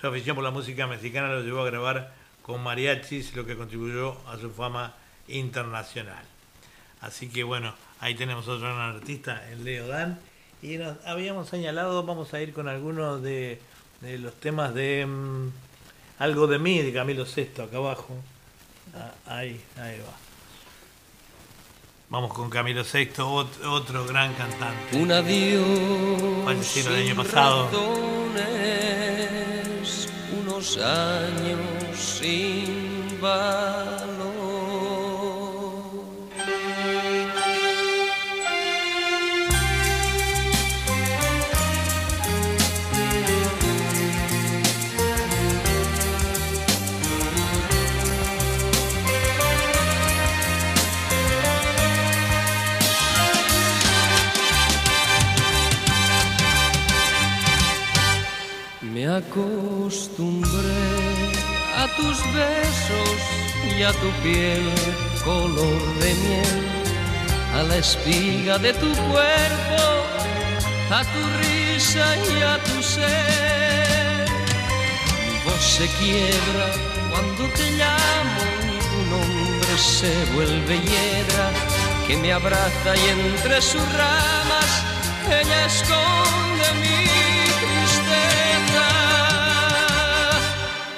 Su 0.00 0.06
afición 0.06 0.36
por 0.36 0.44
la 0.44 0.52
música 0.52 0.86
mexicana 0.86 1.26
lo 1.26 1.42
llevó 1.42 1.62
a 1.62 1.66
grabar 1.66 2.14
con 2.42 2.62
mariachis, 2.62 3.34
lo 3.34 3.44
que 3.44 3.56
contribuyó 3.56 4.20
a 4.28 4.38
su 4.38 4.52
fama 4.52 4.94
internacional. 5.26 6.24
Así 7.00 7.28
que 7.28 7.42
bueno, 7.42 7.74
ahí 7.98 8.14
tenemos 8.14 8.46
otro 8.46 8.68
gran 8.68 8.94
artista, 8.94 9.50
el 9.50 9.64
Leo 9.64 9.88
Dan. 9.88 10.20
Y 10.66 10.78
nos 10.78 10.96
habíamos 11.06 11.48
señalado, 11.48 12.02
vamos 12.02 12.34
a 12.34 12.40
ir 12.40 12.52
con 12.52 12.66
algunos 12.68 13.22
de, 13.22 13.60
de 14.00 14.18
los 14.18 14.34
temas 14.34 14.74
de 14.74 15.06
mm, 15.06 15.48
Algo 16.18 16.46
de 16.48 16.58
mí, 16.58 16.82
de 16.82 16.92
Camilo 16.92 17.24
VI, 17.24 17.62
acá 17.62 17.76
abajo. 17.76 18.08
Ah, 18.94 19.12
ahí, 19.26 19.60
ahí 19.80 19.98
va. 20.00 20.14
Vamos 22.08 22.32
con 22.32 22.50
Camilo 22.50 22.82
VI, 22.82 23.06
ot- 23.18 23.64
otro 23.64 24.06
gran 24.06 24.32
cantante. 24.34 24.96
Un 24.96 25.12
adiós. 25.12 26.44
Fallecido 26.44 26.96
el 26.96 27.02
año 27.10 27.16
pasado. 27.16 27.64
razones, 28.36 30.08
unos 30.40 30.78
años 30.78 31.96
sin 32.00 33.20
valor. 33.20 34.35
Acostumbré 59.16 60.50
a 61.76 61.86
tus 61.96 62.16
besos 62.34 63.18
y 63.76 63.82
a 63.82 63.92
tu 63.92 64.10
piel 64.22 64.64
color 65.24 65.82
de 66.00 66.14
miel, 66.24 66.58
a 67.54 67.62
la 67.62 67.76
espiga 67.76 68.58
de 68.58 68.72
tu 68.74 68.90
cuerpo, 69.10 69.82
a 70.90 71.02
tu 71.12 71.22
risa 71.42 72.06
y 72.32 72.42
a 72.42 72.58
tu 72.68 72.82
ser. 72.82 74.26
Mi 75.26 75.38
voz 75.44 75.64
se 75.76 75.86
quiebra 75.98 76.68
cuando 77.10 77.42
te 77.58 77.70
llamo 77.80 78.40
y 78.74 78.78
tu 78.90 79.00
nombre 79.14 79.78
se 79.78 80.12
vuelve 80.34 80.74
hiedra 80.88 81.46
que 82.06 82.16
me 82.16 82.32
abraza 82.32 82.90
y 83.02 83.04
entre 83.18 83.62
sus 83.62 83.86
ramas 83.92 84.70
ella 85.28 85.66
esconde 85.66 86.95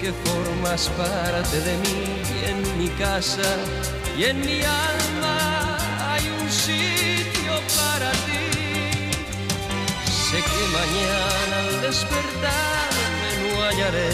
porque 0.00 0.12
formas 0.30 0.88
parte 0.96 1.60
de 1.60 1.76
mí 1.76 2.22
en 2.48 2.78
mi 2.78 2.88
casa 2.90 3.50
y 4.16 4.24
en 4.24 4.40
mi 4.40 4.62
alma 4.62 5.76
hay 6.10 6.22
un 6.40 6.50
sitio 6.50 7.52
para 7.76 8.10
ti. 8.26 9.10
Sé 10.06 10.38
que 10.38 10.62
mañana 10.78 11.56
al 11.68 11.80
despertarme 11.82 13.30
no 13.42 13.62
hallaré 13.62 14.12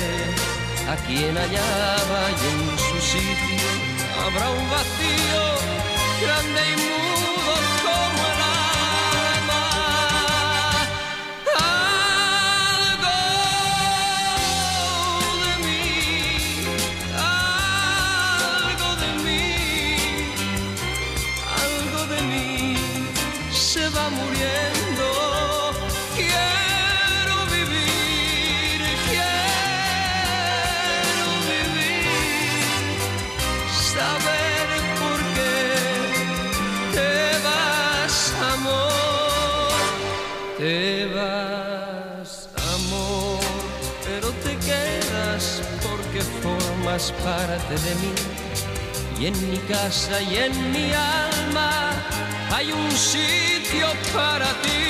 a 0.91 0.97
quien 1.07 1.37
hallaba 1.37 2.21
y 2.31 2.47
en 2.53 2.79
su 2.79 2.99
sitio 3.13 3.69
habrá 4.25 4.51
un 4.51 4.71
vacío 4.71 5.45
grande 6.21 6.61
y 6.73 6.77
mudo 6.83 7.06
parte 47.13 47.75
de 47.75 47.95
mí. 47.97 48.13
Y 49.19 49.27
en 49.27 49.51
mi 49.51 49.59
casa 49.59 50.21
y 50.23 50.37
en 50.37 50.73
mi 50.73 50.93
alma 50.93 51.93
hay 52.51 52.73
un 52.73 52.91
sitio 52.91 53.87
para 54.15 54.47
ti. 54.63 54.86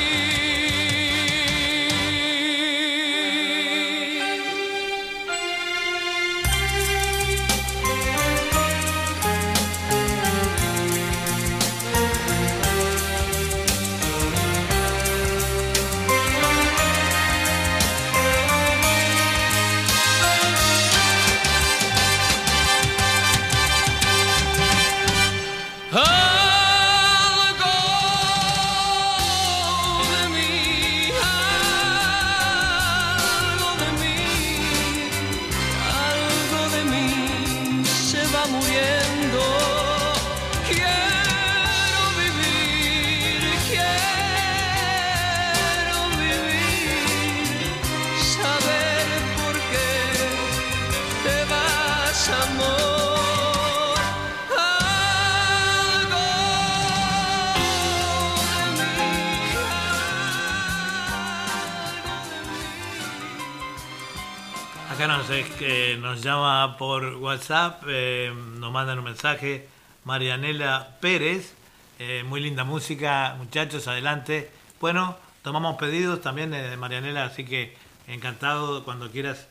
Por 66.76 67.16
WhatsApp, 67.16 67.82
eh, 67.88 68.32
nos 68.58 68.72
mandan 68.72 68.98
un 68.98 69.04
mensaje, 69.04 69.68
Marianela 70.04 70.96
Pérez, 71.00 71.54
eh, 71.98 72.22
muy 72.26 72.40
linda 72.40 72.64
música, 72.64 73.34
muchachos, 73.38 73.88
adelante. 73.88 74.50
Bueno, 74.80 75.16
tomamos 75.42 75.76
pedidos 75.76 76.20
también 76.20 76.52
eh, 76.54 76.70
de 76.70 76.76
Marianela, 76.76 77.24
así 77.24 77.44
que 77.44 77.76
encantado 78.06 78.84
cuando 78.84 79.10
quieras 79.10 79.48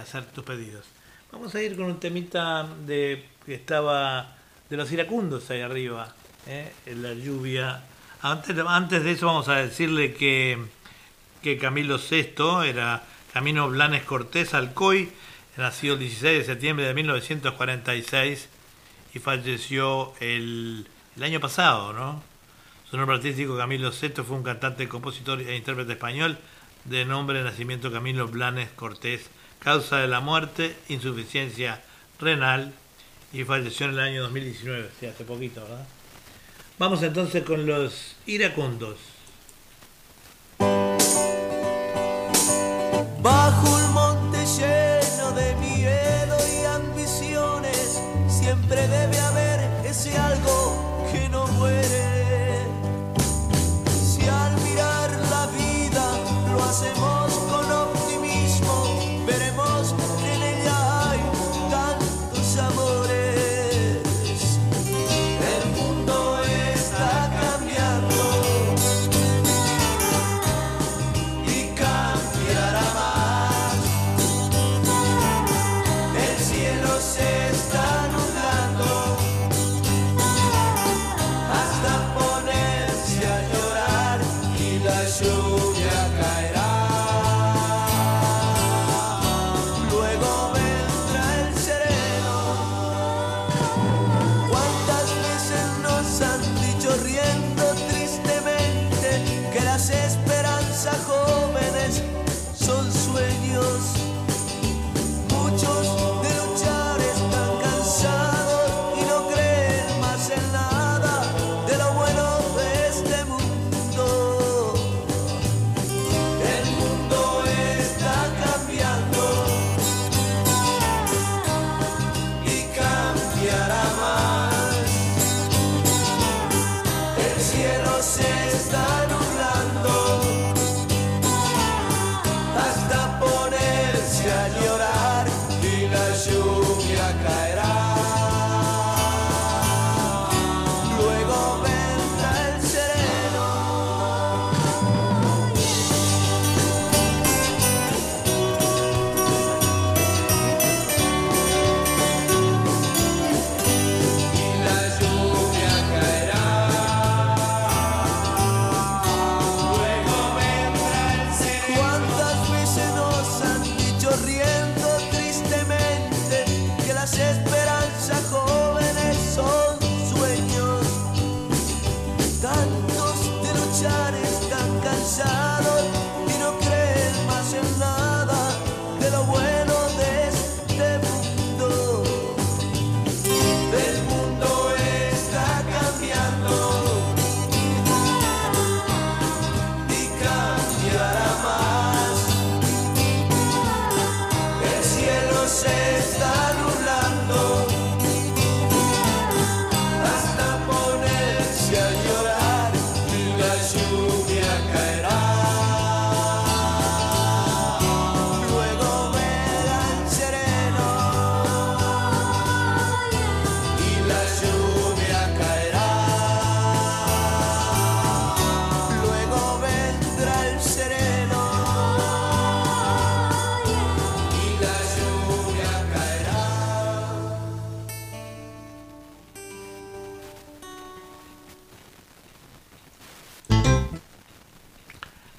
hacer 0.00 0.24
tus 0.26 0.44
pedidos. 0.44 0.84
Vamos 1.32 1.52
a 1.56 1.62
ir 1.62 1.74
con 1.74 1.86
un 1.86 1.98
temita 1.98 2.68
de 2.86 3.28
que 3.44 3.54
estaba 3.54 4.36
de 4.70 4.76
los 4.76 4.92
iracundos 4.92 5.50
ahí 5.50 5.60
arriba, 5.60 6.14
en 6.46 7.02
la 7.02 7.14
lluvia. 7.14 7.82
Antes, 8.22 8.56
antes 8.64 9.02
de 9.02 9.10
eso 9.10 9.26
vamos 9.26 9.48
a 9.48 9.56
decirle 9.56 10.14
que 10.14 10.58
que 11.42 11.58
Camilo 11.58 11.98
VI 11.98 12.68
era 12.68 13.02
Camino 13.32 13.68
Blanes 13.68 14.04
Cortés 14.04 14.54
Alcoy, 14.54 15.10
nació 15.56 15.94
el 15.94 16.00
16 16.00 16.38
de 16.38 16.44
septiembre 16.44 16.86
de 16.86 16.94
1946 16.94 18.48
y 19.14 19.18
falleció 19.18 20.14
el, 20.20 20.86
año 21.20 21.40
pasado, 21.40 21.92
¿no? 21.92 22.22
Su 22.90 22.96
nombre 22.96 23.16
artístico 23.16 23.56
Camilo 23.56 23.90
VI 23.90 24.22
fue 24.22 24.36
un 24.36 24.42
cantante, 24.42 24.88
compositor 24.88 25.40
e 25.40 25.56
intérprete 25.56 25.92
español, 25.92 26.38
de 26.84 27.04
nombre 27.04 27.42
nacimiento 27.42 27.92
Camilo 27.92 28.28
Blanes 28.28 28.70
Cortés, 28.70 29.30
causa 29.60 29.98
de 29.98 30.08
la 30.08 30.20
muerte, 30.20 30.76
insuficiencia 30.88 31.82
renal 32.18 32.72
y 33.32 33.44
falleció 33.44 33.86
en 33.86 33.92
el 33.92 34.00
año 34.00 34.22
2019, 34.22 34.90
sí, 34.98 35.06
hace 35.06 35.24
poquito, 35.24 35.62
¿verdad? 35.62 35.86
Vamos 36.78 37.02
entonces 37.02 37.44
con 37.44 37.66
los 37.66 38.16
iracundos. 38.26 39.11
Debe 48.80 49.18
haber 49.18 49.60
ese 49.84 50.16
algo 50.16 50.91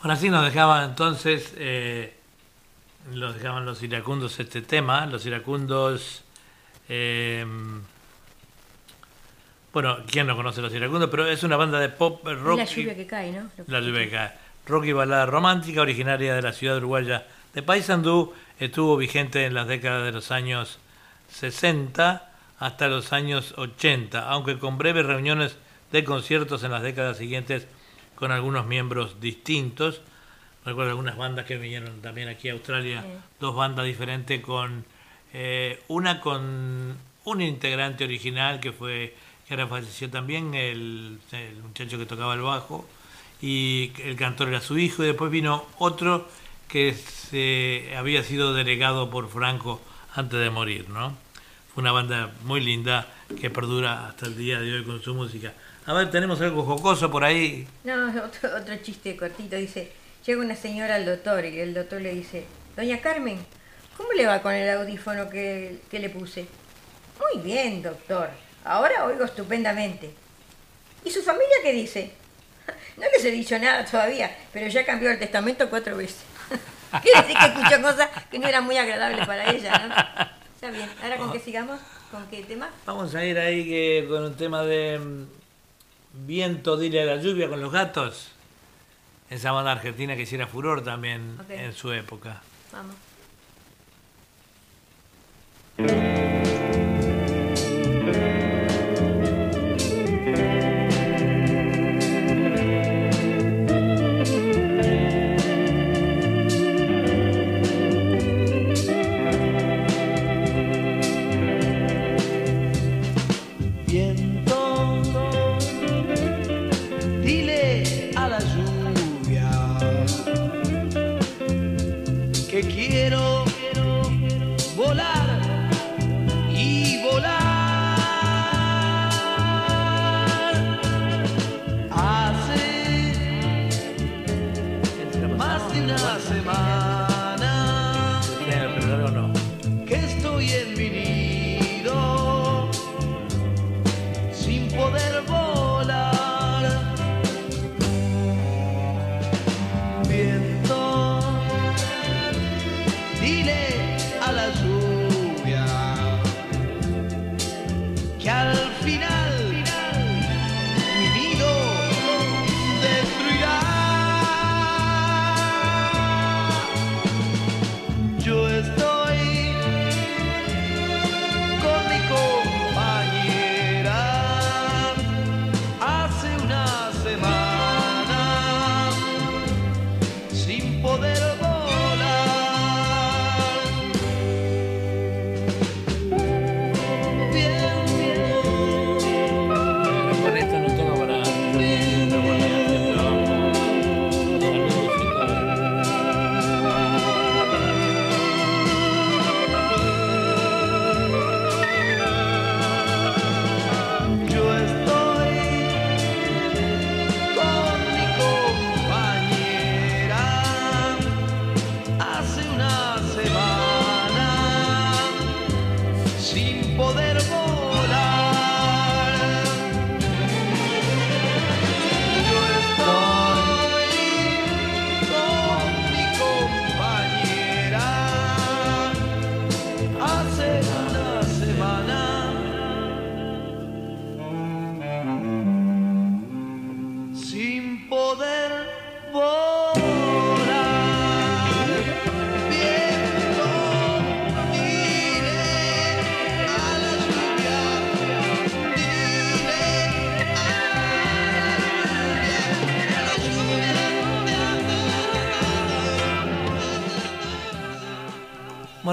Bueno, 0.04 0.16
así 0.16 0.30
nos 0.30 0.44
dejaban 0.44 0.90
entonces, 0.90 1.54
eh, 1.56 2.14
los 3.14 3.36
dejaban 3.36 3.66
los 3.66 3.82
iracundos 3.82 4.38
este 4.38 4.62
tema, 4.62 5.06
los 5.06 5.26
iracundos, 5.26 6.26
eh, 6.90 7.46
bueno, 9.72 10.00
¿quién 10.12 10.28
no 10.28 10.36
conoce 10.36 10.62
los 10.62 10.74
iracundos? 10.74 11.10
Pero 11.10 11.26
es 11.26 11.42
una 11.44 11.56
banda 11.56 11.80
de 11.80 11.88
pop 11.88 12.22
rock. 12.26 12.58
la 12.58 12.66
lluvia 12.66 12.96
que 12.98 13.08
cae, 13.08 13.32
¿no? 13.32 13.50
La 13.68 13.80
lluvia 13.80 14.04
que 14.04 14.10
cae. 14.10 14.32
Rock 14.68 14.88
y 14.88 14.92
balada 14.92 15.26
romántica, 15.26 15.80
originaria 15.80 16.36
de 16.36 16.42
la 16.42 16.52
ciudad 16.52 16.76
uruguaya 16.76 17.26
de 17.54 17.64
Paysandú, 17.64 18.34
estuvo 18.60 18.98
vigente 18.98 19.46
en 19.46 19.54
las 19.54 19.70
décadas 19.70 20.04
de 20.04 20.12
los 20.12 20.32
años 20.32 20.80
60 21.30 22.30
hasta 22.60 22.90
los 22.90 23.14
años 23.14 23.54
80, 23.56 24.28
aunque 24.28 24.60
con 24.60 24.78
breves 24.78 25.06
reuniones 25.06 25.56
de 25.94 26.04
conciertos 26.04 26.62
en 26.66 26.72
las 26.72 26.84
décadas 26.84 27.16
siguientes 27.16 27.68
con 28.24 28.32
algunos 28.32 28.66
miembros 28.66 29.20
distintos. 29.20 30.00
Recuerdo 30.64 30.92
algunas 30.92 31.18
bandas 31.18 31.46
que 31.46 31.58
vinieron 31.58 32.02
también 32.02 32.30
aquí 32.30 32.48
a 32.48 32.54
Australia, 32.54 33.02
Sí. 33.02 33.10
dos 33.42 33.54
bandas 33.54 33.86
diferentes 33.86 34.40
con 34.42 34.86
eh, 35.34 35.84
una 35.90 36.22
con 36.22 36.96
un 37.26 37.42
integrante 37.42 38.06
original 38.06 38.62
que 38.62 38.72
fue 38.72 39.14
que 39.46 39.56
ahora 39.56 39.68
falleció 39.68 40.10
también 40.10 40.54
el, 40.54 41.20
el 41.34 41.56
muchacho 41.64 41.98
que 41.98 42.06
tocaba 42.06 42.34
el 42.36 42.40
bajo 42.42 42.88
y 43.42 43.92
el 44.02 44.16
cantor 44.16 44.48
era 44.48 44.62
su 44.62 44.78
hijo 44.78 45.04
y 45.04 45.08
después 45.08 45.30
vino 45.30 45.66
otro 45.80 46.30
que 46.70 46.94
se 46.94 47.94
había 47.98 48.24
sido 48.24 48.54
delegado 48.54 49.10
por 49.10 49.28
Franco 49.30 49.82
antes 50.16 50.40
de 50.40 50.50
morir, 50.50 50.88
¿no? 50.90 51.18
Fue 51.74 51.82
una 51.82 51.92
banda 51.92 52.32
muy 52.46 52.62
linda 52.62 53.06
que 53.42 53.50
perdura 53.50 54.08
hasta 54.08 54.28
el 54.28 54.38
día 54.38 54.62
de 54.62 54.76
hoy 54.76 54.84
con 54.86 55.02
su 55.02 55.14
música. 55.14 55.52
A 55.86 55.94
ver, 55.94 56.10
tenemos 56.10 56.40
algo 56.40 56.64
jocoso 56.64 57.12
por 57.12 57.24
ahí. 57.26 57.68
No, 57.84 58.08
otro, 58.26 58.56
otro 58.56 58.76
chiste 58.78 59.18
cortito. 59.18 59.56
Dice, 59.58 59.92
llega 60.26 60.42
una 60.42 60.56
señora 60.56 60.96
al 60.96 61.06
doctor 61.06 61.44
y 61.46 61.60
el 61.60 61.74
doctor 61.74 62.02
le 62.02 62.14
dice, 62.14 62.46
Doña 62.76 63.02
Carmen, 63.02 63.38
¿cómo 63.98 64.12
le 64.14 64.26
va 64.26 64.42
con 64.42 64.54
el 64.54 64.70
audífono 64.70 65.30
que, 65.30 65.80
que 65.90 66.00
le 66.00 66.10
puse? 66.10 66.46
Muy 67.20 67.44
bien, 67.44 67.82
doctor. 67.82 68.30
Ahora 68.64 69.06
oigo 69.06 69.26
estupendamente. 69.26 70.12
¿Y 71.04 71.12
su 71.12 71.22
familia 71.22 71.58
qué 71.64 71.74
dice? 71.74 72.12
No 72.96 73.04
les 73.12 73.26
he 73.26 73.32
dicho 73.32 73.58
nada 73.58 73.84
todavía, 73.84 74.34
pero 74.54 74.68
ya 74.68 74.86
cambió 74.86 75.10
el 75.10 75.18
testamento 75.18 75.70
cuatro 75.70 75.98
veces. 75.98 76.22
Quiere 77.02 77.22
decir 77.22 77.36
que 77.38 77.46
escuchó 77.48 77.82
cosas 77.82 78.10
que 78.30 78.38
no 78.38 78.48
eran 78.48 78.64
muy 78.64 78.78
agradables 78.78 79.26
para 79.26 79.52
ella, 79.52 79.80
¿no? 79.80 79.96
Está 80.54 80.70
bien. 80.70 80.88
¿Ahora 81.02 81.18
con 81.18 81.32
qué 81.34 81.40
sigamos? 81.40 81.80
¿Con 82.12 82.28
qué 82.28 82.44
tema? 82.44 82.70
Vamos 82.86 83.16
a 83.16 83.26
ir 83.26 83.38
ahí 83.40 83.68
que 83.68 84.06
con 84.08 84.24
un 84.24 84.36
tema 84.36 84.62
de 84.64 85.00
mm, 85.00 85.26
viento, 86.14 86.78
dile 86.78 87.02
a 87.02 87.06
la 87.06 87.18
lluvia 87.18 87.50
con 87.50 87.62
los 87.62 87.72
gatos. 87.72 88.30
esa 89.30 89.52
banda 89.52 89.72
argentina 89.72 90.16
que 90.16 90.22
hiciera 90.24 90.48
furor 90.48 90.84
también 90.84 91.38
en 91.50 91.74
su 91.74 91.92
época. 91.92 92.42
Vamos. 92.72 92.96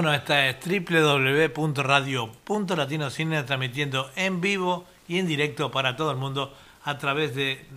Bueno, 0.01 0.15
esta 0.15 0.49
es 0.49 0.57
www.radio.latinocine 0.65 3.43
transmitiendo 3.43 4.09
en 4.15 4.41
vivo 4.41 4.87
y 5.07 5.19
en 5.19 5.27
directo 5.27 5.69
para 5.69 5.95
todo 5.95 6.09
el 6.09 6.17
mundo 6.17 6.57
a 6.83 6.97
través 6.97 7.35
de 7.35 7.67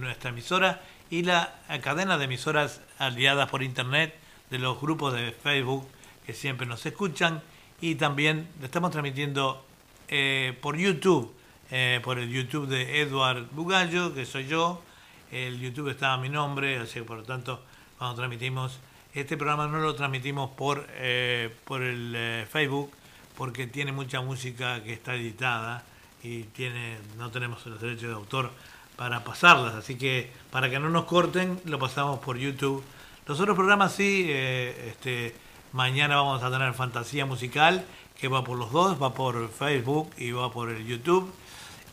nuestra 0.00 0.30
emisora 0.30 0.80
y 1.10 1.24
la 1.24 1.56
cadena 1.82 2.16
de 2.16 2.24
emisoras 2.24 2.80
aliadas 2.96 3.50
por 3.50 3.62
internet 3.62 4.14
de 4.48 4.60
los 4.60 4.80
grupos 4.80 5.12
de 5.12 5.32
Facebook 5.32 5.86
que 6.24 6.32
siempre 6.32 6.66
nos 6.66 6.86
escuchan. 6.86 7.42
Y 7.82 7.96
también 7.96 8.48
estamos 8.62 8.90
transmitiendo 8.90 9.62
eh, 10.08 10.56
por 10.62 10.78
YouTube, 10.78 11.34
eh, 11.70 12.00
por 12.02 12.18
el 12.18 12.30
YouTube 12.30 12.66
de 12.66 13.02
Edward 13.02 13.50
Bugallo, 13.50 14.14
que 14.14 14.24
soy 14.24 14.46
yo, 14.46 14.82
el 15.30 15.60
YouTube 15.60 15.90
está 15.90 16.14
a 16.14 16.16
mi 16.16 16.30
nombre, 16.30 16.78
así 16.78 17.00
que 17.00 17.04
por 17.04 17.18
lo 17.18 17.24
tanto 17.24 17.62
cuando 17.98 18.16
transmitimos 18.16 18.80
este 19.20 19.36
programa 19.36 19.66
no 19.68 19.78
lo 19.78 19.94
transmitimos 19.94 20.50
por, 20.50 20.86
eh, 20.92 21.54
por 21.64 21.82
el 21.82 22.14
eh, 22.16 22.46
Facebook 22.50 22.90
porque 23.36 23.66
tiene 23.66 23.92
mucha 23.92 24.20
música 24.20 24.82
que 24.82 24.92
está 24.92 25.14
editada 25.14 25.84
y 26.22 26.44
tiene 26.44 26.98
no 27.18 27.30
tenemos 27.30 27.64
los 27.66 27.80
derechos 27.80 28.08
de 28.08 28.14
autor 28.14 28.50
para 28.96 29.24
pasarlas, 29.24 29.74
así 29.74 29.96
que 29.96 30.30
para 30.50 30.70
que 30.70 30.78
no 30.78 30.88
nos 30.88 31.04
corten 31.04 31.60
lo 31.64 31.78
pasamos 31.78 32.20
por 32.20 32.38
YouTube. 32.38 32.82
Los 33.26 33.40
otros 33.40 33.56
programas 33.56 33.92
sí, 33.92 34.26
eh, 34.28 34.90
este, 34.90 35.34
mañana 35.72 36.16
vamos 36.16 36.42
a 36.42 36.50
tener 36.50 36.72
Fantasía 36.74 37.26
Musical 37.26 37.84
que 38.18 38.28
va 38.28 38.44
por 38.44 38.58
los 38.58 38.70
dos, 38.70 39.02
va 39.02 39.12
por 39.12 39.50
Facebook 39.50 40.10
y 40.16 40.30
va 40.30 40.52
por 40.52 40.70
el 40.70 40.86
YouTube. 40.86 41.32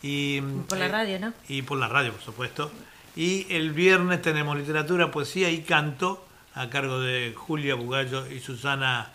Y, 0.02 0.40
Por 0.40 0.78
la 0.78 0.86
eh, 0.86 0.88
radio, 0.88 1.20
¿no? 1.20 1.32
y 1.48 1.62
por 1.62 1.78
la 1.78 1.88
radio, 1.88 2.12
por 2.12 2.22
supuesto. 2.22 2.70
Y 3.14 3.46
el 3.52 3.72
viernes 3.72 4.22
tenemos 4.22 4.56
literatura, 4.56 5.10
poesía 5.10 5.50
y 5.50 5.62
canto 5.62 6.24
a 6.54 6.68
cargo 6.70 7.00
de 7.00 7.34
Julia 7.36 7.74
Bugallo 7.74 8.30
y 8.30 8.40
Susana, 8.40 9.10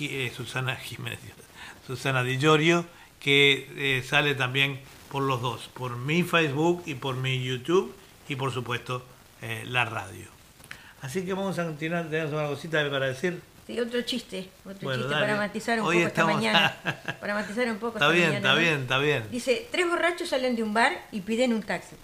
eh, 0.00 0.32
Susana 0.34 0.76
Jiménez, 0.76 1.18
Susana 1.86 2.22
Di 2.22 2.38
Giorgio, 2.38 2.84
que 3.20 3.70
eh, 3.76 4.02
sale 4.02 4.34
también 4.34 4.80
por 5.10 5.22
los 5.22 5.40
dos, 5.40 5.68
por 5.74 5.96
mi 5.96 6.22
Facebook 6.22 6.82
y 6.86 6.94
por 6.94 7.16
mi 7.16 7.42
YouTube 7.42 7.94
y 8.28 8.36
por 8.36 8.52
supuesto 8.52 9.04
eh, 9.42 9.64
la 9.66 9.84
radio. 9.84 10.26
Así 11.02 11.24
que 11.24 11.34
vamos 11.34 11.58
a 11.58 11.64
continuar, 11.64 12.08
tenemos 12.08 12.32
una 12.32 12.46
cosita 12.46 12.88
para 12.90 13.06
decir. 13.06 13.40
Sí, 13.66 13.78
otro 13.78 14.02
chiste, 14.02 14.48
otro 14.64 14.78
Bueno, 14.82 15.02
chiste 15.02 15.14
dale. 15.14 15.26
para 15.26 15.36
matizar 15.38 15.80
un 15.80 15.86
Hoy 15.86 15.96
poco 15.98 16.08
esta 16.08 16.24
mañana. 16.26 16.76
Para 17.20 17.34
matizar 17.34 17.68
un 17.70 17.78
poco 17.78 17.98
Está 17.98 18.06
esta 18.06 18.12
bien, 18.12 18.28
mañana, 18.28 18.38
está 18.38 18.54
¿no? 18.54 18.60
bien, 18.60 18.80
está 18.82 18.98
bien. 18.98 19.24
Dice, 19.30 19.68
tres 19.70 19.88
borrachos 19.88 20.28
salen 20.28 20.56
de 20.56 20.64
un 20.64 20.74
bar 20.74 20.92
y 21.12 21.20
piden 21.20 21.52
un 21.52 21.62
taxi. 21.62 21.94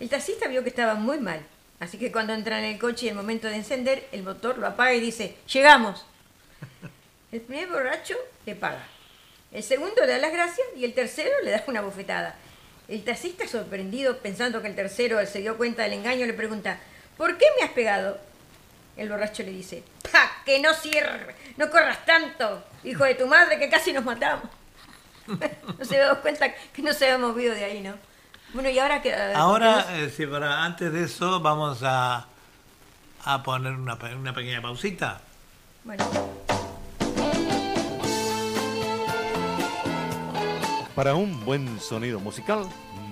El 0.00 0.10
taxista 0.10 0.48
vio 0.48 0.62
que 0.62 0.68
estaba 0.68 0.94
muy 0.94 1.18
mal, 1.18 1.40
así 1.80 1.98
que 1.98 2.12
cuando 2.12 2.32
entra 2.32 2.58
en 2.58 2.64
el 2.64 2.78
coche 2.78 3.06
y 3.06 3.08
el 3.08 3.14
momento 3.14 3.48
de 3.48 3.56
encender, 3.56 4.08
el 4.12 4.22
motor 4.22 4.58
lo 4.58 4.66
apaga 4.66 4.94
y 4.94 5.00
dice, 5.00 5.36
llegamos. 5.52 6.04
El 7.32 7.40
primer 7.40 7.68
borracho 7.68 8.14
le 8.46 8.54
paga. 8.54 8.86
El 9.52 9.62
segundo 9.62 10.02
le 10.02 10.06
da 10.06 10.18
las 10.18 10.32
gracias 10.32 10.66
y 10.76 10.84
el 10.84 10.94
tercero 10.94 11.30
le 11.42 11.50
da 11.50 11.64
una 11.66 11.80
bofetada. 11.80 12.36
El 12.88 13.02
taxista, 13.04 13.48
sorprendido, 13.48 14.18
pensando 14.18 14.62
que 14.62 14.68
el 14.68 14.76
tercero 14.76 15.24
se 15.26 15.40
dio 15.40 15.56
cuenta 15.56 15.82
del 15.82 15.94
engaño, 15.94 16.24
le 16.24 16.34
pregunta, 16.34 16.78
¿por 17.16 17.36
qué 17.36 17.46
me 17.58 17.64
has 17.64 17.72
pegado? 17.72 18.18
El 18.96 19.08
borracho 19.08 19.42
le 19.42 19.50
dice, 19.50 19.82
¡pa! 20.12 20.30
Que 20.44 20.60
no 20.60 20.72
cierre, 20.72 21.34
no 21.56 21.68
corras 21.70 22.06
tanto, 22.06 22.64
hijo 22.84 23.04
de 23.04 23.16
tu 23.16 23.26
madre, 23.26 23.58
que 23.58 23.68
casi 23.68 23.92
nos 23.92 24.04
matamos. 24.04 24.48
no 25.26 25.84
se 25.84 25.96
dio 25.96 26.20
cuenta 26.22 26.54
que 26.54 26.82
no 26.82 26.92
se 26.92 27.06
había 27.06 27.18
movido 27.18 27.54
de 27.54 27.64
ahí, 27.64 27.80
¿no? 27.80 27.94
Bueno, 28.54 28.70
y 28.70 28.78
ahora 28.78 29.02
que... 29.02 29.12
Ahora, 29.14 29.86
eh, 29.98 30.10
sí, 30.14 30.26
para, 30.26 30.64
antes 30.64 30.92
de 30.92 31.04
eso, 31.04 31.40
vamos 31.40 31.80
a, 31.82 32.26
a 33.24 33.42
poner 33.42 33.72
una, 33.74 33.98
pe- 33.98 34.14
una 34.14 34.32
pequeña 34.32 34.62
pausita. 34.62 35.20
Bueno, 35.84 36.04
Para 40.94 41.14
un 41.14 41.44
buen 41.44 41.78
sonido 41.78 42.18
musical, 42.20 42.66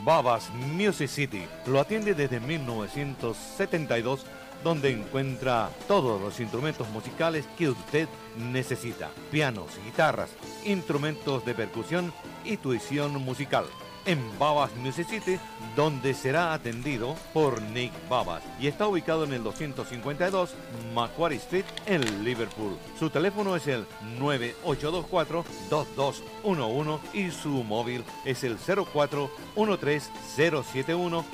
Babas 0.05 0.48
Music 0.51 1.09
City 1.09 1.47
lo 1.66 1.81
atiende 1.81 2.15
desde 2.15 2.40
1972, 2.40 4.24
donde 4.62 4.90
encuentra 4.90 5.69
todos 5.86 6.19
los 6.20 6.40
instrumentos 6.40 6.89
musicales 6.89 7.44
que 7.59 7.69
usted 7.69 8.09
necesita. 8.39 9.11
Pianos, 9.31 9.66
guitarras, 9.85 10.31
instrumentos 10.65 11.44
de 11.44 11.55
percusión 11.55 12.12
y 12.44 12.56
tuición 12.56 13.12
musical 13.23 13.66
en 14.06 14.39
Babas 14.39 14.74
Music 14.76 15.09
City, 15.09 15.39
donde 15.76 16.14
será 16.14 16.52
atendido 16.52 17.16
por 17.32 17.60
Nick 17.62 17.90
Babas 18.09 18.43
y 18.60 18.68
está 18.68 18.86
ubicado 18.86 19.24
en 19.24 19.32
el 19.32 19.43
252 19.43 20.55
Macquarie 20.94 21.39
Street 21.39 21.64
en 21.86 22.22
Liverpool. 22.24 22.76
Su 22.98 23.09
teléfono 23.10 23.56
es 23.56 23.66
el 23.66 23.85
9824-2211 24.20 27.01
y 27.12 27.31
su 27.31 27.64
móvil 27.64 28.05
es 28.24 28.44
el 28.44 28.56
0413071. 28.59 31.24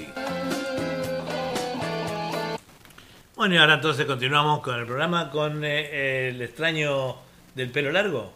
Bueno, 3.36 3.54
y 3.54 3.58
ahora 3.58 3.74
entonces 3.74 4.06
continuamos 4.06 4.60
con 4.60 4.78
el 4.78 4.86
programa 4.86 5.30
con 5.30 5.64
eh, 5.64 6.28
el 6.28 6.40
extraño 6.42 7.16
del 7.54 7.70
pelo 7.70 7.90
largo. 7.90 8.32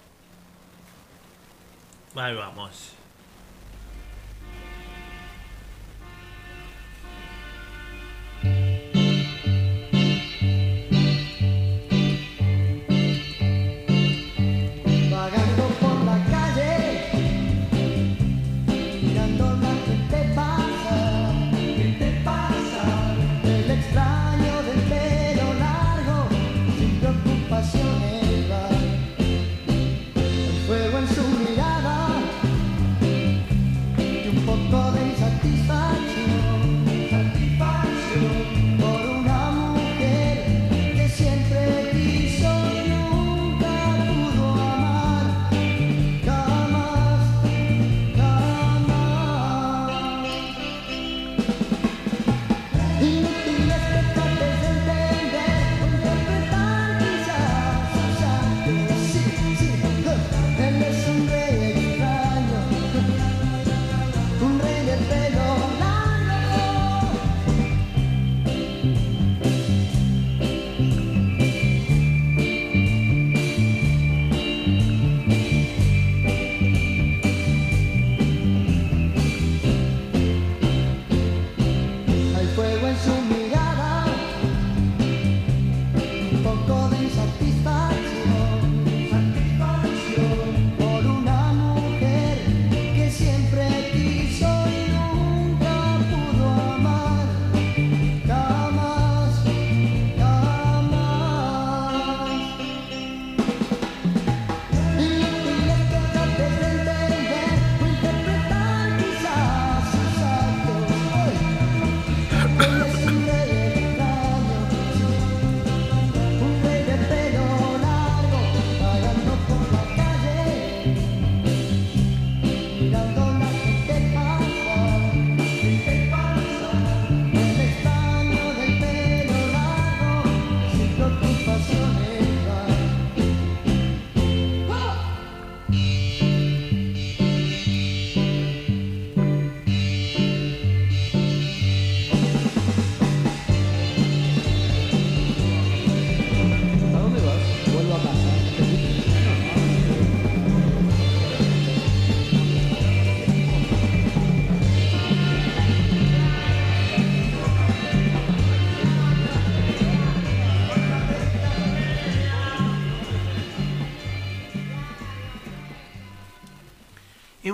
Ahí 2.16 2.34
vamos. 2.34 2.94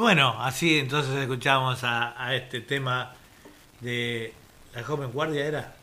Bueno, 0.00 0.36
así 0.42 0.78
entonces 0.78 1.14
escuchamos 1.16 1.84
a, 1.84 2.14
a 2.22 2.34
este 2.34 2.60
tema 2.60 3.12
de 3.80 4.32
la 4.74 4.82
joven 4.82 5.10
guardia, 5.12 5.46
¿era? 5.46 5.74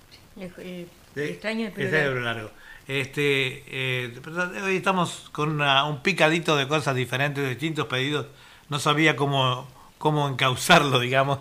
El, 0.57 0.87
el- 1.15 1.29
el 1.75 1.81
extraño 1.81 2.13
de 2.15 2.21
largo. 2.21 2.51
Este, 2.87 3.63
eh, 3.67 4.19
pero 4.23 4.49
hoy 4.65 4.77
estamos 4.77 5.29
con 5.31 5.49
una- 5.51 5.83
un 5.85 6.01
picadito 6.01 6.55
de 6.55 6.67
cosas 6.67 6.95
diferentes, 6.95 7.43
de 7.43 7.49
distintos 7.51 7.87
pedidos. 7.87 8.27
No 8.69 8.79
sabía 8.79 9.15
cómo, 9.15 9.67
cómo 9.97 10.27
encauzarlo, 10.27 10.99
digamos, 10.99 11.39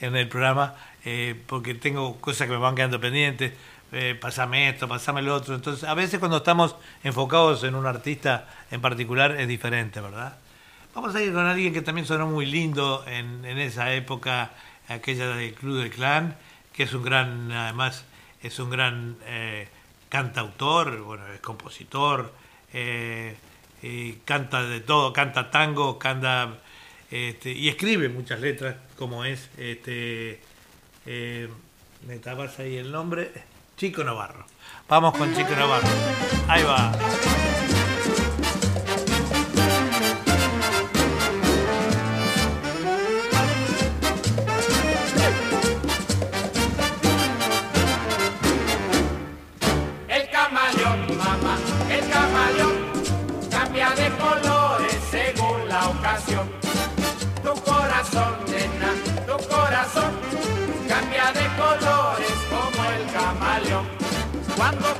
en 0.00 0.16
el 0.16 0.28
programa, 0.28 0.74
eh, 1.04 1.34
porque 1.46 1.74
tengo 1.74 2.16
cosas 2.20 2.46
que 2.46 2.52
me 2.54 2.58
van 2.58 2.74
quedando 2.74 3.00
pendientes. 3.00 3.52
Eh, 3.92 4.16
pasame 4.20 4.68
esto, 4.70 4.88
pasame 4.88 5.22
lo 5.22 5.34
otro. 5.34 5.54
Entonces, 5.54 5.84
a 5.84 5.94
veces 5.94 6.18
cuando 6.18 6.38
estamos 6.38 6.76
enfocados 7.04 7.62
en 7.64 7.74
un 7.74 7.86
artista 7.86 8.48
en 8.70 8.80
particular 8.80 9.32
es 9.40 9.48
diferente, 9.48 10.00
¿verdad? 10.00 10.36
Vamos 10.96 11.14
a 11.14 11.20
ir 11.20 11.34
con 11.34 11.44
alguien 11.44 11.74
que 11.74 11.82
también 11.82 12.06
sonó 12.06 12.26
muy 12.26 12.46
lindo 12.46 13.04
en, 13.06 13.44
esa 13.44 13.92
época, 13.92 14.52
aquella 14.88 15.28
del 15.36 15.52
Club 15.52 15.80
del 15.80 15.90
Clan, 15.90 16.38
que 16.72 16.84
es 16.84 16.94
un 16.94 17.02
gran, 17.02 17.52
además, 17.52 18.06
es 18.42 18.58
un 18.58 18.70
gran 18.70 19.18
eh, 19.26 19.68
cantautor, 20.08 20.98
bueno, 21.02 21.26
es 21.34 21.40
compositor, 21.40 22.32
eh, 22.72 23.36
canta 24.24 24.62
de 24.62 24.80
todo, 24.80 25.12
canta 25.12 25.50
tango, 25.50 25.98
canta 25.98 26.56
este, 27.10 27.52
y 27.52 27.68
escribe 27.68 28.08
muchas 28.08 28.40
letras, 28.40 28.76
como 28.96 29.26
es, 29.26 29.50
este, 29.58 30.40
eh, 31.04 31.50
me 32.06 32.16
tapas 32.20 32.58
ahí 32.58 32.78
el 32.78 32.90
nombre, 32.90 33.32
Chico 33.76 34.02
Navarro. 34.02 34.46
Vamos 34.88 35.14
con 35.14 35.36
Chico 35.36 35.54
Navarro. 35.54 35.88
Ahí 36.48 36.62
va. 36.62 37.85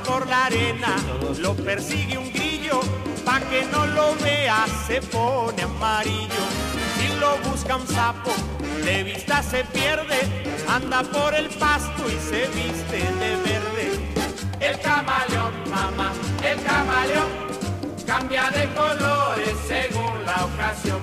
Por 0.07 0.25
la 0.27 0.45
arena 0.45 0.95
lo 1.39 1.53
persigue 1.53 2.17
un 2.17 2.31
grillo, 2.31 2.79
pa' 3.25 3.41
que 3.41 3.65
no 3.65 3.85
lo 3.87 4.15
vea 4.15 4.65
se 4.87 5.01
pone 5.01 5.61
amarillo. 5.61 6.43
Si 6.97 7.07
lo 7.19 7.37
busca 7.49 7.75
un 7.75 7.87
sapo, 7.87 8.31
de 8.85 9.03
vista 9.03 9.43
se 9.43 9.65
pierde, 9.65 10.19
anda 10.69 11.03
por 11.03 11.35
el 11.35 11.49
pasto 11.49 12.03
y 12.09 12.17
se 12.29 12.47
viste 12.47 12.99
de 13.21 13.31
verde. 13.47 13.85
El 14.61 14.79
camaleón, 14.79 15.53
mamá, 15.69 16.13
el 16.41 16.59
camaleón 16.63 17.29
cambia 18.05 18.49
de 18.51 18.65
colores 18.73 19.55
según 19.67 20.25
la 20.25 20.45
ocasión. 20.45 21.01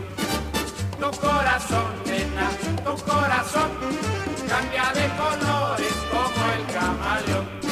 Tu 0.98 1.10
corazón, 1.20 1.90
nena, 2.06 2.48
tu 2.84 2.94
corazón 3.04 3.70
cambia 4.48 4.86
de 4.98 5.06
colores 5.22 5.94
como 6.10 6.42
el 6.56 6.64
camaleón. 6.72 7.63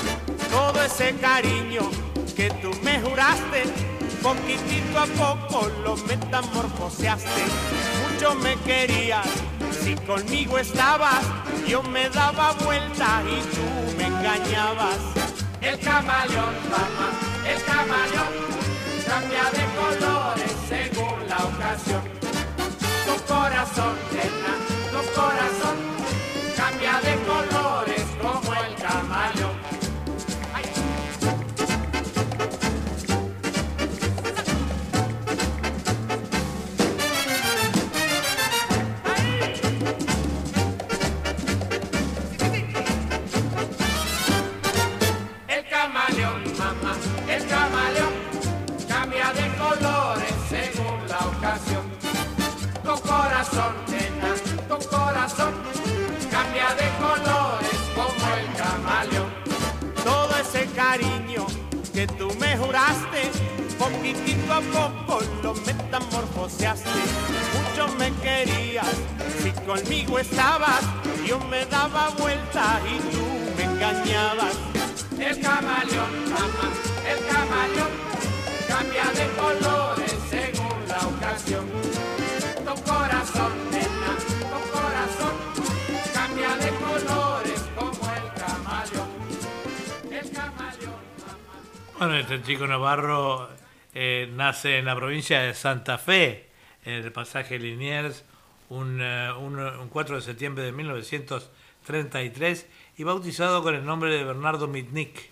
Todo 0.52 0.82
ese 0.82 1.16
cariño 1.16 1.90
que 2.36 2.50
tú 2.60 2.70
me 2.82 3.00
juraste, 3.00 3.64
poquitito 4.22 4.98
a 4.98 5.06
poco 5.06 5.66
lo 5.82 5.96
metamorfoseaste. 5.96 7.42
Mucho 8.02 8.34
me 8.34 8.56
querías, 8.56 9.26
si 9.82 9.94
conmigo 9.96 10.58
estabas, 10.58 11.24
yo 11.66 11.82
me 11.82 12.10
daba 12.10 12.52
vuelta 12.64 13.22
y 13.26 13.40
tú 13.54 13.96
me 13.96 14.08
engañabas. 14.08 14.98
El 15.62 15.80
camaleón, 15.80 16.54
mamá, 16.70 17.08
el 17.48 17.64
camaleón 17.64 18.32
cambia 19.08 19.44
de 19.56 19.64
colores 19.80 20.52
según 20.68 21.28
la 21.30 21.38
ocasión. 21.46 22.02
Tu 23.06 23.32
corazón, 23.32 23.96
nena, 24.12 24.54
tu 24.92 25.00
corazón 25.18 25.76
cambia 26.54 27.00
de 27.00 27.16
colores 27.24 27.61
juraste, 62.72 63.30
poquitito 63.78 64.52
a 64.52 64.60
poco 64.60 65.20
lo 65.42 65.54
metamorfoseaste. 65.54 66.88
Mucho 67.52 67.94
me 67.98 68.10
querías, 68.22 68.86
si 69.42 69.50
conmigo 69.66 70.18
estabas, 70.18 70.82
yo 71.26 71.38
me 71.50 71.66
daba 71.66 72.08
vuelta 72.18 72.80
y 72.86 72.98
tú 73.12 73.24
me 73.56 73.64
engañabas. 73.64 74.54
El 75.18 75.38
camaleón, 75.40 76.30
mamá, 76.30 76.68
el 77.06 77.26
camaleón 77.26 77.92
cambia 78.66 79.04
de 79.18 79.26
colores 79.36 80.14
según 80.30 80.88
la 80.88 81.00
ocasión. 81.08 81.66
Tu 82.64 82.90
corazón, 82.90 83.51
Bueno, 92.04 92.16
este 92.18 92.42
chico 92.42 92.66
Navarro 92.66 93.48
eh, 93.94 94.28
nace 94.34 94.78
en 94.78 94.86
la 94.86 94.96
provincia 94.96 95.40
de 95.40 95.54
Santa 95.54 95.98
Fe, 95.98 96.48
en 96.84 96.94
el 96.94 97.12
pasaje 97.12 97.60
Liniers, 97.60 98.24
un, 98.70 98.98
eh, 99.00 99.30
un- 99.38 99.56
un 99.60 99.88
4 99.88 100.16
de 100.16 100.22
septiembre 100.22 100.64
de 100.64 100.72
1933, 100.72 102.66
y 102.98 103.04
bautizado 103.04 103.62
con 103.62 103.76
el 103.76 103.84
nombre 103.84 104.10
de 104.10 104.24
Bernardo 104.24 104.66
Mitnick, 104.66 105.30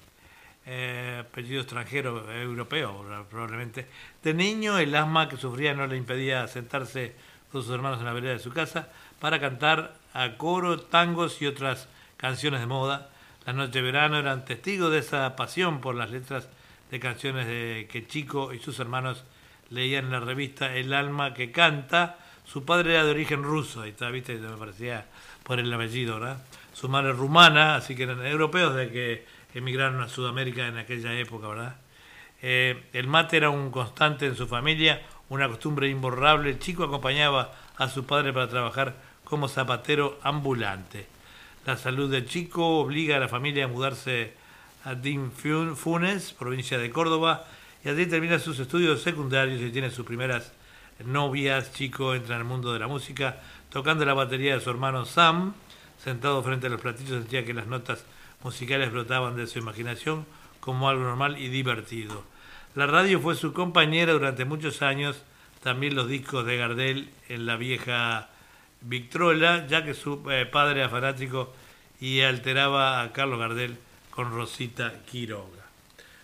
eh, 0.65 1.25
apellido 1.29 1.63
extranjero, 1.63 2.31
europeo 2.33 3.05
probablemente. 3.29 3.89
De 4.23 4.33
niño, 4.33 4.79
el 4.79 4.95
asma 4.95 5.29
que 5.29 5.39
sufría 5.39 5.75
no 5.75 5.89
le 5.89 5.97
impedía 5.97 6.47
sentarse 6.47 7.17
con 7.51 7.65
sus 7.65 7.75
hermanos 7.75 7.99
en 7.99 8.05
la 8.05 8.13
vereda 8.13 8.35
de 8.35 8.39
su 8.39 8.53
casa 8.53 8.91
para 9.19 9.41
cantar 9.41 9.97
a 10.15 10.37
coro, 10.37 10.79
tangos 10.79 11.43
y 11.43 11.49
otras 11.49 11.89
canciones 12.17 12.61
de 12.61 12.67
moda. 12.67 13.11
Las 13.45 13.57
noches 13.57 13.73
de 13.75 13.83
verano 13.83 14.19
eran 14.19 14.45
testigos 14.45 14.93
de 14.93 14.99
esa 14.99 15.35
pasión 15.35 15.81
por 15.81 15.97
las 15.97 16.11
letras 16.13 16.49
de 16.91 17.01
canciones 17.01 17.47
de 17.47 17.89
que 17.91 18.07
Chico 18.07 18.53
y 18.53 18.59
sus 18.59 18.79
hermanos 18.81 19.25
leían 19.71 20.07
en 20.07 20.13
la 20.13 20.21
revista 20.21 20.75
El 20.75 20.93
alma 20.93 21.35
que 21.35 21.53
canta. 21.53 22.19
Su 22.45 22.65
padre 22.65 22.95
era 22.95 23.05
de 23.05 23.11
origen 23.11 23.43
ruso, 23.43 23.87
y 23.87 23.91
está, 23.91 24.11
viste, 24.11 24.35
me 24.35 24.57
parecía 24.57 25.07
por 25.45 25.61
el 25.61 25.73
apellido, 25.73 26.19
¿verdad? 26.19 26.43
Su 26.73 26.89
madre 26.89 27.13
rumana, 27.13 27.77
así 27.77 27.95
que 27.95 28.03
eran 28.03 28.25
europeos 28.27 28.75
de 28.75 28.91
que 28.91 29.27
emigraron 29.55 30.01
a 30.01 30.09
Sudamérica 30.09 30.67
en 30.67 30.79
aquella 30.79 31.15
época, 31.15 31.49
¿verdad? 31.49 31.77
Eh, 32.43 32.85
el 32.93 33.07
mate 33.07 33.37
era 33.37 33.51
un 33.51 33.71
constante 33.71 34.27
en 34.27 34.35
su 34.35 34.49
familia, 34.49 35.03
una 35.29 35.49
costumbre 35.49 35.89
imborrable. 35.89 36.59
Chico 36.59 36.85
acompañaba 36.85 37.53
a 37.77 37.89
su 37.89 38.05
padre 38.05 38.33
para 38.33 38.49
trabajar 38.49 38.97
como 39.25 39.47
zapatero 39.47 40.19
ambulante. 40.23 41.07
La 41.67 41.77
salud 41.77 42.11
de 42.11 42.25
Chico 42.25 42.81
obliga 42.81 43.17
a 43.17 43.21
la 43.21 43.29
familia 43.29 43.67
a 43.67 43.69
mudarse 43.69 44.35
a 44.85 44.95
Fun- 44.95 45.77
Funes, 45.77 46.33
provincia 46.33 46.79
de 46.79 46.91
Córdoba, 46.91 47.45
y 47.85 47.89
allí 47.89 48.07
termina 48.07 48.39
sus 48.39 48.59
estudios 48.59 49.03
secundarios 49.03 49.61
y 49.61 49.71
tiene 49.71 49.91
sus 49.91 50.05
primeras 50.07 50.53
novias. 51.05 51.73
Chico 51.73 52.15
entra 52.15 52.35
en 52.37 52.43
el 52.43 52.47
mundo 52.47 52.73
de 52.73 52.79
la 52.79 52.89
música 52.89 53.41
tocando 53.71 54.05
la 54.05 54.15
batería 54.15 54.55
de 54.55 54.61
su 54.61 54.71
hermano 54.71 55.05
Sam. 55.05 55.55
Sentado 56.03 56.43
frente 56.43 56.67
a 56.67 56.71
los 56.71 56.81
platillos 56.81 57.19
sentía 57.19 57.45
que 57.45 57.55
las 57.55 57.67
notas 57.67 58.05
musicales 58.43 58.91
brotaban 58.91 59.37
de 59.37 59.47
su 59.47 59.59
imaginación 59.59 60.27
como 60.61 60.89
algo 60.89 61.05
normal 61.05 61.39
y 61.39 61.49
divertido. 61.49 62.25
La 62.75 62.87
radio 62.87 63.21
fue 63.21 63.35
su 63.35 63.53
compañera 63.53 64.13
durante 64.13 64.45
muchos 64.45 64.83
años, 64.83 65.23
también 65.63 65.95
los 65.95 66.09
discos 66.09 66.47
de 66.47 66.57
Gardel 66.57 67.11
en 67.29 67.45
la 67.47 67.57
vieja 67.57 68.29
Victrola, 68.83 69.67
ya 69.67 69.85
que 69.85 69.95
su 69.95 70.23
eh, 70.31 70.47
padre 70.47 70.81
era 70.81 70.89
fanático 70.89 71.53
y 72.01 72.21
alteraba 72.21 73.03
a 73.03 73.13
Carlos 73.13 73.39
Gardel 73.39 73.77
con 74.11 74.31
Rosita 74.33 74.93
Quiroga. 75.11 75.65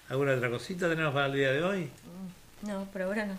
¿Alguna 0.09 0.35
otra 0.35 0.51
cosita 0.51 0.89
tenemos 0.89 1.13
para 1.13 1.27
el 1.27 1.33
día 1.33 1.53
de 1.53 1.63
hoy? 1.63 1.91
No, 2.63 2.85
por 2.85 3.03
ahora 3.03 3.27
no. 3.27 3.37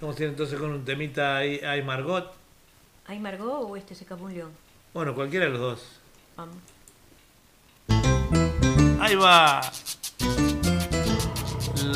Vamos 0.00 0.18
a 0.18 0.22
ir 0.22 0.28
entonces 0.30 0.58
con 0.58 0.70
un 0.70 0.84
temita 0.84 1.36
ahí, 1.36 1.60
hay 1.60 1.82
Margot. 1.82 2.34
¿Hay 3.06 3.18
Margot 3.18 3.64
o 3.68 3.76
este 3.76 3.94
se 3.94 4.04
escapó 4.04 4.24
un 4.24 4.34
león? 4.34 4.52
Bueno, 4.92 5.14
cualquiera 5.14 5.46
de 5.46 5.52
los 5.52 5.60
dos. 5.60 6.00
Vamos. 6.36 6.56
Ahí 9.00 9.14
va. 9.16 9.60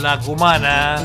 La 0.00 0.20
cumana. 0.20 0.98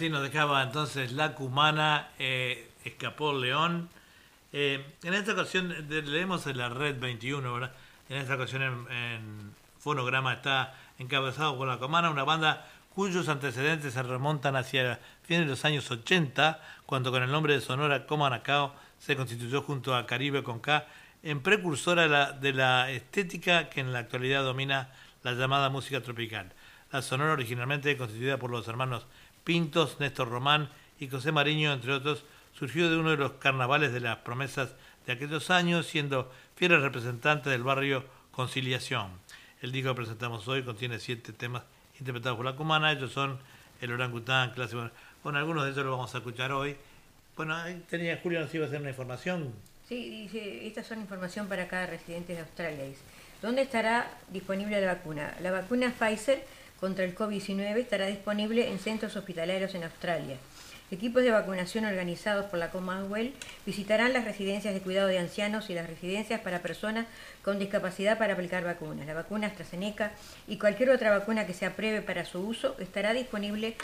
Así 0.00 0.08
nos 0.08 0.22
dejaba 0.22 0.62
entonces 0.62 1.12
la 1.12 1.34
cumana, 1.34 2.08
eh, 2.18 2.70
escapó 2.86 3.34
león. 3.34 3.90
Eh, 4.50 4.82
en 5.02 5.12
esta 5.12 5.32
ocasión 5.32 5.74
leemos 5.90 6.46
en 6.46 6.56
la 6.56 6.70
red 6.70 6.98
21, 6.98 7.52
¿verdad? 7.52 7.72
En 8.08 8.16
esta 8.16 8.36
ocasión 8.36 8.62
en, 8.62 8.96
en 8.96 9.54
fonograma 9.78 10.32
está 10.32 10.74
encabezado 10.98 11.54
por 11.58 11.68
la 11.68 11.76
cumana, 11.76 12.08
una 12.08 12.24
banda 12.24 12.66
cuyos 12.94 13.28
antecedentes 13.28 13.92
se 13.92 14.02
remontan 14.02 14.56
hacia 14.56 15.00
fines 15.22 15.42
de 15.42 15.50
los 15.50 15.66
años 15.66 15.90
80, 15.90 16.62
cuando 16.86 17.10
con 17.10 17.22
el 17.22 17.30
nombre 17.30 17.52
de 17.52 17.60
Sonora 17.60 18.06
Comanacao 18.06 18.74
se 18.98 19.16
constituyó 19.16 19.60
junto 19.60 19.94
a 19.94 20.06
Caribe 20.06 20.42
con 20.42 20.60
K 20.60 20.86
en 21.22 21.42
precursora 21.42 22.04
de 22.04 22.08
la, 22.08 22.32
de 22.32 22.54
la 22.54 22.90
estética 22.90 23.68
que 23.68 23.80
en 23.80 23.92
la 23.92 23.98
actualidad 23.98 24.44
domina 24.44 24.94
la 25.22 25.32
llamada 25.32 25.68
música 25.68 26.00
tropical. 26.00 26.54
La 26.90 27.02
Sonora, 27.02 27.34
originalmente 27.34 27.98
constituida 27.98 28.38
por 28.38 28.50
los 28.50 28.66
hermanos 28.66 29.06
Pintos, 29.44 29.98
Néstor 30.00 30.28
Román 30.28 30.68
y 30.98 31.08
José 31.08 31.32
Mariño, 31.32 31.72
entre 31.72 31.92
otros, 31.92 32.24
surgió 32.54 32.90
de 32.90 32.96
uno 32.96 33.10
de 33.10 33.16
los 33.16 33.32
carnavales 33.32 33.92
de 33.92 34.00
las 34.00 34.18
promesas 34.18 34.74
de 35.06 35.12
aquellos 35.12 35.50
años, 35.50 35.86
siendo 35.86 36.30
fieles 36.56 36.82
representantes 36.82 37.50
del 37.50 37.62
barrio 37.62 38.04
Conciliación. 38.30 39.10
El 39.62 39.72
disco 39.72 39.90
que 39.90 39.96
presentamos 39.96 40.46
hoy 40.48 40.62
contiene 40.62 40.98
siete 40.98 41.32
temas 41.32 41.62
interpretados 41.98 42.36
por 42.36 42.46
la 42.46 42.56
cumana, 42.56 42.92
ellos 42.92 43.12
son 43.12 43.38
el 43.80 43.92
orangután, 43.92 44.52
clase... 44.52 44.76
Bueno, 45.22 45.38
algunos 45.38 45.64
de 45.64 45.70
ellos 45.70 45.84
los 45.84 45.92
vamos 45.92 46.14
a 46.14 46.18
escuchar 46.18 46.52
hoy. 46.52 46.76
Bueno, 47.36 47.56
tenía 47.88 48.18
Julio, 48.22 48.40
nos 48.40 48.54
iba 48.54 48.64
a 48.64 48.68
hacer 48.68 48.80
una 48.80 48.90
información. 48.90 49.52
Sí, 49.88 50.08
dice, 50.22 50.66
estas 50.66 50.86
son 50.86 51.00
información 51.00 51.48
para 51.48 51.66
cada 51.68 51.86
residente 51.86 52.34
de 52.34 52.40
Australia. 52.40 52.84
¿dónde 53.42 53.62
estará 53.62 54.10
disponible 54.28 54.80
la 54.80 54.94
vacuna? 54.94 55.34
La 55.42 55.50
vacuna 55.50 55.92
Pfizer 55.98 56.44
contra 56.80 57.04
el 57.04 57.14
COVID-19 57.14 57.76
estará 57.76 58.06
disponible 58.06 58.70
en 58.70 58.78
centros 58.78 59.14
hospitalarios 59.16 59.74
en 59.74 59.84
Australia. 59.84 60.36
Equipos 60.90 61.22
de 61.22 61.30
vacunación 61.30 61.84
organizados 61.84 62.46
por 62.46 62.58
la 62.58 62.70
Commonwealth 62.72 63.32
visitarán 63.64 64.12
las 64.12 64.24
residencias 64.24 64.74
de 64.74 64.80
cuidado 64.80 65.06
de 65.06 65.18
ancianos 65.20 65.70
y 65.70 65.74
las 65.74 65.86
residencias 65.86 66.40
para 66.40 66.62
personas 66.62 67.06
con 67.44 67.60
discapacidad 67.60 68.18
para 68.18 68.32
aplicar 68.32 68.64
vacunas. 68.64 69.06
La 69.06 69.14
vacuna 69.14 69.46
AstraZeneca 69.46 70.10
y 70.48 70.56
cualquier 70.56 70.90
otra 70.90 71.16
vacuna 71.16 71.46
que 71.46 71.54
se 71.54 71.64
apruebe 71.66 72.02
para 72.02 72.24
su 72.24 72.40
uso 72.40 72.74
estará 72.80 73.12
disponible 73.12 73.76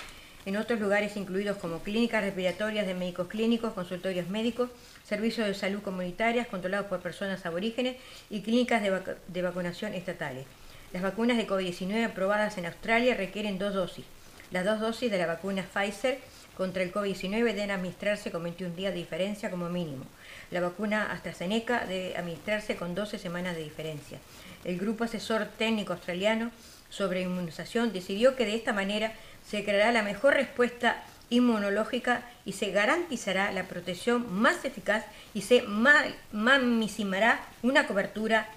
en 0.47 0.57
otros 0.57 0.81
lugares 0.81 1.17
incluidos 1.17 1.59
como 1.59 1.81
clínicas 1.81 2.25
respiratorias 2.25 2.87
de 2.89 2.95
médicos 2.95 3.29
clínicos, 3.29 3.73
consultorios 3.75 4.29
médicos, 4.29 4.71
servicios 5.05 5.47
de 5.47 5.55
salud 5.55 5.83
comunitarias 5.83 6.49
controlados 6.49 6.87
por 6.89 7.01
personas 7.01 7.45
aborígenes 7.47 7.97
y 8.31 8.41
clínicas 8.43 8.83
de, 8.83 8.93
vac- 8.93 9.17
de 9.29 9.43
vacunación 9.43 9.95
estatales. 9.95 10.45
Las 10.93 11.03
vacunas 11.03 11.37
de 11.37 11.47
COVID-19 11.47 12.05
aprobadas 12.07 12.59
en 12.59 12.67
Australia 12.67 13.15
requieren 13.15 13.59
dos 13.59 13.75
dosis. 13.75 14.05
Las 14.51 14.65
dos 14.65 14.81
dosis 14.81 15.11
de 15.11 15.19
la 15.19 15.27
vacuna 15.27 15.63
Pfizer 15.65 16.19
contra 16.57 16.83
el 16.83 16.93
COVID-19 16.93 17.45
deben 17.45 17.71
administrarse 17.71 18.31
con 18.31 18.43
21 18.45 18.75
días 18.75 18.93
de 18.95 19.01
diferencia 19.01 19.51
como 19.51 19.69
mínimo. 19.69 20.05
La 20.51 20.61
vacuna 20.61 21.11
AstraZeneca 21.13 21.85
debe 21.87 22.17
administrarse 22.17 22.77
con 22.77 22.95
12 22.95 23.19
semanas 23.19 23.57
de 23.57 23.65
diferencia. 23.65 24.19
El 24.65 24.79
grupo 24.79 25.05
asesor 25.05 25.47
técnico 25.59 25.93
australiano 25.93 26.51
sobre 26.89 27.21
inmunización 27.23 27.93
decidió 27.93 28.37
que 28.37 28.47
de 28.47 28.55
esta 28.55 28.73
manera 28.73 29.13
se 29.47 29.65
creará 29.65 29.93
la 29.93 30.03
mejor 30.03 30.35
respuesta 30.35 31.03
inmunológica 31.29 32.23
y 32.45 32.53
se 32.53 32.71
garantizará 32.71 33.51
la 33.51 33.65
protección 33.65 34.33
más 34.33 34.65
eficaz 34.65 35.05
y 35.35 35.43
se 35.43 35.63
ma- 35.63 36.05
maximizará 36.33 37.41
una 37.63 37.87
cobertura 37.89 38.49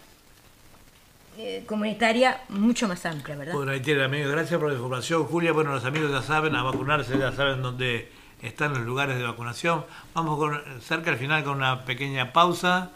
eh, 1.41 1.63
comunitaria 1.65 2.41
mucho 2.49 2.85
más 2.89 3.05
amplia, 3.05 3.37
¿verdad? 3.37 3.53
Bueno, 3.53 3.71
ahí 3.71 3.79
tiene 3.79 4.03
amigo, 4.03 4.29
gracias 4.29 4.59
por 4.59 4.67
la 4.67 4.75
información, 4.75 5.23
Julia. 5.23 5.53
Bueno, 5.53 5.71
los 5.71 5.85
amigos 5.85 6.11
ya 6.11 6.21
saben, 6.21 6.53
a 6.53 6.63
vacunarse, 6.63 7.17
ya 7.17 7.31
saben 7.31 7.61
dónde 7.61 8.11
están 8.41 8.73
los 8.73 8.81
lugares 8.81 9.17
de 9.17 9.23
vacunación. 9.23 9.85
Vamos 10.13 10.59
cerca 10.81 11.11
al 11.11 11.17
final 11.17 11.45
con 11.45 11.55
una 11.55 11.85
pequeña 11.85 12.33
pausa. 12.33 12.91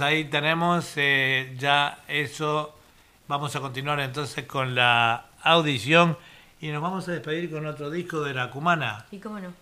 Ahí 0.00 0.24
tenemos 0.24 0.92
eh, 0.96 1.54
ya 1.58 2.04
eso. 2.08 2.74
Vamos 3.28 3.54
a 3.56 3.60
continuar 3.60 4.00
entonces 4.00 4.44
con 4.46 4.74
la 4.74 5.26
audición 5.42 6.16
y 6.60 6.68
nos 6.68 6.82
vamos 6.82 7.08
a 7.08 7.12
despedir 7.12 7.50
con 7.50 7.66
otro 7.66 7.90
disco 7.90 8.20
de 8.22 8.34
la 8.34 8.50
Cumana. 8.50 9.06
¿Y 9.10 9.18
cómo 9.18 9.38
no? 9.38 9.52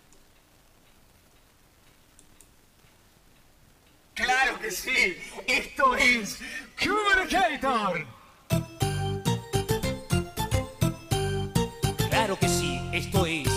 Claro 4.14 4.58
que 4.58 4.70
sí, 4.70 5.16
esto 5.46 5.94
es 5.94 6.40
Communicator. 6.82 8.06
Claro 12.10 12.38
que 12.38 12.48
sí, 12.48 12.80
esto 12.92 13.26
es, 13.26 13.48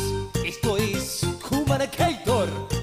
esto 0.46 0.78
es 0.78 1.28
Communicator. 1.42 2.81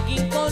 Parecen 0.00 0.28
las 0.30 0.45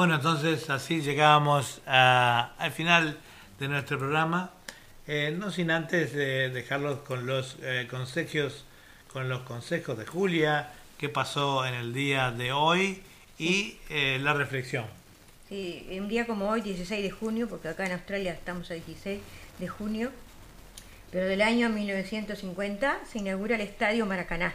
Bueno, 0.00 0.14
entonces 0.14 0.70
así 0.70 1.02
llegábamos 1.02 1.82
a- 1.86 2.52
al 2.56 2.72
final 2.72 3.18
de 3.58 3.68
nuestro 3.68 3.98
programa. 3.98 4.48
Eh, 5.06 5.36
no 5.38 5.50
sin 5.50 5.70
antes 5.70 6.14
de 6.14 6.48
dejarlos 6.48 7.00
con 7.00 7.26
los 7.26 7.58
eh, 7.60 7.86
consejos, 7.90 8.64
con 9.12 9.28
los 9.28 9.42
consejos 9.42 9.98
de 9.98 10.06
Julia, 10.06 10.72
qué 10.96 11.10
pasó 11.10 11.66
en 11.66 11.74
el 11.74 11.92
día 11.92 12.30
de 12.30 12.50
hoy 12.50 13.02
y 13.38 13.76
eh, 13.90 14.18
la 14.22 14.32
reflexión. 14.32 14.86
Sí, 15.50 15.86
un 16.00 16.08
día 16.08 16.26
como 16.26 16.48
hoy, 16.48 16.62
16 16.62 17.02
de 17.02 17.10
junio, 17.10 17.46
porque 17.46 17.68
acá 17.68 17.84
en 17.84 17.92
Australia 17.92 18.32
estamos 18.32 18.70
a 18.70 18.74
16 18.74 19.20
de 19.58 19.68
junio, 19.68 20.12
pero 21.12 21.26
del 21.26 21.42
año 21.42 21.68
1950 21.68 23.00
se 23.06 23.18
inaugura 23.18 23.56
el 23.56 23.60
Estadio 23.60 24.06
Maracaná, 24.06 24.54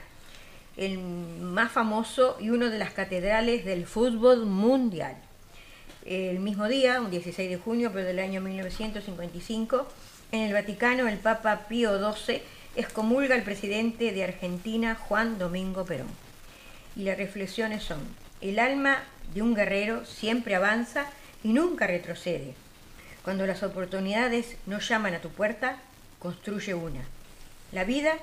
el 0.75 0.97
más 0.97 1.71
famoso 1.71 2.35
y 2.41 2.49
uno 2.49 2.71
de 2.71 2.79
las 2.79 2.93
catedrales 2.93 3.63
del 3.63 3.85
fútbol 3.85 4.47
mundial. 4.47 5.17
El 6.05 6.37
mismo 6.37 6.67
día, 6.67 7.01
un 7.01 7.09
16 7.09 7.49
de 7.49 7.57
junio, 7.57 7.89
pero 7.91 8.05
del 8.05 8.19
año 8.19 8.39
1955, 8.39 9.87
en 10.31 10.41
el 10.41 10.53
Vaticano 10.53 11.07
el 11.07 11.17
Papa 11.17 11.65
Pío 11.67 11.97
XII 11.97 12.43
excomulga 12.75 13.33
al 13.33 13.41
presidente 13.41 14.11
de 14.11 14.23
Argentina, 14.23 14.93
Juan 14.93 15.39
Domingo 15.39 15.83
Perón. 15.83 16.09
Y 16.95 17.05
las 17.05 17.17
reflexiones 17.17 17.81
son, 17.81 17.97
el 18.39 18.59
alma 18.59 19.03
de 19.33 19.41
un 19.41 19.55
guerrero 19.55 20.05
siempre 20.05 20.53
avanza 20.53 21.07
y 21.43 21.53
nunca 21.53 21.87
retrocede. 21.87 22.53
Cuando 23.23 23.47
las 23.47 23.63
oportunidades 23.63 24.57
no 24.67 24.77
llaman 24.77 25.15
a 25.15 25.21
tu 25.21 25.29
puerta, 25.29 25.79
construye 26.19 26.75
una. 26.75 27.01
La 27.71 27.83
vida 27.83 28.13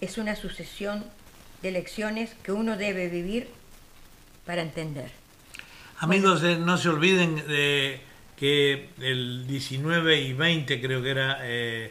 es 0.00 0.16
una 0.16 0.36
sucesión 0.36 1.04
de 1.60 1.72
lecciones 1.72 2.34
que 2.44 2.52
uno 2.52 2.76
debe 2.76 3.08
vivir 3.08 3.48
para 4.44 4.62
entender. 4.62 5.25
Amigos, 5.98 6.42
eh, 6.42 6.56
no 6.56 6.76
se 6.76 6.88
olviden 6.88 7.36
de 7.46 8.00
que 8.36 8.90
el 9.00 9.46
19 9.46 10.20
y 10.20 10.32
20 10.34 10.80
creo 10.80 11.02
que 11.02 11.10
era, 11.10 11.38
eh, 11.42 11.90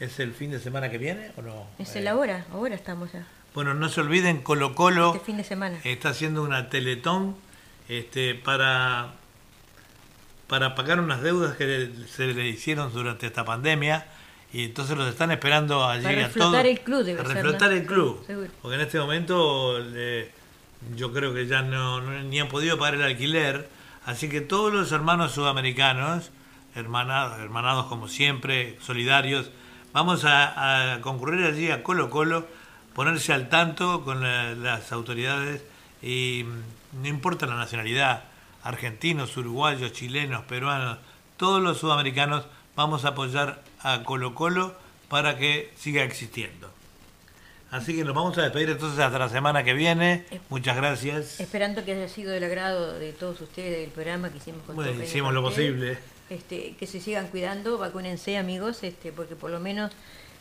es 0.00 0.18
el 0.20 0.32
fin 0.32 0.50
de 0.50 0.58
semana 0.58 0.90
que 0.90 0.96
viene, 0.98 1.32
¿o 1.36 1.42
no? 1.42 1.66
Es 1.78 1.94
Eh, 1.94 1.98
el 1.98 2.08
ahora, 2.08 2.46
ahora 2.52 2.74
estamos 2.74 3.12
ya, 3.12 3.26
Bueno, 3.54 3.74
no 3.74 3.88
se 3.90 4.00
olviden, 4.00 4.40
Colo 4.40 4.74
Colo 4.74 5.12
este 5.14 5.26
fin 5.26 5.36
de 5.36 5.44
semana. 5.44 5.78
está 5.84 6.08
haciendo 6.10 6.42
una 6.42 6.70
teletón 6.70 7.36
este, 7.90 8.34
para, 8.34 9.12
para 10.46 10.74
pagar 10.74 10.98
unas 11.00 11.20
deudas 11.20 11.56
que 11.58 11.90
se 12.08 12.28
le 12.28 12.48
hicieron 12.48 12.90
durante 12.94 13.26
esta 13.26 13.44
pandemia 13.44 14.06
y 14.54 14.64
entonces 14.64 14.96
los 14.96 15.08
están 15.08 15.30
esperando 15.30 15.86
allí 15.86 16.04
Para 16.04 16.16
a 16.16 16.28
todos. 16.30 16.34
reflotar 16.34 16.66
el 16.66 16.80
club 16.80 17.04
debe 17.04 17.20
a 17.20 17.24
ser, 17.26 17.34
reflotar 17.36 17.70
¿no? 17.70 17.76
el 17.76 17.86
club. 17.86 18.24
Seguro. 18.26 18.48
Porque 18.62 18.74
en 18.76 18.80
este 18.80 18.98
momento 18.98 19.78
le- 19.78 20.30
yo 20.96 21.12
creo 21.12 21.32
que 21.34 21.46
ya 21.46 21.62
no, 21.62 22.00
no- 22.00 22.22
ni 22.22 22.40
han 22.40 22.48
podido 22.48 22.78
pagar 22.78 22.94
el 22.96 23.02
alquiler, 23.02 23.68
así 24.04 24.28
que 24.28 24.40
todos 24.40 24.72
los 24.72 24.92
hermanos 24.92 25.32
sudamericanos, 25.32 26.30
hermanados, 26.74 27.38
hermanados 27.38 27.86
como 27.86 28.08
siempre, 28.08 28.78
solidarios, 28.80 29.50
vamos 29.92 30.24
a, 30.24 30.98
concurrir 31.02 31.44
allí 31.46 31.70
a 31.70 31.82
Colo 31.82 32.10
Colo, 32.10 32.46
ponerse 32.94 33.32
al 33.32 33.48
tanto 33.48 34.04
con 34.04 34.22
la- 34.22 34.54
las 34.54 34.92
autoridades 34.92 35.62
y 36.02 36.44
mm, 36.44 37.02
no 37.02 37.08
importa 37.08 37.46
la 37.46 37.56
nacionalidad, 37.56 38.24
argentinos, 38.64 39.36
uruguayos, 39.36 39.92
chilenos, 39.92 40.44
peruanos, 40.44 40.98
todos 41.36 41.62
los 41.62 41.78
sudamericanos 41.78 42.44
vamos 42.76 43.04
a 43.04 43.08
apoyar 43.08 43.62
a 43.82 44.02
Colo 44.04 44.34
Colo 44.34 44.74
para 45.08 45.36
que 45.38 45.72
siga 45.76 46.02
existiendo. 46.04 46.71
Así 47.72 47.96
que 47.96 48.04
nos 48.04 48.14
vamos 48.14 48.36
a 48.38 48.42
despedir 48.42 48.68
entonces 48.70 48.98
hasta 49.00 49.18
la 49.18 49.28
semana 49.28 49.64
que 49.64 49.72
viene. 49.72 50.24
Muchas 50.50 50.76
gracias. 50.76 51.40
Esperando 51.40 51.84
que 51.84 51.92
haya 51.92 52.06
sido 52.08 52.30
del 52.30 52.44
agrado 52.44 52.98
de 52.98 53.12
todos 53.12 53.40
ustedes 53.40 53.80
del 53.80 53.90
programa 53.90 54.30
que 54.30 54.36
hicimos 54.36 54.60
con 54.66 54.76
Bueno, 54.76 55.02
hicimos 55.02 55.32
lo 55.32 55.42
posible. 55.42 55.96
Este, 56.28 56.74
que 56.78 56.86
se 56.86 57.00
sigan 57.00 57.28
cuidando, 57.28 57.78
vacúnense 57.78 58.36
amigos, 58.36 58.82
este, 58.82 59.10
porque 59.10 59.36
por 59.36 59.50
lo 59.50 59.58
menos 59.58 59.90